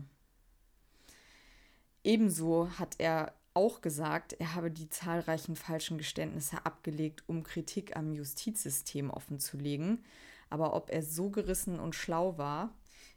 Ebenso 2.05 2.70
hat 2.78 2.94
er 2.98 3.34
auch 3.55 3.80
gesagt, 3.80 4.34
er 4.34 4.55
habe 4.55 4.70
die 4.70 4.88
zahlreichen 4.88 5.57
falschen 5.57 5.98
Geständnisse 5.98 6.64
abgelegt, 6.64 7.24
um 7.26 7.42
Kritik 7.42 7.96
am 7.96 8.12
Justizsystem 8.12 9.11
offenzulegen. 9.11 10.05
Aber 10.50 10.74
ob 10.74 10.90
er 10.90 11.03
so 11.03 11.30
gerissen 11.30 11.80
und 11.80 11.94
schlau 11.94 12.38
war, 12.38 12.74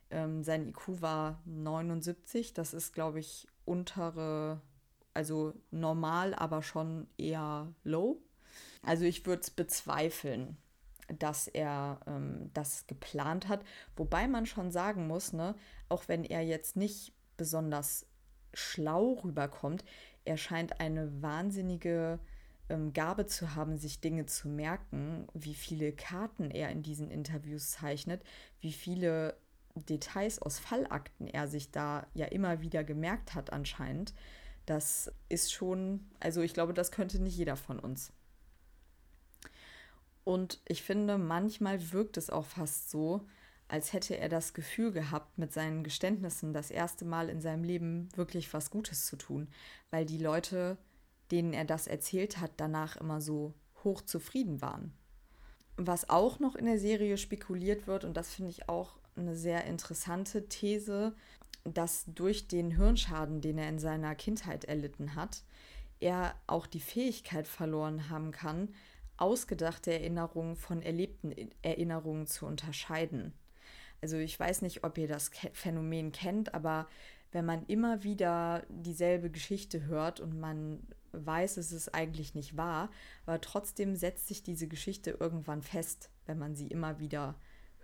ähm, 0.09 0.43
sein 0.43 0.69
IQ 0.69 1.01
war 1.01 1.41
79, 1.45 2.53
das 2.53 2.73
ist, 2.73 2.93
glaube 2.93 3.19
ich, 3.19 3.47
untere, 3.65 4.61
also 5.13 5.53
normal, 5.71 6.33
aber 6.33 6.61
schon 6.61 7.07
eher 7.17 7.73
low. 7.83 8.21
Also 8.83 9.05
ich 9.05 9.25
würde 9.25 9.41
es 9.41 9.51
bezweifeln 9.51 10.57
dass 11.07 11.47
er 11.47 11.99
ähm, 12.07 12.49
das 12.53 12.87
geplant 12.87 13.47
hat. 13.47 13.63
Wobei 13.95 14.27
man 14.27 14.45
schon 14.45 14.71
sagen 14.71 15.07
muss, 15.07 15.33
ne, 15.33 15.55
auch 15.89 16.07
wenn 16.07 16.23
er 16.23 16.41
jetzt 16.41 16.75
nicht 16.75 17.13
besonders 17.37 18.05
schlau 18.53 19.13
rüberkommt, 19.23 19.83
er 20.25 20.37
scheint 20.37 20.79
eine 20.79 21.21
wahnsinnige 21.21 22.19
ähm, 22.69 22.93
Gabe 22.93 23.25
zu 23.25 23.55
haben, 23.55 23.77
sich 23.77 24.01
Dinge 24.01 24.25
zu 24.25 24.49
merken, 24.49 25.27
wie 25.33 25.53
viele 25.53 25.91
Karten 25.91 26.51
er 26.51 26.69
in 26.69 26.83
diesen 26.83 27.09
Interviews 27.09 27.71
zeichnet, 27.71 28.23
wie 28.59 28.73
viele 28.73 29.37
Details 29.75 30.41
aus 30.41 30.59
Fallakten 30.59 31.27
er 31.27 31.47
sich 31.47 31.71
da 31.71 32.07
ja 32.13 32.25
immer 32.25 32.61
wieder 32.61 32.83
gemerkt 32.83 33.35
hat 33.35 33.51
anscheinend. 33.51 34.13
Das 34.65 35.11
ist 35.29 35.53
schon, 35.53 36.09
also 36.19 36.41
ich 36.41 36.53
glaube, 36.53 36.73
das 36.73 36.91
könnte 36.91 37.19
nicht 37.19 37.37
jeder 37.37 37.55
von 37.55 37.79
uns. 37.79 38.11
Und 40.23 40.59
ich 40.67 40.81
finde, 40.81 41.19
manchmal 41.19 41.91
wirkt 41.91 42.17
es 42.17 42.31
auch 42.31 42.45
fast 42.45 42.89
so, 42.89 43.27
als 43.67 43.93
hätte 43.93 44.17
er 44.17 44.29
das 44.29 44.53
Gefühl 44.53 44.91
gehabt, 44.91 45.37
mit 45.37 45.51
seinen 45.51 45.83
Geständnissen 45.83 46.53
das 46.53 46.71
erste 46.71 47.05
Mal 47.05 47.29
in 47.29 47.41
seinem 47.41 47.63
Leben 47.63 48.09
wirklich 48.15 48.53
was 48.53 48.69
Gutes 48.69 49.05
zu 49.05 49.15
tun, 49.15 49.47
weil 49.89 50.05
die 50.05 50.19
Leute, 50.19 50.77
denen 51.31 51.53
er 51.53 51.65
das 51.65 51.87
erzählt 51.87 52.39
hat, 52.39 52.51
danach 52.57 52.95
immer 52.95 53.21
so 53.21 53.53
hoch 53.83 54.01
zufrieden 54.01 54.61
waren. 54.61 54.93
Was 55.77 56.09
auch 56.09 56.39
noch 56.39 56.55
in 56.55 56.65
der 56.65 56.79
Serie 56.79 57.17
spekuliert 57.17 57.87
wird, 57.87 58.05
und 58.05 58.15
das 58.15 58.33
finde 58.33 58.51
ich 58.51 58.69
auch 58.69 58.97
eine 59.15 59.35
sehr 59.35 59.65
interessante 59.65 60.47
These, 60.47 61.15
dass 61.63 62.05
durch 62.07 62.47
den 62.47 62.71
Hirnschaden, 62.71 63.41
den 63.41 63.57
er 63.57 63.69
in 63.69 63.79
seiner 63.79 64.13
Kindheit 64.15 64.65
erlitten 64.65 65.15
hat, 65.15 65.43
er 65.99 66.35
auch 66.47 66.67
die 66.67 66.79
Fähigkeit 66.79 67.47
verloren 67.47 68.09
haben 68.09 68.31
kann, 68.31 68.69
ausgedachte 69.17 69.91
Erinnerungen 69.93 70.55
von 70.55 70.81
erlebten 70.81 71.33
Erinnerungen 71.61 72.27
zu 72.27 72.45
unterscheiden. 72.45 73.33
Also 74.05 74.17
ich 74.17 74.39
weiß 74.39 74.61
nicht, 74.61 74.83
ob 74.83 74.99
ihr 74.99 75.07
das 75.07 75.31
Phänomen 75.53 76.11
kennt, 76.11 76.53
aber 76.53 76.87
wenn 77.31 77.43
man 77.43 77.65
immer 77.65 78.03
wieder 78.03 78.63
dieselbe 78.69 79.31
Geschichte 79.31 79.87
hört 79.87 80.19
und 80.19 80.39
man 80.39 80.85
weiß, 81.11 81.57
es 81.57 81.71
ist 81.71 81.95
eigentlich 81.95 82.35
nicht 82.35 82.55
wahr, 82.55 82.91
aber 83.25 83.41
trotzdem 83.41 83.95
setzt 83.95 84.27
sich 84.27 84.43
diese 84.43 84.67
Geschichte 84.67 85.17
irgendwann 85.19 85.63
fest, 85.63 86.11
wenn 86.27 86.37
man 86.37 86.53
sie 86.53 86.67
immer 86.67 86.99
wieder 86.99 87.33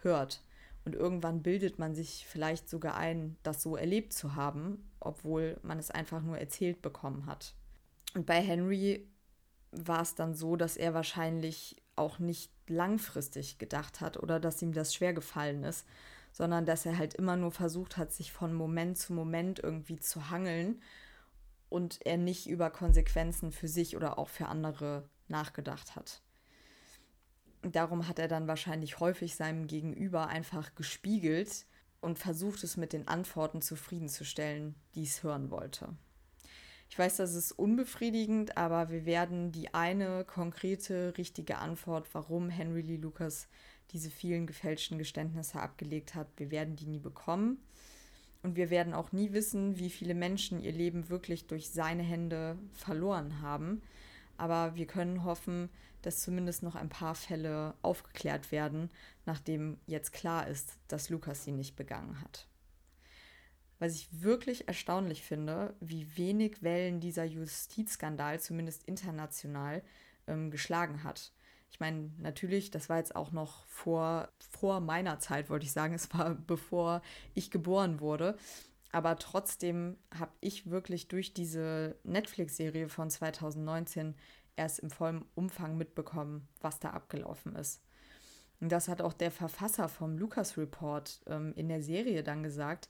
hört. 0.03 0.43
Und 0.86 0.93
irgendwann 0.93 1.41
bildet 1.41 1.80
man 1.80 1.95
sich 1.95 2.28
vielleicht 2.28 2.69
sogar 2.69 2.97
ein, 2.97 3.36
das 3.41 3.63
so 3.63 3.76
erlebt 3.76 4.13
zu 4.13 4.36
haben, 4.36 4.91
obwohl 4.99 5.59
man 5.63 5.80
es 5.80 5.89
einfach 5.89 6.22
nur 6.22 6.38
erzählt 6.38 6.84
bekommen 6.84 7.26
hat. 7.26 7.55
Und 8.13 8.28
bei 8.28 8.39
Henry 8.39 9.09
war 9.72 10.03
es 10.03 10.13
dann 10.13 10.36
so, 10.36 10.55
dass 10.55 10.78
er 10.78 10.93
wahrscheinlich 10.93 11.82
auch 11.95 12.19
nicht 12.19 12.51
langfristig 12.72 13.57
gedacht 13.57 14.01
hat 14.01 14.17
oder 14.17 14.39
dass 14.39 14.61
ihm 14.61 14.74
das 14.74 14.93
schwer 14.93 15.13
gefallen 15.13 15.63
ist, 15.63 15.86
sondern 16.32 16.65
dass 16.65 16.86
er 16.86 16.97
halt 16.97 17.13
immer 17.13 17.36
nur 17.36 17.51
versucht 17.51 17.97
hat, 17.97 18.11
sich 18.11 18.32
von 18.32 18.53
Moment 18.53 18.97
zu 18.97 19.13
Moment 19.13 19.59
irgendwie 19.59 19.99
zu 19.99 20.30
hangeln 20.30 20.82
und 21.69 22.05
er 22.05 22.17
nicht 22.17 22.47
über 22.47 22.69
Konsequenzen 22.69 23.51
für 23.51 23.67
sich 23.67 23.95
oder 23.95 24.17
auch 24.17 24.30
für 24.30 24.47
andere 24.47 25.09
nachgedacht 25.28 25.95
hat. 25.95 26.22
Darum 27.63 28.07
hat 28.07 28.17
er 28.17 28.28
dann 28.28 28.47
wahrscheinlich 28.47 28.99
häufig 28.99 29.36
seinem 29.36 29.67
Gegenüber 29.67 30.28
einfach 30.28 30.74
gespiegelt 30.74 31.65
und 31.99 32.17
versucht 32.17 32.63
es 32.63 32.76
mit 32.76 32.91
den 32.91 33.07
Antworten 33.07 33.61
zufriedenzustellen, 33.61 34.76
die 34.95 35.03
es 35.03 35.22
hören 35.22 35.51
wollte. 35.51 35.95
Ich 36.91 36.99
weiß, 36.99 37.15
das 37.15 37.35
ist 37.35 37.53
unbefriedigend, 37.53 38.57
aber 38.57 38.89
wir 38.89 39.05
werden 39.05 39.53
die 39.53 39.73
eine 39.73 40.25
konkrete, 40.25 41.13
richtige 41.17 41.57
Antwort, 41.57 42.09
warum 42.11 42.49
Henry 42.49 42.81
Lee 42.81 42.97
Lucas 42.97 43.47
diese 43.93 44.09
vielen 44.09 44.45
gefälschten 44.45 44.97
Geständnisse 44.97 45.61
abgelegt 45.61 46.15
hat, 46.15 46.27
wir 46.35 46.51
werden 46.51 46.75
die 46.75 46.87
nie 46.87 46.99
bekommen. 46.99 47.63
Und 48.43 48.57
wir 48.57 48.69
werden 48.69 48.93
auch 48.93 49.13
nie 49.13 49.31
wissen, 49.31 49.77
wie 49.77 49.89
viele 49.89 50.13
Menschen 50.13 50.59
ihr 50.59 50.73
Leben 50.73 51.07
wirklich 51.07 51.47
durch 51.47 51.69
seine 51.69 52.03
Hände 52.03 52.57
verloren 52.73 53.41
haben. 53.41 53.81
Aber 54.35 54.75
wir 54.75 54.85
können 54.85 55.23
hoffen, 55.23 55.69
dass 56.01 56.21
zumindest 56.21 56.61
noch 56.61 56.75
ein 56.75 56.89
paar 56.89 57.15
Fälle 57.15 57.73
aufgeklärt 57.83 58.51
werden, 58.51 58.89
nachdem 59.25 59.77
jetzt 59.87 60.11
klar 60.11 60.45
ist, 60.45 60.73
dass 60.89 61.09
Lukas 61.09 61.45
sie 61.45 61.53
nicht 61.53 61.77
begangen 61.77 62.19
hat. 62.19 62.50
Was 63.82 63.95
ich 63.95 64.21
wirklich 64.21 64.67
erstaunlich 64.67 65.23
finde, 65.23 65.73
wie 65.79 66.15
wenig 66.15 66.61
Wellen 66.61 66.99
dieser 66.99 67.23
Justizskandal, 67.23 68.39
zumindest 68.39 68.84
international, 68.84 69.82
ähm, 70.27 70.51
geschlagen 70.51 71.03
hat. 71.03 71.32
Ich 71.71 71.79
meine, 71.79 72.11
natürlich, 72.19 72.69
das 72.69 72.89
war 72.89 72.97
jetzt 72.97 73.15
auch 73.15 73.32
noch 73.32 73.65
vor, 73.65 74.29
vor 74.51 74.82
meiner 74.82 75.17
Zeit, 75.17 75.49
wollte 75.49 75.65
ich 75.65 75.71
sagen. 75.71 75.93
Es 75.95 76.13
war 76.13 76.36
bevor 76.36 77.01
ich 77.34 77.49
geboren 77.49 77.99
wurde. 77.99 78.38
Aber 78.91 79.17
trotzdem 79.17 79.97
habe 80.13 80.34
ich 80.41 80.69
wirklich 80.69 81.07
durch 81.07 81.34
diese 81.34 81.95
Netflix-Serie 82.03 82.88
von 82.88 83.09
2019 83.09 84.13
erst 84.57 84.77
im 84.77 84.91
vollen 84.91 85.25
Umfang 85.34 85.75
mitbekommen, 85.75 86.47
was 86.59 86.79
da 86.79 86.91
abgelaufen 86.91 87.55
ist. 87.55 87.82
Und 88.59 88.71
das 88.71 88.88
hat 88.88 89.01
auch 89.01 89.13
der 89.13 89.32
Verfasser 89.32 89.89
vom 89.89 90.19
Lucas 90.19 90.55
Report 90.55 91.19
ähm, 91.25 91.53
in 91.55 91.67
der 91.67 91.82
Serie 91.82 92.21
dann 92.21 92.43
gesagt. 92.43 92.89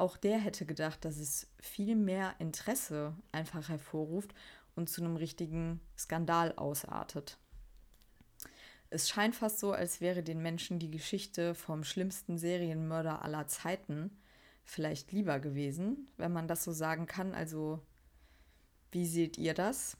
Auch 0.00 0.16
der 0.16 0.38
hätte 0.38 0.64
gedacht, 0.64 1.04
dass 1.04 1.18
es 1.18 1.46
viel 1.60 1.94
mehr 1.94 2.34
Interesse 2.38 3.14
einfach 3.32 3.68
hervorruft 3.68 4.32
und 4.74 4.88
zu 4.88 5.02
einem 5.02 5.16
richtigen 5.16 5.78
Skandal 5.94 6.54
ausartet. 6.56 7.36
Es 8.88 9.10
scheint 9.10 9.36
fast 9.36 9.58
so, 9.58 9.72
als 9.72 10.00
wäre 10.00 10.22
den 10.22 10.40
Menschen 10.40 10.78
die 10.78 10.90
Geschichte 10.90 11.54
vom 11.54 11.84
schlimmsten 11.84 12.38
Serienmörder 12.38 13.20
aller 13.20 13.46
Zeiten 13.46 14.10
vielleicht 14.64 15.12
lieber 15.12 15.38
gewesen, 15.38 16.08
wenn 16.16 16.32
man 16.32 16.48
das 16.48 16.64
so 16.64 16.72
sagen 16.72 17.04
kann. 17.04 17.34
Also, 17.34 17.78
wie 18.92 19.04
seht 19.04 19.36
ihr 19.36 19.52
das? 19.52 19.98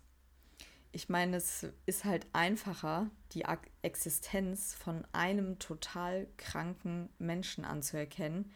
Ich 0.93 1.11
meine, 1.11 1.37
es 1.37 1.67
ist 1.85 2.07
halt 2.07 2.27
einfacher, 2.33 3.11
die 3.33 3.45
Existenz 3.83 4.73
von 4.73 5.05
einem 5.13 5.59
total 5.59 6.27
kranken 6.39 7.11
Menschen 7.19 7.67
anzuerkennen, 7.67 8.51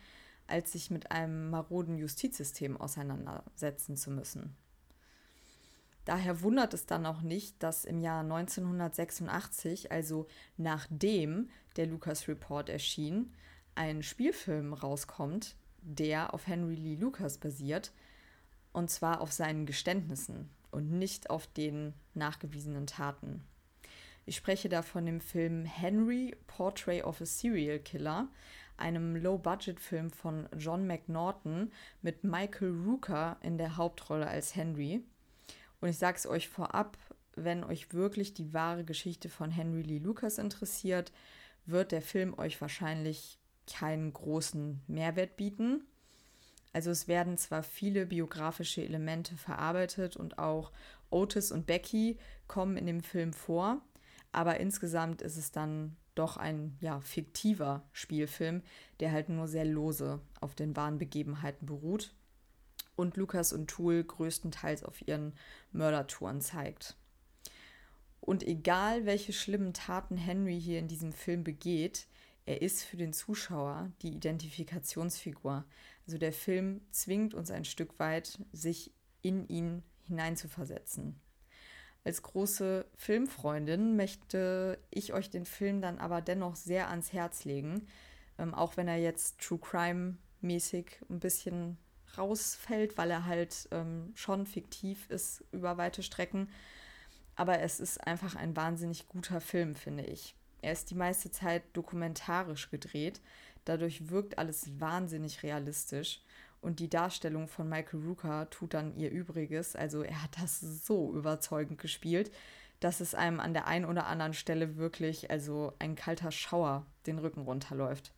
als 0.54 0.70
sich 0.70 0.88
mit 0.88 1.10
einem 1.10 1.50
maroden 1.50 1.98
Justizsystem 1.98 2.80
auseinandersetzen 2.80 3.96
zu 3.96 4.12
müssen. 4.12 4.54
Daher 6.04 6.42
wundert 6.42 6.74
es 6.74 6.86
dann 6.86 7.06
auch 7.06 7.22
nicht, 7.22 7.60
dass 7.60 7.84
im 7.84 7.98
Jahr 7.98 8.20
1986, 8.20 9.90
also 9.90 10.28
nachdem 10.56 11.50
der 11.76 11.86
Lucas 11.86 12.28
Report 12.28 12.68
erschien, 12.68 13.32
ein 13.74 14.04
Spielfilm 14.04 14.74
rauskommt, 14.74 15.56
der 15.82 16.32
auf 16.32 16.46
Henry 16.46 16.76
Lee 16.76 16.94
Lucas 16.94 17.38
basiert, 17.38 17.90
und 18.72 18.90
zwar 18.90 19.20
auf 19.22 19.32
seinen 19.32 19.66
Geständnissen 19.66 20.50
und 20.70 20.88
nicht 20.92 21.30
auf 21.30 21.48
den 21.48 21.94
nachgewiesenen 22.14 22.86
Taten. 22.86 23.42
Ich 24.24 24.36
spreche 24.36 24.68
da 24.68 24.82
von 24.82 25.04
dem 25.04 25.20
Film 25.20 25.64
Henry 25.64 26.36
Portrait 26.46 27.02
of 27.02 27.20
a 27.20 27.26
Serial 27.26 27.80
Killer, 27.80 28.28
einem 28.76 29.16
Low-Budget-Film 29.16 30.10
von 30.10 30.48
John 30.56 30.86
McNaughton 30.86 31.72
mit 32.02 32.24
Michael 32.24 32.72
Rooker 32.86 33.36
in 33.42 33.58
der 33.58 33.76
Hauptrolle 33.76 34.26
als 34.26 34.56
Henry. 34.56 35.02
Und 35.80 35.88
ich 35.88 35.98
sage 35.98 36.16
es 36.16 36.26
euch 36.26 36.48
vorab, 36.48 36.96
wenn 37.36 37.64
euch 37.64 37.92
wirklich 37.92 38.34
die 38.34 38.52
wahre 38.52 38.84
Geschichte 38.84 39.28
von 39.28 39.50
Henry 39.50 39.82
Lee 39.82 39.98
Lucas 39.98 40.38
interessiert, 40.38 41.12
wird 41.66 41.92
der 41.92 42.02
Film 42.02 42.38
euch 42.38 42.60
wahrscheinlich 42.60 43.38
keinen 43.66 44.12
großen 44.12 44.82
Mehrwert 44.86 45.36
bieten. 45.36 45.86
Also 46.72 46.90
es 46.90 47.08
werden 47.08 47.38
zwar 47.38 47.62
viele 47.62 48.06
biografische 48.06 48.82
Elemente 48.82 49.36
verarbeitet 49.36 50.16
und 50.16 50.38
auch 50.38 50.72
Otis 51.10 51.52
und 51.52 51.66
Becky 51.66 52.18
kommen 52.48 52.76
in 52.76 52.86
dem 52.86 53.02
Film 53.02 53.32
vor, 53.32 53.80
aber 54.32 54.58
insgesamt 54.58 55.22
ist 55.22 55.36
es 55.36 55.52
dann 55.52 55.96
doch 56.14 56.36
ein 56.36 56.76
ja, 56.80 57.00
fiktiver 57.00 57.82
Spielfilm, 57.92 58.62
der 59.00 59.12
halt 59.12 59.28
nur 59.28 59.48
sehr 59.48 59.64
lose 59.64 60.20
auf 60.40 60.54
den 60.54 60.76
wahren 60.76 60.98
Begebenheiten 60.98 61.66
beruht 61.66 62.14
und 62.96 63.16
Lukas 63.16 63.52
und 63.52 63.68
Tool 63.68 64.04
größtenteils 64.04 64.84
auf 64.84 65.06
ihren 65.06 65.32
Mördertouren 65.72 66.40
zeigt. 66.40 66.96
Und 68.20 68.42
egal, 68.42 69.04
welche 69.04 69.32
schlimmen 69.32 69.74
Taten 69.74 70.16
Henry 70.16 70.58
hier 70.60 70.78
in 70.78 70.88
diesem 70.88 71.12
Film 71.12 71.44
begeht, 71.44 72.06
er 72.46 72.62
ist 72.62 72.82
für 72.82 72.96
den 72.96 73.12
Zuschauer 73.12 73.90
die 74.02 74.14
Identifikationsfigur. 74.14 75.64
Also 76.06 76.18
der 76.18 76.32
Film 76.32 76.80
zwingt 76.90 77.34
uns 77.34 77.50
ein 77.50 77.64
Stück 77.64 77.98
weit, 77.98 78.38
sich 78.52 78.92
in 79.22 79.48
ihn 79.48 79.82
hineinzuversetzen. 80.06 81.20
Als 82.04 82.22
große 82.22 82.84
Filmfreundin 82.96 83.96
möchte 83.96 84.78
ich 84.90 85.14
euch 85.14 85.30
den 85.30 85.46
Film 85.46 85.80
dann 85.80 85.98
aber 85.98 86.20
dennoch 86.20 86.54
sehr 86.54 86.90
ans 86.90 87.14
Herz 87.14 87.44
legen, 87.44 87.86
ähm, 88.38 88.52
auch 88.52 88.76
wenn 88.76 88.88
er 88.88 88.98
jetzt 88.98 89.40
True 89.40 89.58
Crime 89.58 90.16
mäßig 90.42 90.98
ein 91.08 91.18
bisschen 91.18 91.78
rausfällt, 92.18 92.98
weil 92.98 93.10
er 93.10 93.24
halt 93.24 93.68
ähm, 93.70 94.12
schon 94.14 94.46
fiktiv 94.46 95.08
ist 95.08 95.44
über 95.50 95.78
weite 95.78 96.02
Strecken. 96.02 96.48
Aber 97.36 97.60
es 97.60 97.80
ist 97.80 98.06
einfach 98.06 98.36
ein 98.36 98.54
wahnsinnig 98.54 99.08
guter 99.08 99.40
Film, 99.40 99.74
finde 99.74 100.04
ich. 100.04 100.36
Er 100.62 100.72
ist 100.72 100.90
die 100.90 100.94
meiste 100.94 101.30
Zeit 101.30 101.62
dokumentarisch 101.72 102.70
gedreht. 102.70 103.20
Dadurch 103.64 104.10
wirkt 104.10 104.38
alles 104.38 104.78
wahnsinnig 104.78 105.42
realistisch. 105.42 106.22
Und 106.64 106.80
die 106.80 106.88
Darstellung 106.88 107.46
von 107.46 107.68
Michael 107.68 108.00
Rooker 108.00 108.48
tut 108.48 108.72
dann 108.72 108.96
ihr 108.96 109.10
Übriges. 109.10 109.76
Also 109.76 110.02
er 110.02 110.22
hat 110.22 110.30
das 110.40 110.60
so 110.60 111.12
überzeugend 111.12 111.78
gespielt, 111.78 112.32
dass 112.80 113.00
es 113.00 113.14
einem 113.14 113.38
an 113.38 113.52
der 113.52 113.66
einen 113.66 113.84
oder 113.84 114.06
anderen 114.06 114.32
Stelle 114.32 114.76
wirklich, 114.76 115.30
also 115.30 115.74
ein 115.78 115.94
kalter 115.94 116.30
Schauer 116.30 116.86
den 117.06 117.18
Rücken 117.18 117.42
runterläuft. 117.42 118.14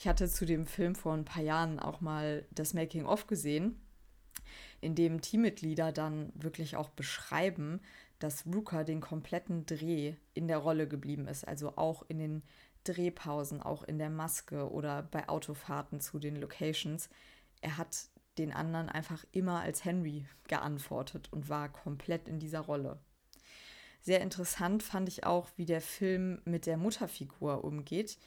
Ich 0.00 0.08
hatte 0.08 0.28
zu 0.28 0.46
dem 0.46 0.66
Film 0.66 0.96
vor 0.96 1.14
ein 1.14 1.24
paar 1.24 1.44
Jahren 1.44 1.78
auch 1.78 2.00
mal 2.00 2.44
das 2.50 2.74
Making-of 2.74 3.28
gesehen, 3.28 3.80
in 4.80 4.96
dem 4.96 5.20
Teammitglieder 5.20 5.92
dann 5.92 6.32
wirklich 6.34 6.74
auch 6.74 6.88
beschreiben, 6.90 7.80
dass 8.18 8.46
Rooker 8.46 8.82
den 8.82 9.00
kompletten 9.00 9.64
Dreh 9.64 10.14
in 10.34 10.48
der 10.48 10.58
Rolle 10.58 10.88
geblieben 10.88 11.28
ist, 11.28 11.46
also 11.46 11.76
auch 11.76 12.02
in 12.08 12.18
den 12.18 12.42
Drehpausen, 12.82 13.62
auch 13.62 13.84
in 13.84 13.98
der 13.98 14.10
Maske 14.10 14.68
oder 14.70 15.02
bei 15.02 15.28
Autofahrten 15.28 16.00
zu 16.00 16.18
den 16.18 16.34
Locations. 16.34 17.08
Er 17.60 17.76
hat 17.76 18.08
den 18.38 18.52
anderen 18.52 18.88
einfach 18.88 19.24
immer 19.32 19.60
als 19.60 19.84
Henry 19.84 20.26
geantwortet 20.48 21.28
und 21.32 21.48
war 21.48 21.68
komplett 21.70 22.28
in 22.28 22.38
dieser 22.38 22.60
Rolle. 22.60 22.98
Sehr 24.00 24.20
interessant 24.20 24.82
fand 24.82 25.08
ich 25.08 25.24
auch, 25.24 25.48
wie 25.56 25.66
der 25.66 25.80
Film 25.80 26.40
mit 26.44 26.66
der 26.66 26.78
Mutterfigur 26.78 27.64
umgeht. 27.64 28.18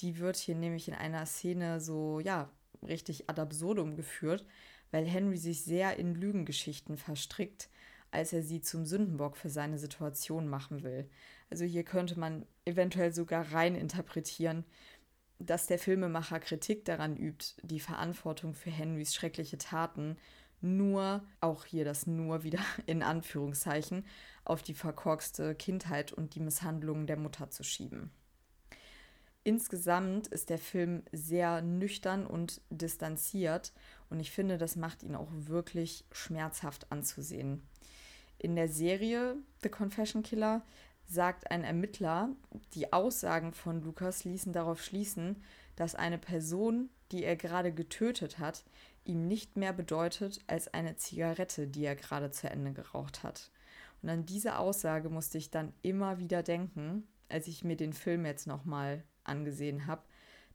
Die 0.00 0.18
wird 0.18 0.36
hier 0.36 0.54
nämlich 0.54 0.88
in 0.88 0.94
einer 0.94 1.24
Szene 1.26 1.80
so, 1.80 2.20
ja, 2.20 2.50
richtig 2.86 3.30
ad 3.30 3.40
absurdum 3.40 3.96
geführt, 3.96 4.44
weil 4.90 5.06
Henry 5.06 5.38
sich 5.38 5.64
sehr 5.64 5.96
in 5.96 6.14
Lügengeschichten 6.14 6.98
verstrickt 6.98 7.70
als 8.12 8.32
er 8.32 8.42
sie 8.42 8.60
zum 8.60 8.84
Sündenbock 8.84 9.36
für 9.36 9.48
seine 9.48 9.78
Situation 9.78 10.46
machen 10.46 10.84
will. 10.84 11.08
Also 11.50 11.64
hier 11.64 11.82
könnte 11.82 12.18
man 12.20 12.46
eventuell 12.64 13.12
sogar 13.12 13.52
rein 13.52 13.74
interpretieren, 13.74 14.64
dass 15.44 15.66
der 15.66 15.78
Filmemacher 15.78 16.40
Kritik 16.40 16.84
daran 16.84 17.16
übt, 17.16 17.54
die 17.62 17.80
Verantwortung 17.80 18.54
für 18.54 18.70
Henrys 18.70 19.14
schreckliche 19.14 19.58
Taten 19.58 20.16
nur, 20.60 21.24
auch 21.40 21.64
hier 21.64 21.84
das 21.84 22.06
nur 22.06 22.44
wieder 22.44 22.60
in 22.86 23.02
Anführungszeichen, 23.02 24.06
auf 24.44 24.62
die 24.62 24.74
verkorkste 24.74 25.54
Kindheit 25.54 26.12
und 26.12 26.34
die 26.34 26.40
Misshandlungen 26.40 27.06
der 27.06 27.16
Mutter 27.16 27.50
zu 27.50 27.64
schieben. 27.64 28.10
Insgesamt 29.44 30.28
ist 30.28 30.50
der 30.50 30.58
Film 30.58 31.02
sehr 31.10 31.62
nüchtern 31.62 32.26
und 32.26 32.60
distanziert 32.70 33.72
und 34.08 34.20
ich 34.20 34.30
finde, 34.30 34.56
das 34.56 34.76
macht 34.76 35.02
ihn 35.02 35.16
auch 35.16 35.30
wirklich 35.32 36.04
schmerzhaft 36.12 36.92
anzusehen. 36.92 37.66
In 38.38 38.54
der 38.54 38.68
Serie 38.68 39.36
The 39.62 39.68
Confession 39.68 40.22
Killer 40.22 40.62
sagt 41.06 41.50
ein 41.50 41.64
Ermittler, 41.64 42.30
die 42.74 42.92
Aussagen 42.92 43.52
von 43.52 43.82
Lukas 43.82 44.24
ließen 44.24 44.52
darauf 44.52 44.82
schließen, 44.82 45.42
dass 45.76 45.94
eine 45.94 46.18
Person, 46.18 46.90
die 47.10 47.24
er 47.24 47.36
gerade 47.36 47.72
getötet 47.72 48.38
hat, 48.38 48.64
ihm 49.04 49.26
nicht 49.26 49.56
mehr 49.56 49.72
bedeutet 49.72 50.40
als 50.46 50.72
eine 50.72 50.96
Zigarette, 50.96 51.66
die 51.66 51.84
er 51.84 51.96
gerade 51.96 52.30
zu 52.30 52.48
Ende 52.48 52.72
geraucht 52.72 53.22
hat. 53.22 53.50
Und 54.00 54.08
an 54.08 54.26
diese 54.26 54.58
Aussage 54.58 55.10
musste 55.10 55.38
ich 55.38 55.50
dann 55.50 55.72
immer 55.82 56.18
wieder 56.18 56.42
denken, 56.42 57.06
als 57.28 57.46
ich 57.46 57.64
mir 57.64 57.76
den 57.76 57.92
Film 57.92 58.26
jetzt 58.26 58.46
nochmal 58.46 59.04
angesehen 59.24 59.86
habe. 59.86 60.02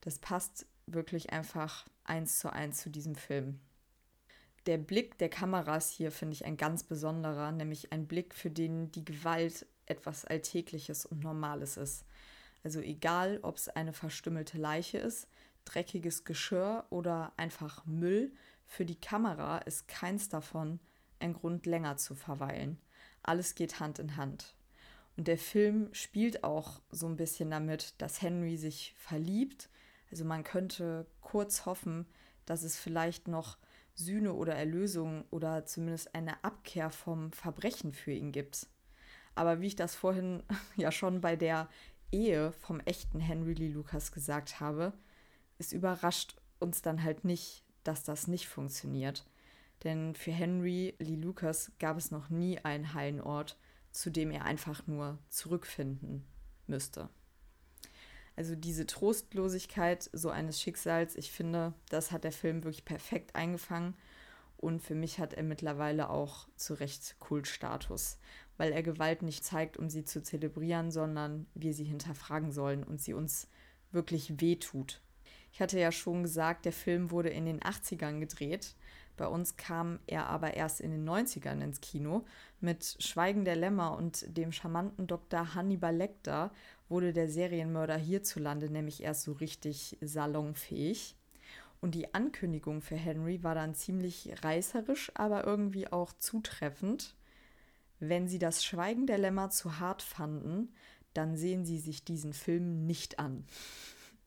Das 0.01 0.19
passt 0.19 0.65
wirklich 0.85 1.31
einfach 1.31 1.85
eins 2.03 2.39
zu 2.39 2.51
eins 2.51 2.81
zu 2.81 2.89
diesem 2.89 3.15
Film 3.15 3.59
der 4.67 4.77
Blick 4.77 5.17
der 5.17 5.29
Kameras 5.29 5.89
hier 5.89 6.11
finde 6.11 6.33
ich 6.33 6.45
ein 6.45 6.57
ganz 6.57 6.83
besonderer, 6.83 7.51
nämlich 7.51 7.93
ein 7.93 8.05
Blick, 8.05 8.35
für 8.35 8.51
den 8.51 8.91
die 8.91 9.05
Gewalt 9.05 9.65
etwas 9.87 10.25
Alltägliches 10.25 11.05
und 11.05 11.23
Normales 11.23 11.77
ist. 11.77 12.05
Also 12.63 12.79
egal, 12.79 13.39
ob 13.41 13.57
es 13.57 13.69
eine 13.69 13.93
verstümmelte 13.93 14.57
Leiche 14.57 14.97
ist, 14.97 15.27
dreckiges 15.65 16.23
Geschirr 16.23 16.85
oder 16.89 17.33
einfach 17.37 17.85
Müll, 17.85 18.31
für 18.65 18.85
die 18.85 18.99
Kamera 18.99 19.59
ist 19.59 19.87
keins 19.87 20.29
davon 20.29 20.79
ein 21.19 21.33
Grund 21.33 21.65
länger 21.65 21.97
zu 21.97 22.15
verweilen. 22.15 22.77
Alles 23.23 23.55
geht 23.55 23.79
Hand 23.79 23.99
in 23.99 24.17
Hand. 24.17 24.55
Und 25.15 25.27
der 25.27 25.37
Film 25.37 25.89
spielt 25.93 26.43
auch 26.43 26.81
so 26.91 27.07
ein 27.07 27.15
bisschen 27.15 27.49
damit, 27.49 27.95
dass 27.97 28.21
Henry 28.21 28.55
sich 28.55 28.93
verliebt. 28.97 29.69
Also 30.11 30.25
man 30.25 30.43
könnte 30.43 31.07
kurz 31.21 31.65
hoffen, 31.65 32.05
dass 32.45 32.63
es 32.63 32.77
vielleicht 32.77 33.27
noch 33.27 33.57
Sühne 33.95 34.33
oder 34.33 34.53
Erlösung 34.53 35.25
oder 35.31 35.65
zumindest 35.65 36.13
eine 36.13 36.43
Abkehr 36.43 36.91
vom 36.91 37.31
Verbrechen 37.31 37.93
für 37.93 38.11
ihn 38.11 38.31
gibt. 38.31 38.67
Aber 39.37 39.61
wie 39.61 39.67
ich 39.67 39.75
das 39.75 39.95
vorhin 39.95 40.43
ja 40.75 40.91
schon 40.91 41.21
bei 41.21 41.35
der 41.35 41.69
Ehe 42.11 42.51
vom 42.53 42.79
echten 42.81 43.19
Henry 43.19 43.53
Lee 43.53 43.69
Lucas 43.69 44.11
gesagt 44.11 44.59
habe, 44.59 44.93
es 45.57 45.73
überrascht 45.73 46.35
uns 46.59 46.81
dann 46.81 47.03
halt 47.03 47.25
nicht, 47.25 47.63
dass 47.83 48.03
das 48.03 48.27
nicht 48.27 48.47
funktioniert. 48.47 49.25
Denn 49.83 50.15
für 50.15 50.31
Henry 50.31 50.95
Lee 50.99 51.15
Lucas 51.15 51.71
gab 51.79 51.97
es 51.97 52.11
noch 52.11 52.29
nie 52.29 52.59
einen 52.59 52.93
heilen 52.93 53.21
Ort, 53.21 53.57
zu 53.91 54.09
dem 54.09 54.31
er 54.31 54.45
einfach 54.45 54.87
nur 54.87 55.19
zurückfinden 55.29 56.25
müsste. 56.65 57.09
Also 58.35 58.55
diese 58.55 58.85
Trostlosigkeit 58.85 60.09
so 60.13 60.29
eines 60.29 60.61
Schicksals, 60.61 61.15
ich 61.15 61.31
finde, 61.31 61.73
das 61.89 62.11
hat 62.11 62.23
der 62.23 62.31
Film 62.31 62.63
wirklich 62.63 62.85
perfekt 62.85 63.35
eingefangen. 63.35 63.95
Und 64.57 64.81
für 64.81 64.95
mich 64.95 65.19
hat 65.19 65.33
er 65.33 65.43
mittlerweile 65.43 66.09
auch 66.09 66.47
zu 66.55 66.73
Recht 66.73 67.19
Kultstatus, 67.19 68.17
weil 68.57 68.71
er 68.71 68.83
Gewalt 68.83 69.21
nicht 69.21 69.43
zeigt, 69.43 69.77
um 69.77 69.89
sie 69.89 70.03
zu 70.03 70.21
zelebrieren, 70.21 70.91
sondern 70.91 71.47
wir 71.53 71.73
sie 71.73 71.85
hinterfragen 71.85 72.51
sollen 72.51 72.83
und 72.83 73.01
sie 73.01 73.13
uns 73.13 73.47
wirklich 73.91 74.41
wehtut. 74.41 75.01
Ich 75.51 75.61
hatte 75.61 75.79
ja 75.79 75.91
schon 75.91 76.23
gesagt, 76.23 76.65
der 76.65 76.73
Film 76.73 77.11
wurde 77.11 77.29
in 77.29 77.45
den 77.45 77.59
80ern 77.61 78.19
gedreht. 78.19 78.75
Bei 79.15 79.27
uns 79.27 79.57
kam 79.57 79.99
er 80.05 80.27
aber 80.27 80.53
erst 80.53 80.79
in 80.79 80.91
den 80.91 81.09
90ern 81.09 81.63
ins 81.63 81.81
Kino. 81.81 82.25
Mit 82.61 82.97
Schweigen 82.99 83.45
der 83.45 83.55
Lämmer 83.55 83.97
und 83.97 84.37
dem 84.37 84.51
charmanten 84.51 85.07
Dr. 85.07 85.55
Hannibal 85.55 85.95
Lecter 85.95 86.51
wurde 86.87 87.13
der 87.13 87.27
Serienmörder 87.27 87.97
hierzulande 87.97 88.69
nämlich 88.69 89.01
erst 89.01 89.23
so 89.23 89.33
richtig 89.33 89.97
salonfähig. 90.01 91.15
Und 91.81 91.95
die 91.95 92.13
Ankündigung 92.13 92.81
für 92.81 92.95
Henry 92.95 93.43
war 93.43 93.55
dann 93.55 93.75
ziemlich 93.75 94.31
reißerisch, 94.43 95.11
aber 95.15 95.45
irgendwie 95.45 95.91
auch 95.91 96.13
zutreffend. 96.13 97.15
Wenn 97.99 98.27
Sie 98.27 98.39
das 98.39 98.63
Schweigen 98.63 99.07
der 99.07 99.17
Lämmer 99.17 99.49
zu 99.49 99.79
hart 99.79 100.01
fanden, 100.01 100.73
dann 101.13 101.35
sehen 101.35 101.65
Sie 101.65 101.79
sich 101.79 102.03
diesen 102.03 102.33
Film 102.33 102.85
nicht 102.85 103.19
an. 103.19 103.45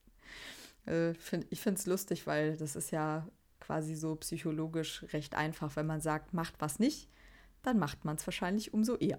äh, 0.87 1.11
ich 1.51 1.61
finde 1.61 1.79
es 1.79 1.87
lustig, 1.87 2.27
weil 2.27 2.57
das 2.57 2.77
ist 2.77 2.91
ja 2.91 3.29
quasi 3.61 3.95
so 3.95 4.17
psychologisch 4.17 5.05
recht 5.13 5.35
einfach. 5.35 5.77
Wenn 5.77 5.87
man 5.87 6.01
sagt, 6.01 6.35
macht 6.35 6.55
was 6.59 6.79
nicht, 6.79 7.09
dann 7.63 7.79
macht 7.79 8.05
man 8.05 8.17
es 8.17 8.27
wahrscheinlich 8.27 8.75
umso 8.75 8.97
eher. 8.97 9.19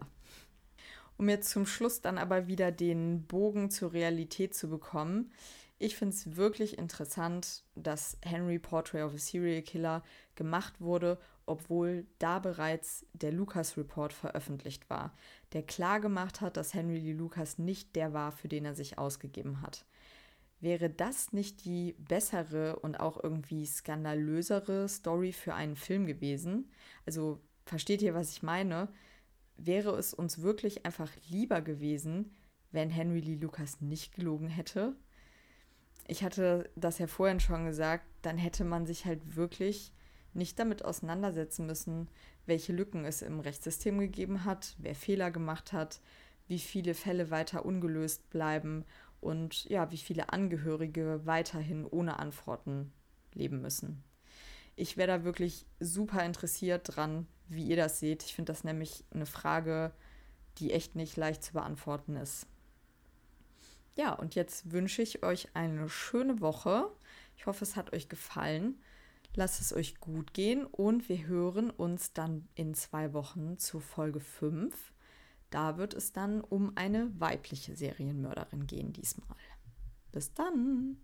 Um 1.17 1.29
jetzt 1.29 1.51
zum 1.51 1.65
Schluss 1.65 2.01
dann 2.01 2.17
aber 2.17 2.47
wieder 2.47 2.71
den 2.71 3.25
Bogen 3.27 3.69
zur 3.69 3.93
Realität 3.93 4.55
zu 4.55 4.69
bekommen. 4.69 5.31
Ich 5.77 5.95
finde 5.95 6.15
es 6.15 6.35
wirklich 6.35 6.77
interessant, 6.77 7.63
dass 7.75 8.17
Henry 8.21 8.59
Portrait 8.59 9.03
of 9.03 9.13
a 9.13 9.17
Serial 9.17 9.61
Killer 9.61 10.03
gemacht 10.35 10.81
wurde, 10.81 11.19
obwohl 11.51 12.05
da 12.19 12.39
bereits 12.39 13.05
der 13.13 13.31
Lucas 13.31 13.77
Report 13.77 14.13
veröffentlicht 14.13 14.89
war, 14.89 15.13
der 15.53 15.63
klar 15.63 15.99
gemacht 15.99 16.41
hat, 16.41 16.57
dass 16.57 16.73
Henry 16.73 16.99
Lee 16.99 17.13
Lucas 17.13 17.57
nicht 17.57 17.95
der 17.95 18.13
war, 18.13 18.31
für 18.31 18.47
den 18.47 18.65
er 18.65 18.75
sich 18.75 18.97
ausgegeben 18.97 19.61
hat. 19.61 19.85
Wäre 20.59 20.89
das 20.89 21.33
nicht 21.33 21.65
die 21.65 21.95
bessere 21.97 22.77
und 22.79 22.99
auch 22.99 23.23
irgendwie 23.23 23.65
skandalösere 23.65 24.87
Story 24.87 25.31
für 25.31 25.53
einen 25.53 25.75
Film 25.75 26.05
gewesen? 26.05 26.71
Also 27.05 27.39
versteht 27.65 28.01
ihr, 28.01 28.13
was 28.13 28.31
ich 28.31 28.43
meine? 28.43 28.89
wäre 29.65 29.97
es 29.97 30.13
uns 30.13 30.41
wirklich 30.41 30.85
einfach 30.85 31.11
lieber 31.29 31.61
gewesen, 31.61 32.35
wenn 32.71 32.89
Henry 32.89 33.19
Lee 33.19 33.35
Lucas 33.35 33.81
nicht 33.81 34.15
gelogen 34.15 34.47
hätte. 34.47 34.95
Ich 36.07 36.23
hatte 36.23 36.69
das 36.75 36.99
ja 36.99 37.07
vorhin 37.07 37.39
schon 37.39 37.65
gesagt, 37.65 38.05
dann 38.21 38.37
hätte 38.37 38.63
man 38.63 38.85
sich 38.85 39.05
halt 39.05 39.35
wirklich 39.35 39.93
nicht 40.33 40.59
damit 40.59 40.83
auseinandersetzen 40.85 41.65
müssen, 41.65 42.07
welche 42.45 42.73
Lücken 42.73 43.05
es 43.05 43.21
im 43.21 43.39
Rechtssystem 43.39 43.99
gegeben 43.99 44.45
hat, 44.45 44.75
wer 44.77 44.95
Fehler 44.95 45.31
gemacht 45.31 45.73
hat, 45.73 46.01
wie 46.47 46.59
viele 46.59 46.93
Fälle 46.93 47.29
weiter 47.29 47.65
ungelöst 47.65 48.29
bleiben 48.29 48.85
und 49.19 49.65
ja, 49.65 49.91
wie 49.91 49.97
viele 49.97 50.33
Angehörige 50.33 51.21
weiterhin 51.25 51.85
ohne 51.85 52.19
Antworten 52.19 52.91
leben 53.33 53.61
müssen. 53.61 54.03
Ich 54.75 54.97
wäre 54.97 55.07
da 55.19 55.23
wirklich 55.23 55.65
super 55.79 56.25
interessiert 56.25 56.95
dran, 56.95 57.27
wie 57.47 57.65
ihr 57.65 57.75
das 57.75 57.99
seht. 57.99 58.23
Ich 58.23 58.33
finde 58.33 58.51
das 58.51 58.63
nämlich 58.63 59.03
eine 59.11 59.25
Frage, 59.25 59.91
die 60.57 60.71
echt 60.71 60.95
nicht 60.95 61.17
leicht 61.17 61.43
zu 61.43 61.53
beantworten 61.53 62.15
ist. 62.15 62.47
Ja, 63.95 64.13
und 64.13 64.35
jetzt 64.35 64.71
wünsche 64.71 65.01
ich 65.01 65.23
euch 65.23 65.49
eine 65.53 65.89
schöne 65.89 66.39
Woche. 66.39 66.89
Ich 67.35 67.45
hoffe, 67.45 67.63
es 67.63 67.75
hat 67.75 67.93
euch 67.93 68.09
gefallen. 68.09 68.81
Lasst 69.33 69.61
es 69.61 69.73
euch 69.73 69.99
gut 69.99 70.33
gehen 70.33 70.65
und 70.65 71.07
wir 71.07 71.25
hören 71.25 71.69
uns 71.69 72.11
dann 72.11 72.49
in 72.55 72.73
zwei 72.73 73.13
Wochen 73.13 73.57
zu 73.57 73.79
Folge 73.79 74.19
5. 74.19 74.93
Da 75.49 75.77
wird 75.77 75.93
es 75.93 76.11
dann 76.11 76.41
um 76.41 76.73
eine 76.75 77.11
weibliche 77.19 77.75
Serienmörderin 77.75 78.67
gehen 78.67 78.91
diesmal. 78.91 79.37
Bis 80.11 80.33
dann! 80.33 80.97